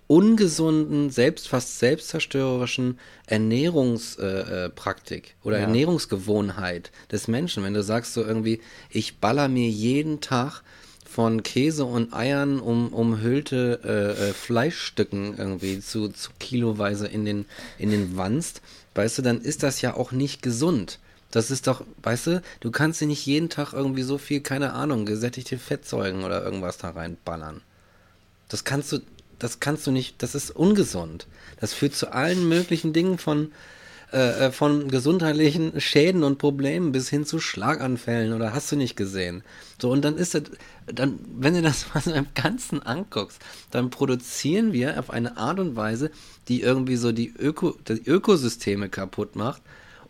[0.08, 5.64] ungesunden, selbst fast selbstzerstörerischen Ernährungspraktik äh, äh, oder Ja.
[5.64, 7.64] Ernährungsgewohnheit des Menschen.
[7.64, 10.62] Wenn du sagst so irgendwie, ich baller mir jeden Tag
[11.05, 17.45] von Käse und Eiern um, umhüllte äh, äh, Fleischstücken irgendwie zu, zu kiloweise in den,
[17.78, 18.62] in den Wanst,
[18.95, 20.99] weißt du, dann ist das ja auch nicht gesund.
[21.32, 24.74] Das ist doch, weißt du, du kannst dir nicht jeden Tag irgendwie so viel, keine
[24.74, 27.62] Ahnung, gesättigte Fettsäuren oder irgendwas da reinballern.
[28.47, 28.99] Das kannst du,
[29.39, 31.27] das kannst du nicht, das ist ungesund.
[31.59, 33.51] Das führt zu allen möglichen Dingen von,
[34.13, 38.95] äh, äh, von gesundheitlichen Schäden und Problemen bis hin zu Schlaganfällen oder hast du nicht
[38.95, 39.43] gesehen.
[39.81, 40.43] So, und dann ist das,
[40.85, 43.39] dann, wenn du das mal so im Ganzen anguckst,
[43.71, 46.11] dann produzieren wir auf eine Art und Weise,
[46.47, 49.61] die irgendwie so die, Öko, die Ökosysteme kaputt macht,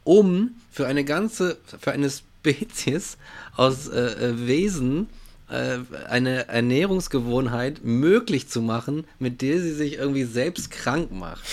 [0.04, 3.18] um für eine ganze, für eine Spezies
[3.56, 5.10] aus äh, äh, Wesen
[5.48, 11.44] eine Ernährungsgewohnheit möglich zu machen, mit der sie sich irgendwie selbst krank macht.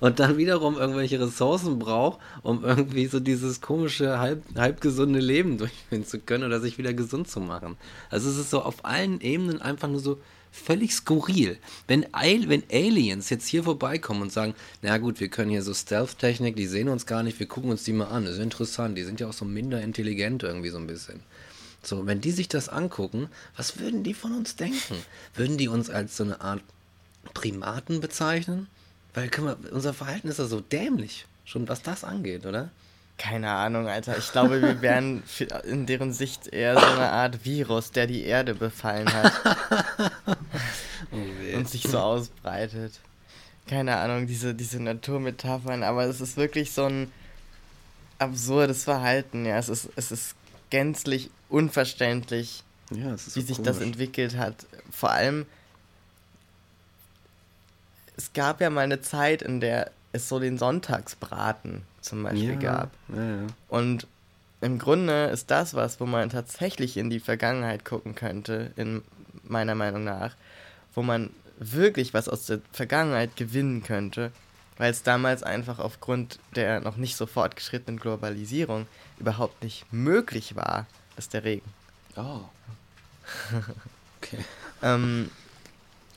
[0.00, 6.04] Und dann wiederum irgendwelche Ressourcen braucht, um irgendwie so dieses komische, halb, halbgesunde Leben durchführen
[6.04, 7.76] zu können oder sich wieder gesund zu machen.
[8.10, 10.18] Also es ist so auf allen Ebenen einfach nur so
[10.50, 11.56] völlig skurril.
[11.86, 16.56] Wenn, wenn Aliens jetzt hier vorbeikommen und sagen, na gut, wir können hier so Stealth-Technik,
[16.56, 19.04] die sehen uns gar nicht, wir gucken uns die mal an, das ist interessant, die
[19.04, 21.20] sind ja auch so minder intelligent irgendwie so ein bisschen.
[21.82, 24.96] So, wenn die sich das angucken, was würden die von uns denken?
[25.34, 26.62] Würden die uns als so eine Art
[27.34, 28.68] Primaten bezeichnen?
[29.14, 32.70] Weil, guck mal, unser Verhalten ist ja so dämlich, schon was das angeht, oder?
[33.18, 34.16] Keine Ahnung, Alter.
[34.16, 35.22] Ich glaube, wir wären
[35.64, 39.32] in deren Sicht eher so eine Art Virus, der die Erde befallen hat
[41.54, 43.00] und sich so ausbreitet.
[43.68, 47.12] Keine Ahnung, diese, diese Naturmetaphern, aber es ist wirklich so ein
[48.18, 49.58] absurdes Verhalten, ja.
[49.58, 50.34] Es ist, es ist
[50.72, 53.82] gänzlich unverständlich, Ja, wie so sich das komisch.
[53.82, 54.66] entwickelt hat.
[54.90, 55.44] Vor allem,
[58.16, 62.58] es gab ja mal eine Zeit, in der es so den Sonntagsbraten zum Beispiel ja,
[62.58, 62.90] gab.
[63.14, 63.46] Ja.
[63.68, 64.06] Und
[64.62, 69.02] im Grunde ist das was, wo man tatsächlich in die Vergangenheit gucken könnte, in
[69.44, 70.34] meiner Meinung nach,
[70.94, 74.32] wo man wirklich was aus der Vergangenheit gewinnen könnte,
[74.78, 78.86] weil es damals einfach aufgrund der noch nicht so fortgeschrittenen Globalisierung
[79.18, 81.72] überhaupt nicht möglich war, dass der Regen
[82.16, 82.40] Oh.
[84.20, 84.44] Okay.
[84.82, 85.30] ähm,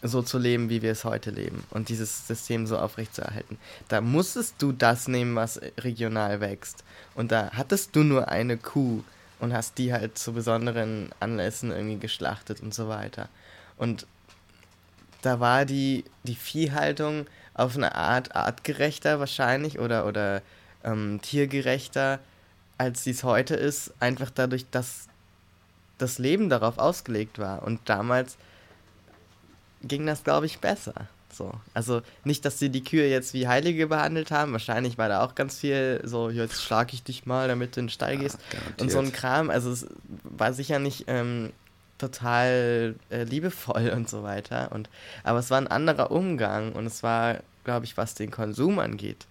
[0.02, 3.58] so zu leben, wie wir es heute leben und dieses System so aufrechtzuerhalten.
[3.88, 6.84] Da musstest du das nehmen, was regional wächst.
[7.16, 9.04] Und da hattest du nur eine Kuh
[9.40, 13.30] und hast die halt zu besonderen Anlässen irgendwie geschlachtet und so weiter.
[13.78, 14.06] Und
[15.22, 17.26] da war die, die Viehhaltung
[17.56, 20.42] auf eine Art artgerechter wahrscheinlich oder, oder
[20.84, 22.20] ähm, tiergerechter,
[22.78, 25.08] als sie es heute ist, einfach dadurch, dass
[25.98, 27.64] das Leben darauf ausgelegt war.
[27.64, 28.38] Und damals
[29.82, 31.08] ging das, glaube ich, besser.
[31.32, 31.54] So.
[31.74, 34.52] Also nicht, dass sie die Kühe jetzt wie Heilige behandelt haben.
[34.52, 37.86] Wahrscheinlich war da auch ganz viel so, jetzt schlage ich dich mal, damit du in
[37.86, 38.38] den Stall gehst.
[38.50, 38.82] garantiert.
[38.82, 39.50] Und so ein Kram.
[39.50, 39.88] Also es
[40.24, 41.52] war sicher nicht ähm,
[41.98, 44.72] total äh, liebevoll und so weiter.
[44.72, 44.90] Und,
[45.24, 49.26] aber es war ein anderer Umgang und es war, glaube ich, was den Konsum angeht,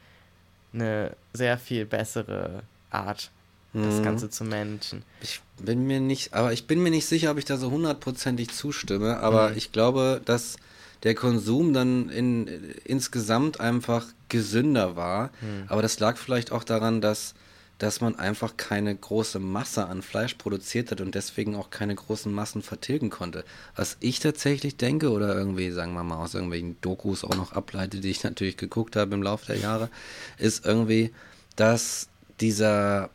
[0.72, 3.30] eine sehr viel bessere Art,
[3.72, 4.02] das Mhm.
[4.02, 5.02] Ganze zu managen.
[5.20, 8.50] Ich bin mir nicht, aber ich bin mir nicht sicher, ob ich da so hundertprozentig
[8.50, 9.56] zustimme, aber Mhm.
[9.56, 10.56] ich glaube, dass
[11.02, 12.46] der Konsum dann in,
[12.84, 15.30] insgesamt einfach gesünder war.
[15.40, 15.64] Mhm.
[15.68, 17.34] Aber das lag vielleicht auch daran, dass,
[17.78, 22.32] dass man einfach keine große Masse an Fleisch produziert hat und deswegen auch keine großen
[22.32, 23.44] Massen vertilgen konnte.
[23.74, 28.00] Was ich tatsächlich denke oder irgendwie, sagen wir mal, aus irgendwelchen Dokus auch noch ableite,
[28.00, 29.90] die ich natürlich geguckt habe im Laufe der Jahre,
[30.38, 31.12] ist irgendwie,
[31.56, 32.08] dass
[32.40, 33.10] dieser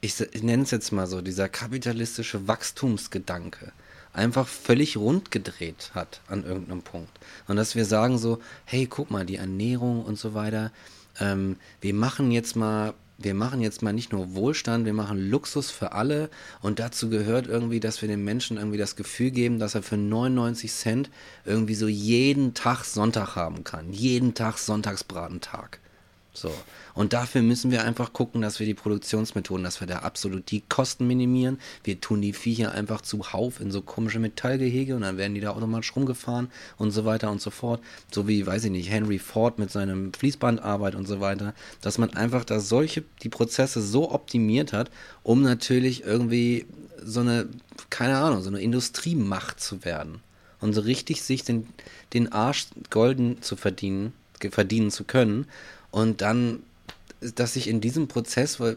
[0.00, 3.72] ich, nenne es jetzt mal so, dieser kapitalistische Wachstumsgedanke
[4.12, 7.12] einfach völlig rund gedreht hat an irgendeinem Punkt.
[7.48, 10.72] Und dass wir sagen so, hey, guck mal, die Ernährung und so weiter,
[11.20, 15.70] ähm, wir machen jetzt mal wir machen jetzt mal nicht nur Wohlstand, wir machen Luxus
[15.70, 16.28] für alle
[16.60, 19.96] und dazu gehört irgendwie, dass wir dem Menschen irgendwie das Gefühl geben, dass er für
[19.96, 21.10] 99 Cent
[21.44, 23.92] irgendwie so jeden Tag Sonntag haben kann.
[23.92, 25.80] Jeden Tag Sonntagsbratentag.
[26.36, 26.52] So.
[26.94, 30.60] Und dafür müssen wir einfach gucken, dass wir die Produktionsmethoden, dass wir da absolut die
[30.60, 31.58] Kosten minimieren.
[31.82, 35.50] Wir tun die Viecher einfach zuhauf in so komische Metallgehege und dann werden die da
[35.50, 37.80] automatisch rumgefahren und so weiter und so fort.
[38.12, 41.54] So wie, weiß ich nicht, Henry Ford mit seinem Fließbandarbeit und so weiter.
[41.80, 44.90] Dass man einfach da solche, die Prozesse so optimiert hat,
[45.22, 46.66] um natürlich irgendwie
[47.02, 47.48] so eine,
[47.88, 50.20] keine Ahnung, so eine Industriemacht zu werden.
[50.60, 51.68] Und so richtig sich den,
[52.14, 54.12] den Arsch golden zu verdienen,
[54.50, 55.46] verdienen zu können
[55.96, 56.62] und dann,
[57.20, 58.76] dass sich in diesem Prozess, weil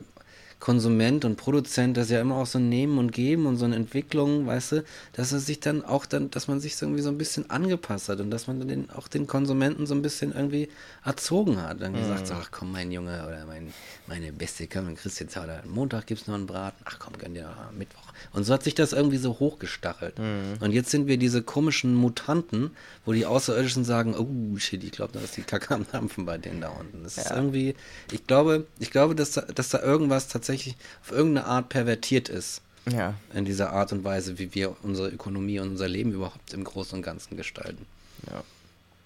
[0.59, 4.45] Konsument und Produzent das ja immer auch so nehmen und geben und so eine Entwicklung,
[4.45, 4.83] weißt du,
[5.13, 8.19] dass er sich dann auch dann, dass man sich irgendwie so ein bisschen angepasst hat
[8.19, 10.69] und dass man den, auch den Konsumenten so ein bisschen irgendwie
[11.05, 11.81] erzogen hat.
[11.81, 13.73] Dann gesagt, so, ach komm, mein Junge oder mein,
[14.07, 16.99] meine Beste, komm, dann kriegst du jetzt heute, Montag gibt es noch einen Braten, ach
[16.99, 18.09] komm, gönn dir noch Mittwoch.
[18.33, 20.19] Und so hat sich das irgendwie so hochgestachelt.
[20.19, 20.57] Mhm.
[20.59, 22.71] Und jetzt sind wir diese komischen Mutanten,
[23.05, 26.37] wo die Außerirdischen sagen, oh shit, ich glaube, da ist die Kacke am Dampfen bei
[26.37, 27.03] denen da unten.
[27.03, 27.23] Das ja.
[27.23, 27.75] ist irgendwie,
[28.11, 32.27] ich glaube, ich glaube, dass da, dass da irgendwas tatsächlich tatsächlich auf irgendeine Art pervertiert
[32.27, 32.61] ist.
[32.91, 33.13] Ja.
[33.33, 36.97] In dieser Art und Weise, wie wir unsere Ökonomie und unser Leben überhaupt im Großen
[36.97, 37.85] und Ganzen gestalten.
[38.27, 38.43] Ja.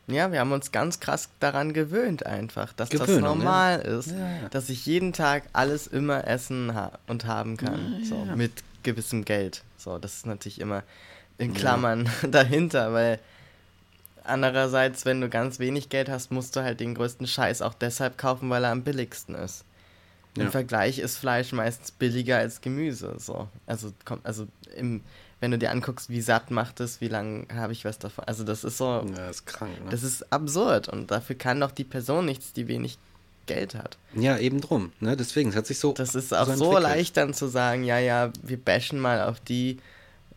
[0.08, 3.98] Ja, wir haben uns ganz krass daran gewöhnt einfach, dass Gewöhnung, das normal ja.
[4.00, 4.50] ist, ja.
[4.50, 8.52] dass ich jeden Tag alles immer essen ha und haben kann, ja, so mit
[8.84, 9.64] gewissem Geld.
[9.78, 10.84] So, das ist natürlich immer
[11.38, 13.18] in Klammern dahinter, weil
[14.26, 18.18] andererseits, wenn du ganz wenig Geld hast, musst du halt den größten Scheiß auch deshalb
[18.18, 19.64] kaufen, weil er am billigsten ist.
[20.36, 20.52] Im ja.
[20.52, 23.16] Vergleich ist Fleisch meistens billiger als Gemüse.
[23.20, 23.48] So.
[23.68, 25.02] Also, kommt, also im,
[25.40, 28.24] wenn du dir anguckst, wie satt macht es, wie lange habe ich was davon.
[28.26, 29.06] Also das ist so.
[29.16, 29.92] Ja, ist krank, ne?
[29.92, 32.98] Das ist absurd und dafür kann doch die Person nichts, die wenig
[33.46, 33.98] Geld hat.
[34.14, 34.94] Ja, eben drum.
[35.02, 35.18] Ne?
[35.18, 35.92] Deswegen, es hat sich so.
[35.92, 39.40] Das ist auch so, so leicht dann zu sagen, ja, ja, wir bashen mal auf
[39.42, 39.80] die,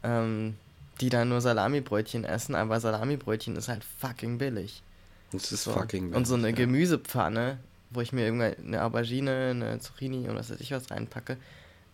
[0.02, 0.56] ähm,
[1.00, 4.82] die dann nur Salamibrötchen essen, aber Salamibrötchen ist halt fucking billig.
[5.30, 5.72] Das ist so.
[5.72, 6.16] fucking billig.
[6.16, 6.54] Und so eine ja.
[6.54, 7.58] Gemüsepfanne
[7.90, 11.36] wo ich mir irgendeine Aubergine, eine Zucchini und was weiß ich was reinpacke,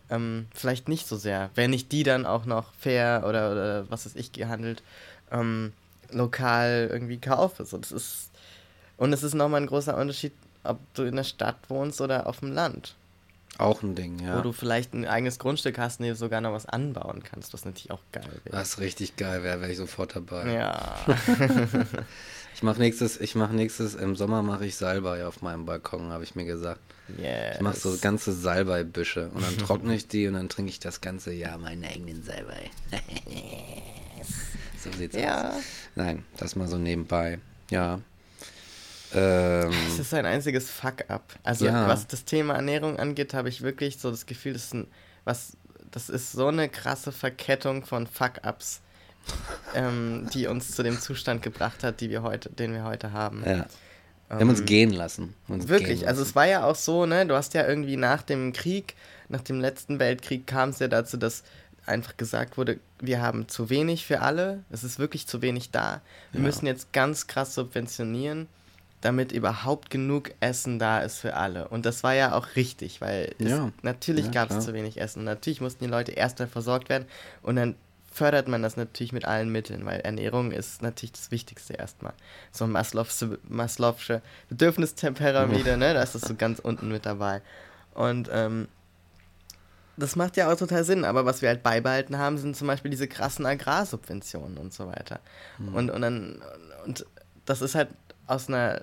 [0.09, 1.49] ähm, vielleicht nicht so sehr.
[1.55, 4.83] Wenn ich die dann auch noch fair oder, oder was weiß ich gehandelt,
[5.31, 5.73] ähm,
[6.11, 7.65] lokal irgendwie kaufe.
[7.65, 8.31] So, das ist,
[8.97, 10.33] und es ist nochmal ein großer Unterschied,
[10.63, 12.95] ob du in der Stadt wohnst oder auf dem Land.
[13.59, 14.37] Auch ein Ding, ja.
[14.37, 17.65] Wo du vielleicht ein eigenes Grundstück hast und dir sogar noch was anbauen kannst, was
[17.65, 18.57] natürlich auch geil wäre.
[18.57, 20.53] Was richtig geil wäre, wäre ich sofort dabei.
[20.53, 20.95] Ja.
[22.55, 26.23] Ich mache nächstes, ich mache nächstes, im Sommer mache ich Salbei auf meinem Balkon, habe
[26.23, 26.79] ich mir gesagt.
[27.17, 27.55] Yes.
[27.55, 31.01] Ich mache so ganze Salbeibüsche und dann trockne ich die und dann trinke ich das
[31.01, 32.69] ganze Jahr meinen eigenen Salbei.
[34.83, 35.49] so sieht's ja.
[35.49, 35.63] aus.
[35.95, 37.39] Nein, das mal so nebenbei.
[37.69, 37.99] Ja.
[39.13, 41.35] Ähm, es ist ein einziges Fuck-up.
[41.43, 41.87] Also ja.
[41.87, 44.87] was das Thema Ernährung angeht, habe ich wirklich so das Gefühl, das ist, ein,
[45.23, 45.57] was,
[45.91, 48.81] das ist so eine krasse Verkettung von Fuck-ups
[49.75, 53.43] ähm, die uns zu dem Zustand gebracht hat, die wir heute, den wir heute haben.
[53.45, 53.65] Ja.
[54.29, 55.35] Wir haben uns ähm, gehen lassen.
[55.47, 58.23] Uns wirklich, gehen also es war ja auch so, ne, du hast ja irgendwie nach
[58.23, 58.95] dem Krieg,
[59.29, 61.43] nach dem letzten Weltkrieg kam es ja dazu, dass
[61.85, 66.01] einfach gesagt wurde, wir haben zu wenig für alle, es ist wirklich zu wenig da.
[66.31, 66.45] Wir ja.
[66.45, 68.47] müssen jetzt ganz krass subventionieren,
[69.01, 71.67] damit überhaupt genug Essen da ist für alle.
[71.67, 73.71] Und das war ja auch richtig, weil es, ja.
[73.81, 75.25] natürlich ja, gab es zu wenig Essen.
[75.25, 77.05] Natürlich mussten die Leute erstmal versorgt werden
[77.41, 77.75] und dann
[78.13, 82.13] fördert man das natürlich mit allen Mitteln, weil Ernährung ist natürlich das Wichtigste erstmal.
[82.51, 87.41] So Maslow'sche, Maslow'sche Bedürfnispyramide, ne, da ist das so ganz unten mit dabei.
[87.93, 88.67] Und ähm,
[89.97, 92.91] das macht ja auch total Sinn, aber was wir halt beibehalten haben, sind zum Beispiel
[92.91, 95.19] diese krassen Agrarsubventionen und so weiter.
[95.57, 95.75] Mhm.
[95.75, 96.41] Und, und dann,
[96.85, 97.05] und
[97.45, 97.89] das ist halt
[98.27, 98.81] aus einer,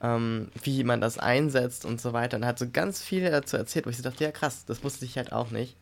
[0.00, 2.36] ähm, wie man das einsetzt und so weiter.
[2.36, 5.04] Und hat so ganz viel dazu erzählt, wo ich so dachte, ja krass, das wusste
[5.04, 5.76] ich halt auch nicht.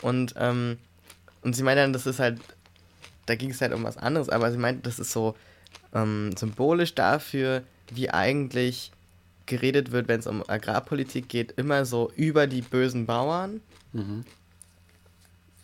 [0.00, 0.78] Und, ähm,
[1.42, 2.40] und sie meinte dann, das ist halt,
[3.26, 5.36] da ging es halt um was anderes, aber sie meinte, das ist so
[5.94, 8.92] ähm, symbolisch dafür, wie eigentlich
[9.44, 13.60] geredet wird, wenn es um Agrarpolitik geht, immer so über die bösen Bauern,
[13.92, 14.24] Mhm.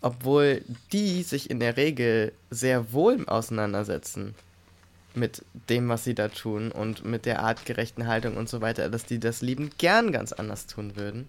[0.00, 0.62] Obwohl
[0.92, 4.34] die sich in der Regel sehr wohl auseinandersetzen
[5.14, 9.04] mit dem, was sie da tun und mit der artgerechten Haltung und so weiter, dass
[9.04, 11.28] die das liebend gern ganz anders tun würden.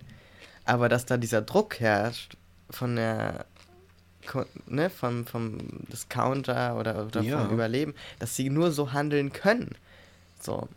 [0.65, 2.35] Aber dass da dieser Druck herrscht
[2.69, 3.45] von der
[4.67, 5.57] ne, vom, vom
[5.91, 7.39] Discounter oder, oder Ja.
[7.43, 9.71] vom Überleben, dass sie nur so handeln können.
[10.39, 10.67] So.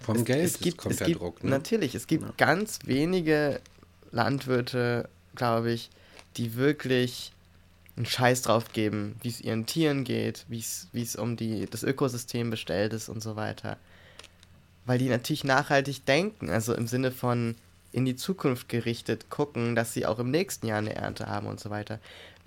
[0.00, 1.50] Vom es, Geld es gibt, kommt es der gibt, Druck, ne?
[1.50, 2.32] Natürlich, es gibt Ja.
[2.36, 3.60] ganz wenige
[4.12, 5.90] Landwirte, glaube ich,
[6.36, 7.32] die wirklich
[8.00, 12.48] einen Scheiß drauf geben, wie es ihren Tieren geht, wie es um die, das Ökosystem
[12.48, 13.76] bestellt ist und so weiter.
[14.86, 17.56] Weil die natürlich nachhaltig denken, also im Sinne von
[17.92, 21.60] in die Zukunft gerichtet gucken, dass sie auch im nächsten Jahr eine Ernte haben und
[21.60, 21.98] so weiter.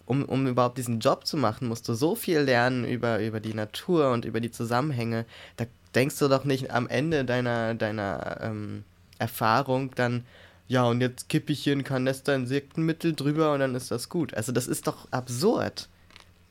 [0.06, 3.54] Um, um überhaupt diesen Job zu machen, musst du so viel lernen über, über die
[3.54, 5.26] Natur und über die Zusammenhänge.
[5.58, 8.84] Da denkst du doch nicht am Ende deiner, deiner ähm,
[9.20, 10.26] Erfahrung dann,
[10.68, 14.34] ja, und jetzt kippe ich hier ein Kanister Insektenmittel drüber und dann ist das gut.
[14.34, 15.90] Also das ist doch absurd.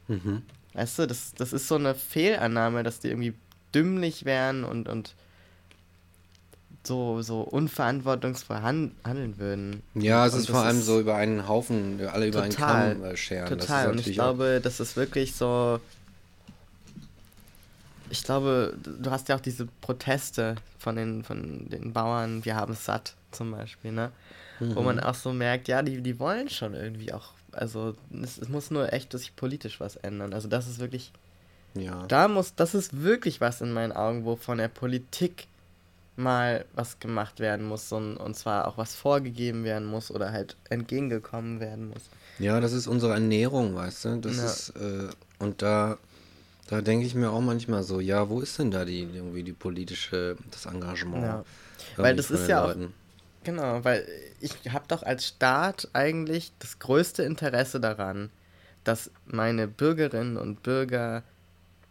[0.09, 0.43] Mhm.
[0.75, 3.35] Weißt du, das, das ist so eine Fehlannahme, dass die irgendwie
[3.75, 5.15] dümmlich wären und, und
[6.85, 9.83] so, so unverantwortungsvoll han handeln würden.
[9.95, 13.01] Ja, es Und ist vor allem ist so über einen Haufen, alle über Total, einen
[13.01, 13.49] Kamm äh, scheren.
[13.49, 13.91] Total.
[13.91, 15.81] Und ich glaube, das ist wirklich so.
[18.11, 22.75] Ich glaube, du hast ja auch diese Proteste von den, von den Bauern, wir haben
[22.75, 24.11] es satt zum Beispiel, ne?
[24.61, 24.85] Wo Mhm.
[24.87, 27.33] man auch so merkt, ja, die, die wollen schon irgendwie auch.
[27.53, 30.33] Also es, es muss nur echt sich politisch was ändern.
[30.33, 31.13] Also das ist wirklich.
[31.75, 32.07] ja.
[32.07, 35.47] Da muss, das ist wirklich was in meinen Augen, wo von der Politik
[36.17, 40.57] mal was gemacht werden muss und, und zwar auch was vorgegeben werden muss oder halt
[40.69, 42.03] entgegengekommen werden muss.
[42.39, 44.17] Ja, das ist unsere Ernährung, weißt du?
[44.21, 44.45] Das Ja.
[44.45, 45.97] ist, äh, und da,
[46.69, 49.53] da denke ich mir auch manchmal so, ja, wo ist denn da die, irgendwie die
[49.55, 51.23] politische, das Engagement?
[51.25, 51.45] Ja.
[51.97, 52.93] Weil das ist ja auch- Leuten?
[53.45, 54.07] Genau, weil
[54.41, 58.31] ich habe doch als Staat eigentlich das größte Interesse daran,
[58.85, 61.23] dass meine Bürgerinnen und Bürger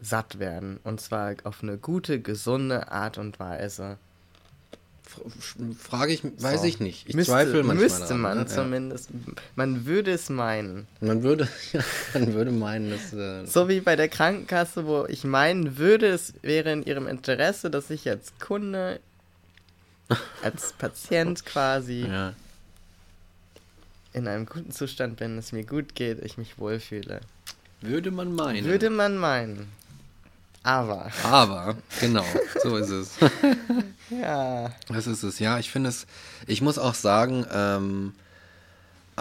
[0.02, 0.80] satt werden.
[0.84, 3.98] Und zwar auf eine gute, gesunde Art und Weise.
[5.78, 6.68] Frage ich, weiß So.
[6.68, 7.10] ich nicht.
[7.10, 8.44] Ich müsste, zweifle manchmal Müsste daran, man ne?
[8.44, 8.50] Ja.
[8.50, 9.10] zumindest.
[9.56, 10.88] Man würde es meinen.
[11.02, 11.82] Man würde, ja,
[12.14, 16.34] man würde meinen, dass, äh, So wie bei der Krankenkasse, wo ich meinen würde, es
[16.44, 19.02] wäre in ihrem Interesse, dass ich als Kunde,
[20.44, 22.34] als Patient quasi ja.
[24.14, 27.22] in einem guten Zustand bin, es mir gut geht, ich mich wohlfühle.
[27.82, 28.66] Würde man meinen.
[28.66, 29.68] Würde man meinen.
[30.64, 32.26] Aber, Aber, genau,
[32.62, 33.16] so ist es.
[34.12, 34.72] ja.
[34.90, 35.58] Das ist es, ja.
[35.58, 36.06] Ich finde es,
[36.46, 38.14] ich muss auch sagen, ähm,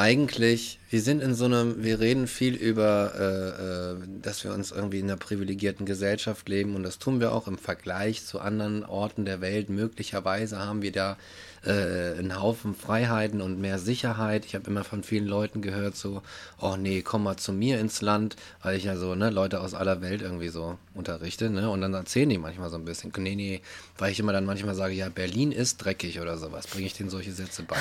[0.00, 4.70] eigentlich, wir sind in so einem, wir reden viel über, äh, äh, dass wir uns
[4.70, 8.84] irgendwie in einer privilegierten Gesellschaft leben und das tun wir auch im Vergleich zu anderen
[8.86, 9.68] Orten der Welt.
[9.68, 11.18] Möglicherweise haben wir da
[11.64, 14.44] äh, einen Haufen Freiheiten und mehr Sicherheit.
[14.44, 16.22] Ich habe immer von vielen Leuten gehört, so,
[16.60, 19.74] oh nee, komm mal zu mir ins Land, weil ich ja so, ne, Leute aus
[19.74, 23.34] aller Welt irgendwie so unterrichte, ne, und dann erzählen die manchmal so ein bisschen, nee,
[23.34, 23.60] nee,
[23.98, 27.10] weil ich immer dann manchmal sage, ja, Berlin ist dreckig oder sowas, bringe ich denen
[27.10, 27.76] solche Sätze bei.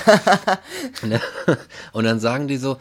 [1.07, 1.22] ne?
[1.93, 2.77] Und dann sagen die so,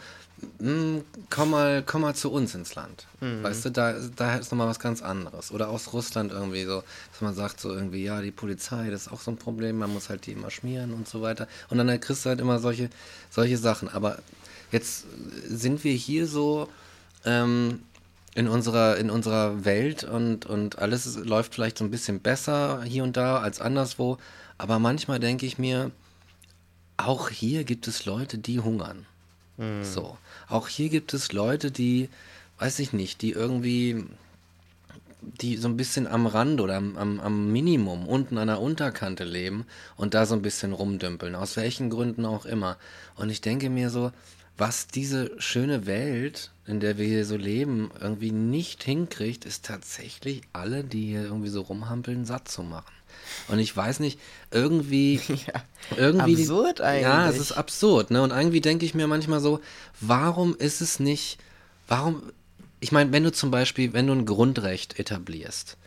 [0.59, 0.99] "Mm,
[1.29, 3.07] komm mal, komm mal zu uns ins Land.
[3.43, 5.51] Weißt du, da, da ist nochmal was ganz anderes.
[5.51, 9.11] Oder aus Russland irgendwie so, dass man sagt so irgendwie, ja, die Polizei, das ist
[9.11, 11.47] auch so ein Problem, man muss halt die immer schmieren und so weiter.
[11.69, 12.89] Und dann kriegst du halt immer solche,
[13.29, 13.89] solche Sachen.
[13.89, 14.19] Aber
[14.71, 15.05] jetzt
[15.47, 16.69] sind wir hier so
[17.25, 17.81] ähm,
[18.35, 23.03] in unserer, in unserer Welt und, und alles läuft vielleicht so ein bisschen besser hier
[23.03, 24.17] und da als anderswo.
[24.57, 25.91] Aber manchmal denke ich mir,
[26.97, 29.05] auch hier gibt es Leute, die hungern.
[29.83, 30.17] So.
[30.47, 32.09] Auch hier gibt es Leute, die,
[32.59, 34.05] weiß ich nicht, die irgendwie,
[35.21, 39.25] die so ein bisschen am Rand oder am, am, am Minimum, unten an der Unterkante
[39.25, 39.65] leben
[39.97, 42.77] und da so ein bisschen rumdümpeln, aus welchen Gründen auch immer.
[43.15, 44.11] Und ich denke mir so,
[44.59, 50.41] was diese schöne Welt, in der wir hier so leben, irgendwie nicht hinkriegt, ist tatsächlich
[50.53, 52.93] alle, die hier irgendwie so rumhampeln, satt zu machen.
[53.47, 54.19] Und ich weiß nicht,
[54.51, 55.63] irgendwie, Ja.
[55.97, 57.03] irgendwie Absurd eigentlich.
[57.03, 58.21] Ja, es ist absurd, ne?
[58.21, 59.61] Und irgendwie denke ich mir manchmal so,
[60.01, 61.39] warum ist es nicht,
[61.87, 62.21] warum,
[62.79, 65.77] ich meine, wenn du zum Beispiel, wenn du ein Grundrecht etablierst,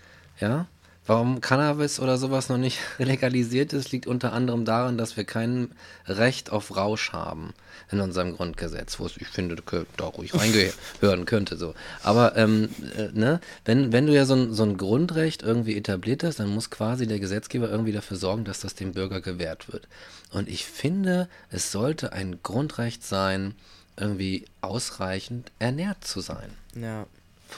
[0.41, 0.67] ja,
[1.07, 5.73] warum Cannabis oder sowas noch nicht legalisiert ist, liegt unter anderem daran, dass wir kein
[6.07, 7.55] Recht auf Rausch haben
[7.91, 9.57] in unserem Grundgesetz, wo es, ich finde,
[9.97, 11.75] da ruhig reingehören könnte, so.
[12.03, 16.25] Aber, ähm, äh, ne, wenn, wenn du ja so ein, so ein Grundrecht irgendwie etabliert
[16.25, 19.89] hast, dann muss quasi der Gesetzgeber irgendwie dafür sorgen, dass das dem Bürger gewährt wird.
[20.31, 23.55] Und ich finde, es sollte ein Grundrecht sein,
[23.97, 26.51] irgendwie ausreichend ernährt zu sein.
[26.75, 27.07] Ja.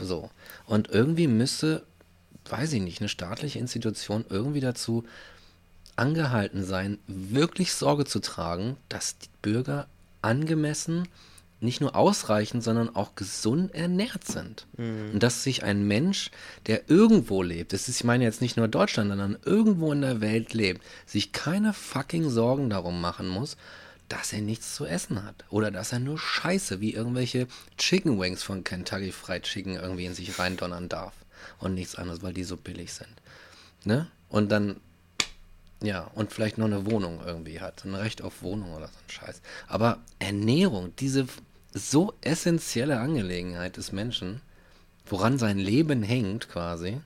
[0.00, 0.30] So.
[0.66, 1.84] Und irgendwie müsste,
[2.48, 5.04] weiß ich nicht, eine staatliche Institution irgendwie dazu
[5.96, 9.86] angehalten sein, wirklich Sorge zu tragen, dass die Bürger
[10.22, 11.08] angemessen,
[11.60, 14.66] nicht nur ausreichend, sondern auch gesund ernährt sind.
[15.12, 16.30] Und dass sich ein Mensch,
[16.66, 20.20] der irgendwo lebt, das ist, ich meine jetzt nicht nur Deutschland, sondern irgendwo in der
[20.20, 23.56] Welt lebt, sich keine fucking Sorgen darum machen muss,
[24.08, 25.44] dass er nichts zu essen hat.
[25.48, 27.46] Oder dass er nur Scheiße wie irgendwelche
[27.78, 31.14] Chicken Wings von Kentucky Fried Chicken irgendwie in sich reindonnern darf.
[31.64, 33.08] Und nichts anderes, weil die so billig sind.
[33.84, 34.06] Ne?
[34.28, 34.76] Und dann,
[35.82, 37.86] ja, und vielleicht noch eine Wohnung irgendwie hat.
[37.86, 39.40] Ein Recht auf Wohnung oder so ein Scheiß.
[39.66, 41.26] Aber Ernährung, diese
[41.72, 44.42] so essentielle Angelegenheit des Menschen,
[45.06, 47.00] woran sein Leben hängt quasi,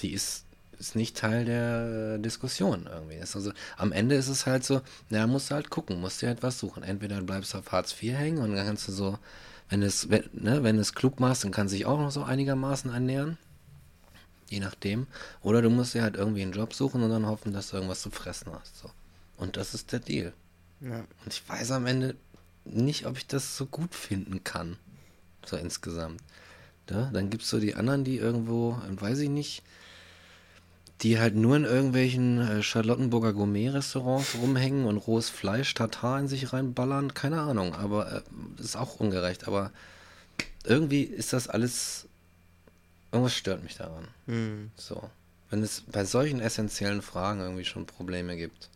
[0.00, 0.44] die ist,
[0.78, 3.16] ist nicht Teil der Diskussion irgendwie.
[3.16, 6.28] Ist also, am Ende ist es halt so, na, musst du halt gucken, musst dir
[6.28, 6.82] halt was suchen.
[6.82, 9.18] Entweder du bleibst auf Hartz IV hängen und dann kannst du so,
[9.68, 12.22] wenn es, wenn, ne, wenn es klug machst, dann kannst du dich auch noch so
[12.22, 13.38] einigermaßen ernähren.
[14.48, 15.06] Je nachdem.
[15.42, 18.02] Oder du musst dir halt irgendwie einen Job suchen und dann hoffen, dass du irgendwas
[18.02, 18.78] zu fressen hast.
[18.78, 18.90] So.
[19.36, 20.32] Und das ist der Deal.
[20.80, 20.98] ja.
[20.98, 22.14] Und ich weiß am Ende
[22.64, 24.76] nicht, ob ich das so gut finden kann.
[25.44, 26.20] So insgesamt.
[26.90, 29.62] Ja, dann gibt es so die anderen, die irgendwo, weiß ich nicht,
[31.04, 36.54] die halt nur in irgendwelchen äh, Charlottenburger Gourmet-Restaurants rumhängen und rohes Fleisch, Tatar in sich
[36.54, 37.12] reinballern.
[37.12, 39.46] Keine Ahnung, aber äh, ist auch ungerecht.
[39.46, 39.70] Aber
[40.64, 42.08] irgendwie ist das alles.
[43.12, 44.08] Irgendwas stört mich daran.
[44.26, 44.70] Hm.
[44.76, 45.10] So.
[45.50, 48.70] Wenn es bei solchen essentiellen Fragen irgendwie schon Probleme gibt.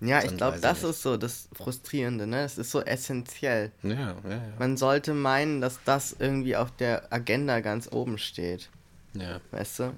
[0.00, 0.90] Ja, ich glaube, das nicht.
[0.90, 2.42] ist so das Frustrierende, ne?
[2.42, 3.70] Es ist so essentiell.
[3.82, 4.42] Ja, ja, ja.
[4.58, 8.70] Man sollte meinen, dass das irgendwie auf der Agenda ganz oben steht.
[9.12, 9.92] Ja, Weißt du?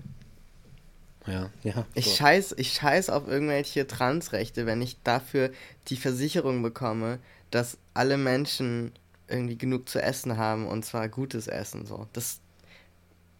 [1.26, 1.86] Ja, ja.
[1.94, 2.16] Ich so.
[2.16, 5.50] scheiß, ich scheiß auf irgendwelche Transrechte, wenn ich dafür
[5.88, 7.18] die Versicherung bekomme,
[7.50, 8.92] dass alle Menschen
[9.28, 12.06] irgendwie genug zu essen haben und zwar gutes Essen so.
[12.12, 12.40] Das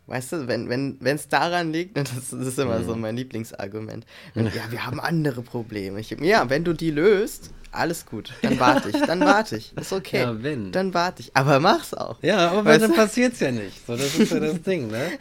[0.07, 4.07] weißt du, wenn wenn wenn es daran liegt, das, das ist immer so mein Lieblingsargument.
[4.35, 6.01] Wenn, ja, wir haben andere Probleme.
[6.01, 9.93] Ich, ja, wenn du die löst, alles gut, dann warte ich, dann warte ich, ist
[9.93, 10.21] okay.
[10.21, 10.73] Ja, wenn.
[10.73, 12.23] Dann warte ich, aber mach's auch.
[12.23, 13.87] Ja, aber Weißt dann passiert's ja nicht.
[13.87, 15.13] So, das ist ja das Ding, ne?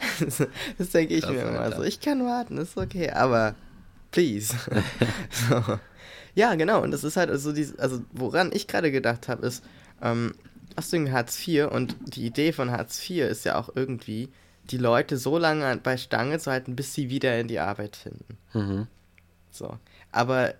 [0.78, 1.82] das denke ich Das mir immer so.
[1.82, 3.54] Ich kann warten, ist okay, aber
[4.10, 4.54] please.
[5.48, 5.78] so.
[6.34, 6.82] Ja, genau.
[6.82, 9.62] Und das ist halt also dies, also woran ich gerade gedacht habe, ist,
[10.02, 10.34] ähm,
[10.76, 14.30] hast du Hartz IV und die Idee von Hartz IV ist ja auch irgendwie,
[14.70, 17.96] die Leute so lange an- bei Stange zu halten, bis sie wieder in die Arbeit
[17.96, 18.38] finden.
[18.54, 18.86] Mhm.
[19.50, 19.76] So.
[20.10, 20.54] Aber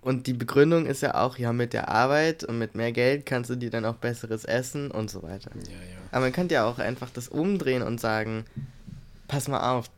[0.00, 3.50] und die Begründung ist ja auch, ja, mit der Arbeit und mit mehr Geld kannst
[3.50, 5.52] du dir dann auch besseres essen und so weiter.
[5.54, 5.96] Ja, ja.
[6.10, 8.44] Aber man könnte ja auch einfach das umdrehen und sagen,
[9.28, 9.88] pass mal auf,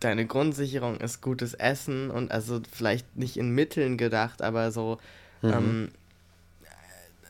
[0.00, 4.96] deine Grundsicherung ist gutes Essen und also vielleicht nicht in Mitteln gedacht, aber so
[5.42, 5.90] ähm,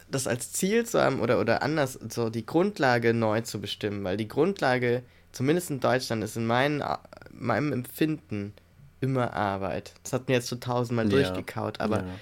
[0.08, 4.16] das als Ziel zu haben oder, oder anders, so die Grundlage neu zu bestimmen, weil
[4.16, 5.02] die Grundlage,
[5.32, 6.82] zumindest in Deutschland, ist in meinen,
[7.32, 8.52] meinem Empfinden
[9.00, 9.94] immer Arbeit.
[10.02, 11.10] Das hat mir jetzt schon tausendmal Ja.
[11.10, 12.18] durchgekaut, aber Ja.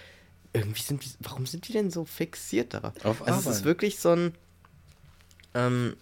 [0.52, 2.92] irgendwie sind wir, warum sind wir denn so fixiert darauf?
[3.04, 3.58] Auf also es Arbeit.
[3.58, 4.34] ist wirklich so ein,
[5.54, 5.96] ähm,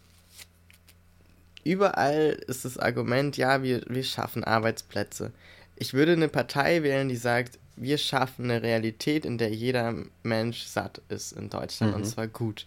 [1.64, 5.32] überall ist das Argument, ja, wir, wir schaffen Arbeitsplätze.
[5.76, 10.64] Ich würde eine Partei wählen, die sagt, wir schaffen eine Realität, in der jeder Mensch
[10.64, 12.06] satt ist in Deutschland und Mhm.
[12.06, 12.66] zwar gut.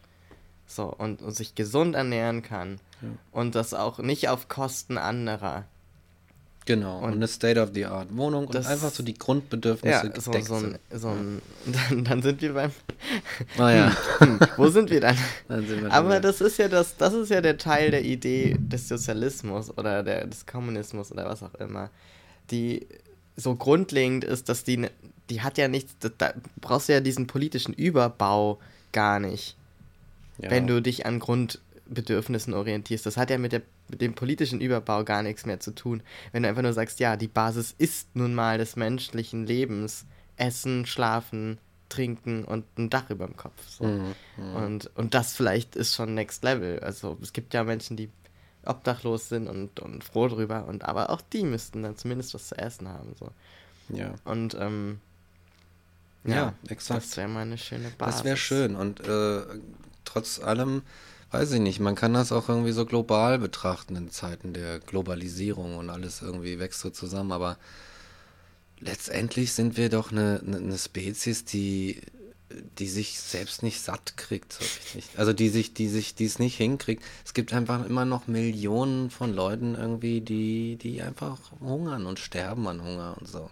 [0.68, 2.80] So, und, und sich gesund ernähren kann.
[3.32, 5.66] Und das auch nicht auf Kosten anderer.
[6.66, 6.98] Genau.
[6.98, 10.80] Und, Und eine State-of-the-Art-Wohnung und einfach so die Grundbedürfnisse Ja, so, gedeckt so ein, sind.
[11.00, 11.42] so ein
[11.90, 12.72] dann, dann sind wir beim.
[13.60, 13.98] Ah ja.
[14.20, 15.16] Hm, wo sind wir dann?
[15.48, 16.20] Dann sind wir Aber dabei.
[16.22, 20.26] das ist ja das, das ist ja der Teil der Idee des Sozialismus oder der,
[20.26, 21.92] des Kommunismus oder was auch immer,
[22.50, 22.88] die
[23.36, 24.92] so grundlegend ist, dass die, ne-
[25.30, 28.60] die hat ja nichts, da, brauchst du ja diesen politischen Überbau
[28.92, 29.56] gar nicht,
[30.38, 30.52] Ja.
[30.52, 33.06] wenn du dich an Grundbedürfnissen orientierst.
[33.06, 36.02] Das hat ja mit, der, mit dem politischen Überbau gar nichts mehr zu tun.
[36.32, 40.06] Wenn du einfach nur sagst, ja, die Basis ist nun mal des menschlichen Lebens.
[40.38, 43.54] Essen, schlafen, trinken und ein Dach über dem Kopf.
[43.70, 43.86] So.
[43.86, 44.16] Mhm.
[44.56, 46.80] Und, und das vielleicht ist schon Next Level.
[46.82, 48.10] Also es gibt ja Menschen, die
[48.66, 50.66] obdachlos sind und, und froh drüber.
[50.66, 53.16] Und aber auch die müssten dann zumindest was zu essen haben.
[53.20, 53.30] So.
[53.90, 54.14] Ja.
[54.24, 55.00] Und ähm,
[56.24, 57.04] Ja, ja, exakt.
[57.04, 58.16] das wäre mal eine schöne Basis.
[58.18, 58.76] Das wäre schön.
[58.76, 59.42] Und äh,
[60.06, 60.82] trotz allem,
[61.32, 65.78] weiß ich nicht, man kann das auch irgendwie so global betrachten in Zeiten der Globalisierung
[65.78, 67.32] und alles irgendwie wächst so zusammen.
[67.32, 67.58] Aber
[68.80, 72.02] letztendlich sind wir doch eine, eine, eine Spezies, die,
[72.80, 75.10] die sich selbst nicht satt kriegt, so richtig.
[75.18, 77.04] Also die sich, die sich, die es nicht hinkriegt.
[77.26, 82.68] Es gibt einfach immer noch Millionen von Leuten irgendwie, die, die einfach hungern und sterben
[82.68, 83.50] an Hunger und so.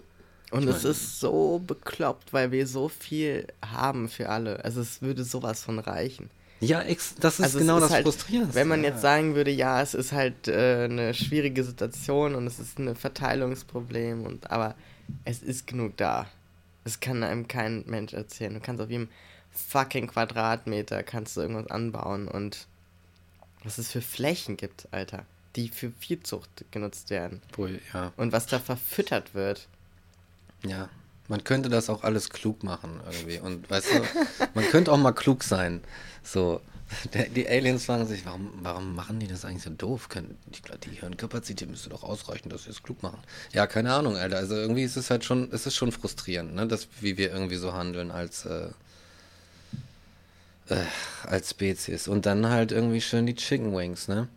[0.52, 4.64] Und Ich es mein- ist so bekloppt, weil wir so viel haben für alle.
[4.64, 6.30] Also es würde sowas von reichen.
[6.60, 6.82] Ja,
[7.20, 8.56] das ist Also genau ist das halt, Frustrierendste.
[8.56, 8.92] Wenn man ja.
[8.92, 12.96] jetzt sagen würde, ja, es ist halt äh, eine schwierige Situation und es ist ein
[12.96, 14.76] Verteilungsproblem und aber
[15.26, 16.28] es ist genug da.
[16.86, 18.54] Es kann einem kein Mensch erzählen.
[18.54, 19.10] Du kannst auf jedem
[19.52, 22.68] fucking Quadratmeter kannst du irgendwas anbauen und
[23.64, 28.12] was es für Flächen gibt, Alter, die für Viehzucht genutzt werden Wohl, ja.
[28.18, 29.68] und was da verfüttert wird.
[30.66, 30.90] Ja,
[31.28, 33.40] man könnte das auch alles klug machen irgendwie.
[33.40, 34.02] Und weißt du,
[34.54, 35.82] man könnte auch mal klug sein.
[36.24, 36.62] So,
[37.36, 40.08] die Aliens fragen sich, warum, warum machen die das eigentlich so doof?
[40.86, 43.20] Die, Hirnkapazität müsste doch ausreichen, dass sie es klug machen.
[43.52, 44.38] Ja, keine Ahnung, Alter.
[44.38, 47.74] Also irgendwie ist es halt schon, es schon frustrierend, ne, dass, wie wir irgendwie so
[47.74, 48.70] handeln als, äh,
[50.70, 50.76] äh,
[51.24, 52.08] als Spezies.
[52.08, 54.28] Und dann halt irgendwie schön die Chicken Wings, ne?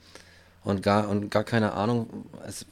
[0.64, 2.66] Und gar, und gar keine Ahnung, es,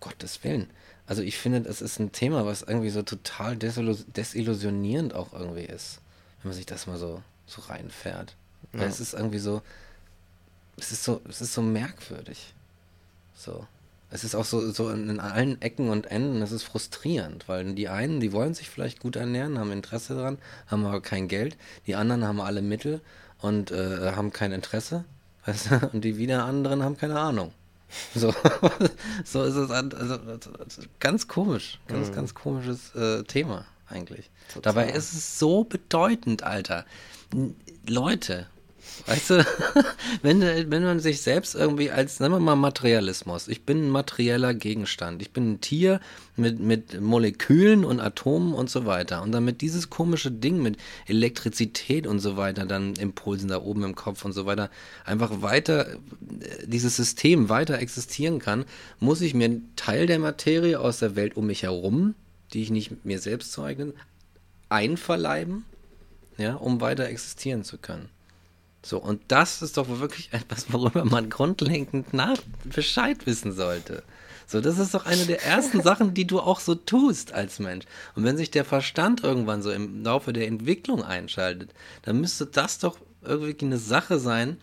[0.00, 0.68] Gottes Willen.
[1.06, 5.64] Also ich finde, das ist ein Thema, was irgendwie so total desillu- desillusionierend auch irgendwie
[5.64, 6.00] ist,
[6.42, 8.36] wenn man sich das mal so, so reinfährt.
[8.72, 8.82] Ja.
[8.84, 9.62] es ist irgendwie so,
[10.76, 12.54] es ist so, es ist so merkwürdig.
[13.34, 13.66] So.
[14.10, 17.88] Es ist auch so, so in, allen Ecken und Enden, es ist frustrierend, weil die
[17.88, 21.94] einen, die wollen sich vielleicht gut ernähren, haben Interesse daran, haben aber kein Geld, die
[21.94, 23.02] anderen haben alle Mittel
[23.40, 25.04] und äh, haben kein Interesse,
[25.44, 25.90] weißt du?
[25.92, 27.52] und die wieder anderen haben keine Ahnung.
[28.14, 28.34] So,
[29.24, 34.30] so ist es also, also, ganz komisch, ganz, ganz komisches äh, Thema eigentlich.
[34.52, 34.74] Total.
[34.74, 36.84] Dabei ist es so bedeutend, Alter.
[37.88, 38.46] Leute,
[39.06, 39.46] weißt du,
[40.22, 44.54] wenn, wenn man sich selbst irgendwie als, nennen wir mal Materialismus, ich bin ein materieller
[44.54, 46.00] Gegenstand, ich bin ein Tier
[46.36, 49.22] mit, mit Molekülen und Atomen und so weiter.
[49.22, 53.94] Und damit dieses komische Ding mit Elektrizität und so weiter, dann Impulsen da oben im
[53.94, 54.70] Kopf und so weiter,
[55.04, 55.96] einfach weiter, äh,
[56.66, 58.64] dieses System weiter existieren kann,
[59.00, 62.14] muss ich mir einen Teil der Materie aus der Welt um mich herum,
[62.52, 63.92] die ich nicht mir selbst zu eignen,
[64.68, 65.64] einverleiben,
[66.38, 68.08] ja, um weiter existieren zu können.
[68.82, 74.02] So, und das ist doch wirklich etwas, worüber man grundlegend nach Bescheid wissen sollte.
[74.46, 77.84] So, das ist doch eine der ersten Sachen, die du auch so tust als Mensch.
[78.14, 82.78] Und wenn sich der Verstand irgendwann so im Laufe der Entwicklung einschaltet, dann müsste das
[82.78, 84.56] doch irgendwie eine Sache sein,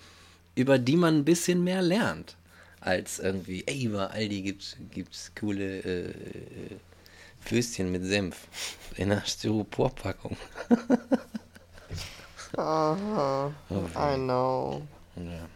[0.56, 2.36] über die man ein bisschen mehr lernt.
[2.80, 6.14] Als irgendwie, ey, bei Aldi gibt's, gibt's coole äh, äh,
[7.48, 8.48] Würstchen mit Senf
[8.96, 10.38] in einer Styroporpackung.
[12.58, 13.52] Oh,
[13.96, 14.82] I know.
[15.16, 15.48] Ja,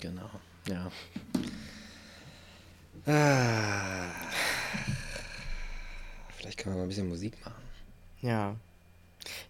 [0.00, 0.30] genau,
[0.66, 0.90] ja.
[3.06, 4.10] Ah.
[6.36, 7.62] Vielleicht können wir mal ein bisschen Musik machen.
[8.22, 8.56] Ja.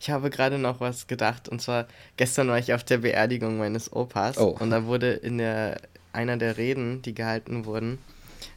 [0.00, 3.92] Ich habe gerade noch was gedacht und zwar gestern war ich auf der Beerdigung meines
[3.92, 4.56] Opas Oh.
[4.58, 5.80] und da wurde in der
[6.12, 7.98] einer der Reden, die gehalten wurden,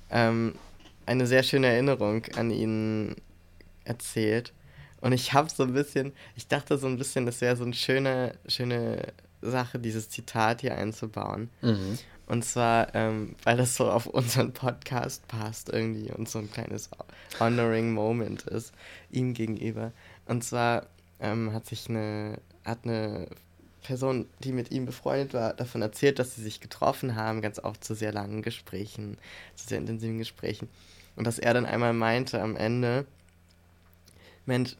[0.09, 0.55] ähm,
[1.05, 3.15] eine sehr schöne Erinnerung an ihn
[3.85, 4.53] erzählt
[5.03, 7.73] und ich habe so ein bisschen, ich dachte so ein bisschen, das wäre so eine
[7.73, 11.49] schöne schöne Sache, dieses Zitat hier einzubauen.
[11.61, 11.99] Mhm.
[12.25, 16.89] Und zwar, ähm, weil das so auf unseren Podcast passt irgendwie und so ein kleines
[17.37, 18.73] honoring Moment ist
[19.11, 19.91] ihm gegenüber.
[20.25, 20.87] Und zwar
[21.19, 23.27] ähm, hat sich eine, hat eine
[23.81, 27.83] Person, die mit ihm befreundet war, davon erzählt, dass sie sich getroffen haben, ganz oft
[27.83, 29.17] zu sehr langen Gesprächen,
[29.55, 30.69] zu sehr intensiven Gesprächen.
[31.17, 33.05] Und dass er dann einmal meinte am Ende,
[34.45, 34.77] Mensch,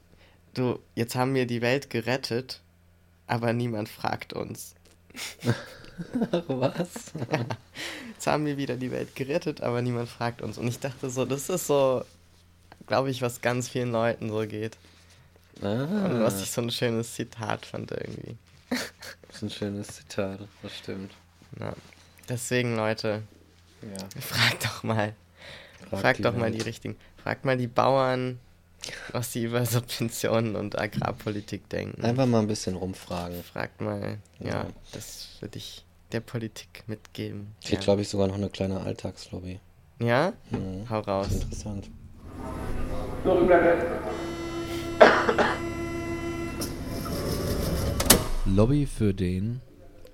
[0.54, 2.62] du, jetzt haben wir die Welt gerettet,
[3.28, 4.76] aber niemand fragt uns.
[6.32, 6.90] Ach, was?
[8.14, 10.58] Jetzt haben wir wieder die Welt gerettet, aber niemand fragt uns.
[10.58, 12.04] Und ich dachte so, das ist so,
[12.88, 14.78] glaube ich, was ganz vielen Leuten so geht.
[15.62, 18.38] Und Ah, was ich so ein schönes Zitat fand irgendwie.
[18.70, 18.82] das
[19.36, 21.12] ist ein schönes Zitat, das stimmt.
[21.60, 21.74] Ja.
[22.30, 23.22] Deswegen, Leute,
[23.82, 24.22] Ja.
[24.22, 25.14] fragt doch mal.
[25.90, 26.96] Frag Fragt die doch mal die richtigen.
[27.22, 28.40] Fragt mal die Bauern,
[29.12, 32.04] was sie über Subventionen und Agrarpolitik denken.
[32.04, 33.44] Einfach mal ein bisschen rumfragen.
[33.44, 34.66] Fragt mal, ja, Ja.
[34.92, 37.56] das würde ich der Politik mitgeben.
[37.60, 37.80] Steht, ja.
[37.80, 39.60] glaube ich, sogar noch eine kleine Alltagslobby.
[40.00, 40.34] ja?
[40.52, 40.90] Mhm.
[40.90, 41.32] Hau raus.
[41.32, 41.90] Interessant.
[48.46, 49.62] Lobby für den.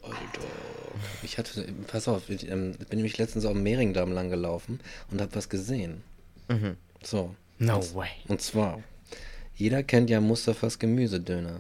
[0.04, 0.18] Alter.
[1.24, 4.80] Ich hatte, pass auf, ich ähm, bin nämlich letztens auf dem Mehringdamm lang gelaufen
[5.12, 6.04] und habe was gesehen.
[6.48, 6.78] Mhm.
[7.04, 7.36] So.
[7.60, 8.10] No und, way.
[8.28, 8.82] Und zwar,
[9.56, 11.60] jeder kennt ja Mustafas Gemüsedöner.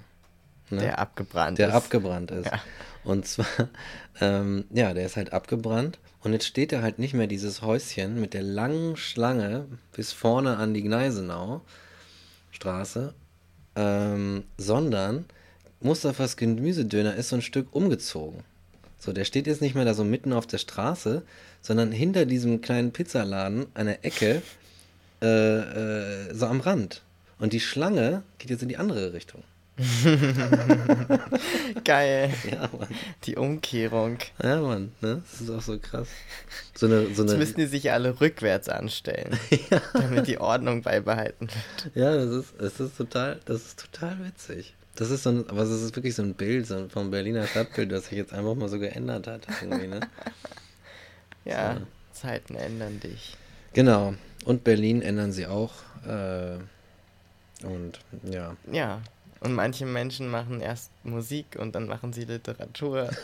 [0.70, 0.82] Ne?
[0.82, 1.74] Der abgebrannt der ist.
[1.74, 2.46] abgebrannt ist.
[2.46, 2.62] Ja.
[3.04, 3.48] Und zwar,
[4.22, 8.20] ähm, ja, der ist halt abgebrannt und jetzt steht da halt nicht mehr dieses Häuschen
[8.20, 11.62] mit der langen Schlange bis vorne an die Gneisenau
[12.52, 13.14] Straße,
[13.76, 15.26] ähm, sondern
[15.82, 18.44] Mustafas Gemüsedöner ist so ein Stück umgezogen.
[18.98, 21.24] So, der steht jetzt nicht mehr da so mitten auf der Straße,
[21.62, 24.42] sondern hinter diesem kleinen Pizzaladen an der Ecke,
[25.22, 25.28] äh,
[26.30, 27.02] äh, so am Rand.
[27.40, 29.44] Und die Schlange geht jetzt in die andere Richtung.
[31.86, 32.34] Geil.
[32.52, 32.88] Ja, Mann.
[33.24, 34.18] Die Umkehrung.
[34.41, 35.22] Ja, Mann, ne?
[35.32, 36.08] Das ist auch so krass.
[36.76, 37.38] So eine, so Jetzt eine.
[37.38, 39.38] müssen die sich alle rückwärts anstellen,
[39.94, 41.96] damit die Ordnung beibehalten wird.
[41.96, 44.74] Ja, das ist, das ist total, das ist total witzig.
[44.96, 47.48] Das ist so ein, aber es ist wirklich so ein Bild so ein- vom Berliner
[47.48, 49.48] Stadtbild, das sich jetzt einfach mal so geändert hat.
[49.62, 50.00] Irgendwie, ne?
[51.46, 51.82] Ja, So.
[52.22, 53.38] Zeiten ändern dich.
[53.74, 54.14] Genau.
[54.45, 55.74] Und Berlin ändern sie auch.
[56.07, 56.57] Äh,
[57.66, 58.56] und ja.
[58.72, 59.02] Ja.
[59.41, 63.10] Und manche Menschen machen erst Musik und dann machen sie Literatur.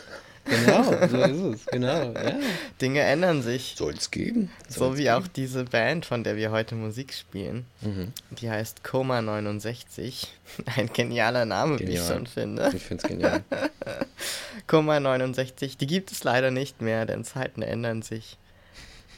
[0.48, 1.66] Genau, so ist es.
[1.66, 2.38] Genau, ja.
[2.80, 3.74] Dinge ändern sich.
[3.76, 4.50] Soll es geben?
[4.68, 7.66] So wie auch diese Band, von der wir heute Musik spielen.
[7.80, 8.12] Mhm.
[8.30, 10.28] Die heißt Koma 69.
[10.76, 12.06] Ein genialer Name, wie ich Genial.
[12.06, 12.70] schon finde.
[12.74, 13.42] Ich finde es genial.
[14.68, 15.76] Koma 69.
[15.78, 18.38] Die gibt es leider nicht mehr, denn Zeiten ändern sich.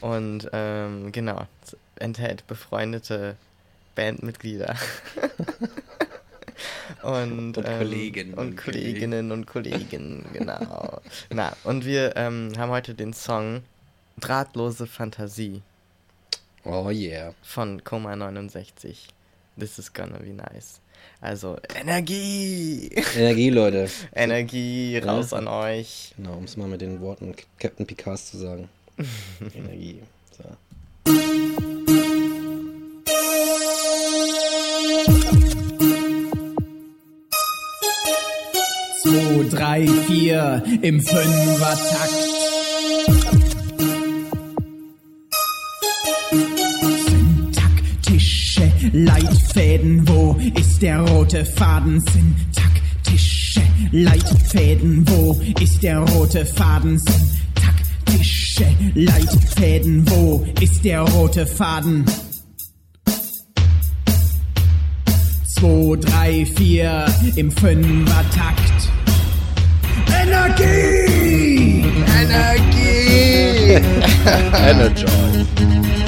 [0.01, 1.45] Und ähm, genau,
[1.99, 3.35] enthält befreundete
[3.95, 4.75] Bandmitglieder.
[7.03, 11.01] und, Und ähm, Kolleginnen und und Kolleginnen und Kollegen, genau.
[11.29, 13.61] Na, und wir ähm, haben heute den Song
[14.19, 15.61] Drahtlose Fantasie
[16.65, 17.33] Oh yeah.
[17.41, 19.07] von Koma 69.
[19.57, 20.81] This is gonna be nice.
[21.21, 22.89] Also Energie!
[23.15, 23.89] Energie, Leute.
[24.13, 25.05] Energie Ja.
[25.05, 26.13] raus an euch.
[26.17, 28.69] Genau, um es mal mit den Worten Captain Picards zu sagen.
[29.55, 30.01] Energie.
[30.37, 30.43] So.
[39.01, 42.13] Zwei, drei, vier im Fünfertakt.
[47.07, 52.01] Syntaktische Leitfäden, wo ist der rote Faden?
[52.01, 53.61] Syntaktische
[53.91, 56.99] Leitfäden, wo ist der rote Faden?
[56.99, 62.05] Syntaktische Leitfäden, wo ist der rote Faden?
[65.59, 67.05] Zwei, drei, vier
[67.35, 68.89] im Fünfertakt.
[70.07, 71.83] Energie!
[72.17, 73.81] Energie!
[74.69, 75.98] Energize.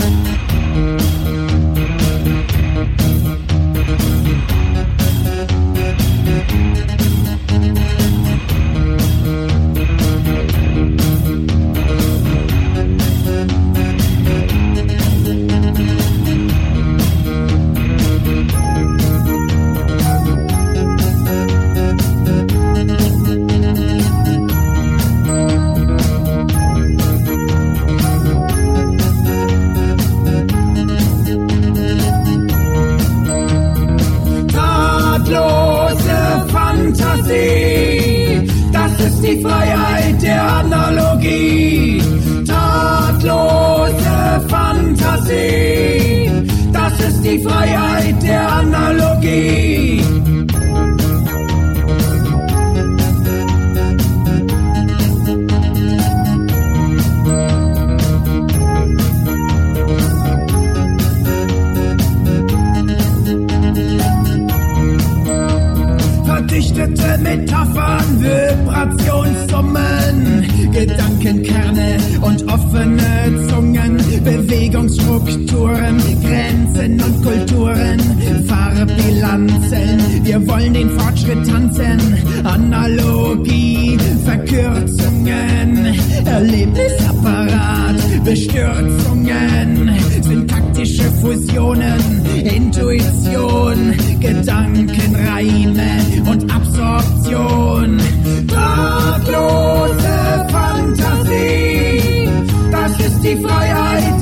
[80.62, 82.00] Wollen den Fortschritt tanzen,
[82.44, 95.90] Analogie, Verkürzungen, Erlebnisapparat, Bestürzungen, syntaktische Fusionen, Intuition, Gedankenreime
[96.30, 98.00] und Absorption.
[98.48, 102.30] Drahtlose Fantasie,
[102.72, 104.21] das ist die Freiheit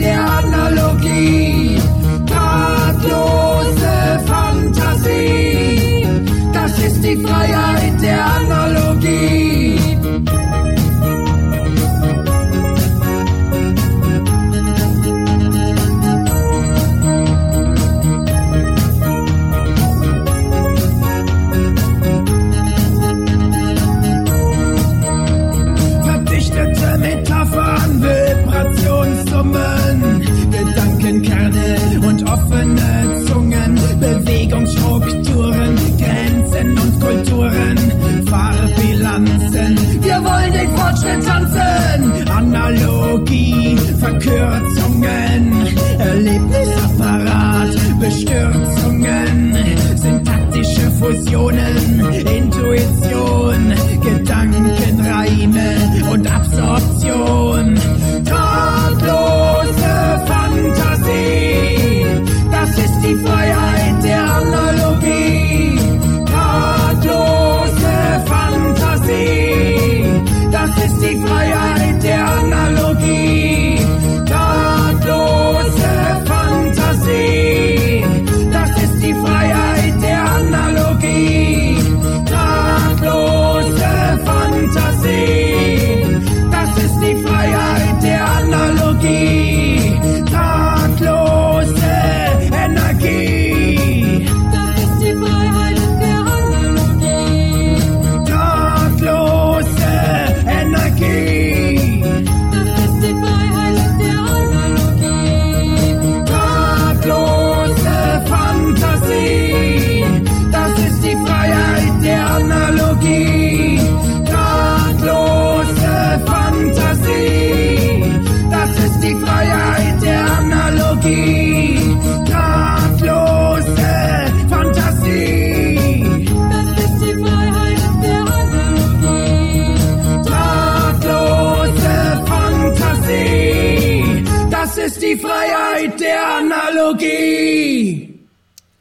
[136.99, 138.19] Analogie.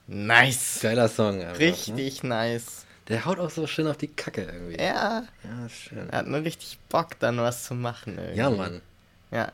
[0.06, 0.80] Nice.
[0.82, 1.40] Geiler Song.
[1.40, 1.66] Einfach, Ne?
[1.66, 2.84] Richtig nice.
[3.08, 4.76] Der haut auch so schön auf die Kacke irgendwie.
[4.78, 6.08] Ja, Ja, ist schön.
[6.10, 8.18] er hat nur richtig Bock, dann was zu machen.
[8.18, 8.38] Irgendwie.
[8.38, 8.82] Ja, Mann.
[9.30, 9.52] Ja.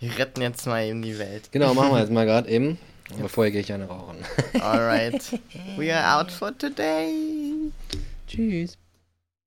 [0.00, 1.50] Wir retten jetzt mal eben die Welt.
[1.52, 2.78] Genau, machen wir jetzt mal gerade eben.
[3.18, 4.18] Aber vorher gehe ich eine rauchen.
[4.60, 5.38] Alright.
[5.76, 7.12] We are out for today.
[8.26, 8.76] Tschüss.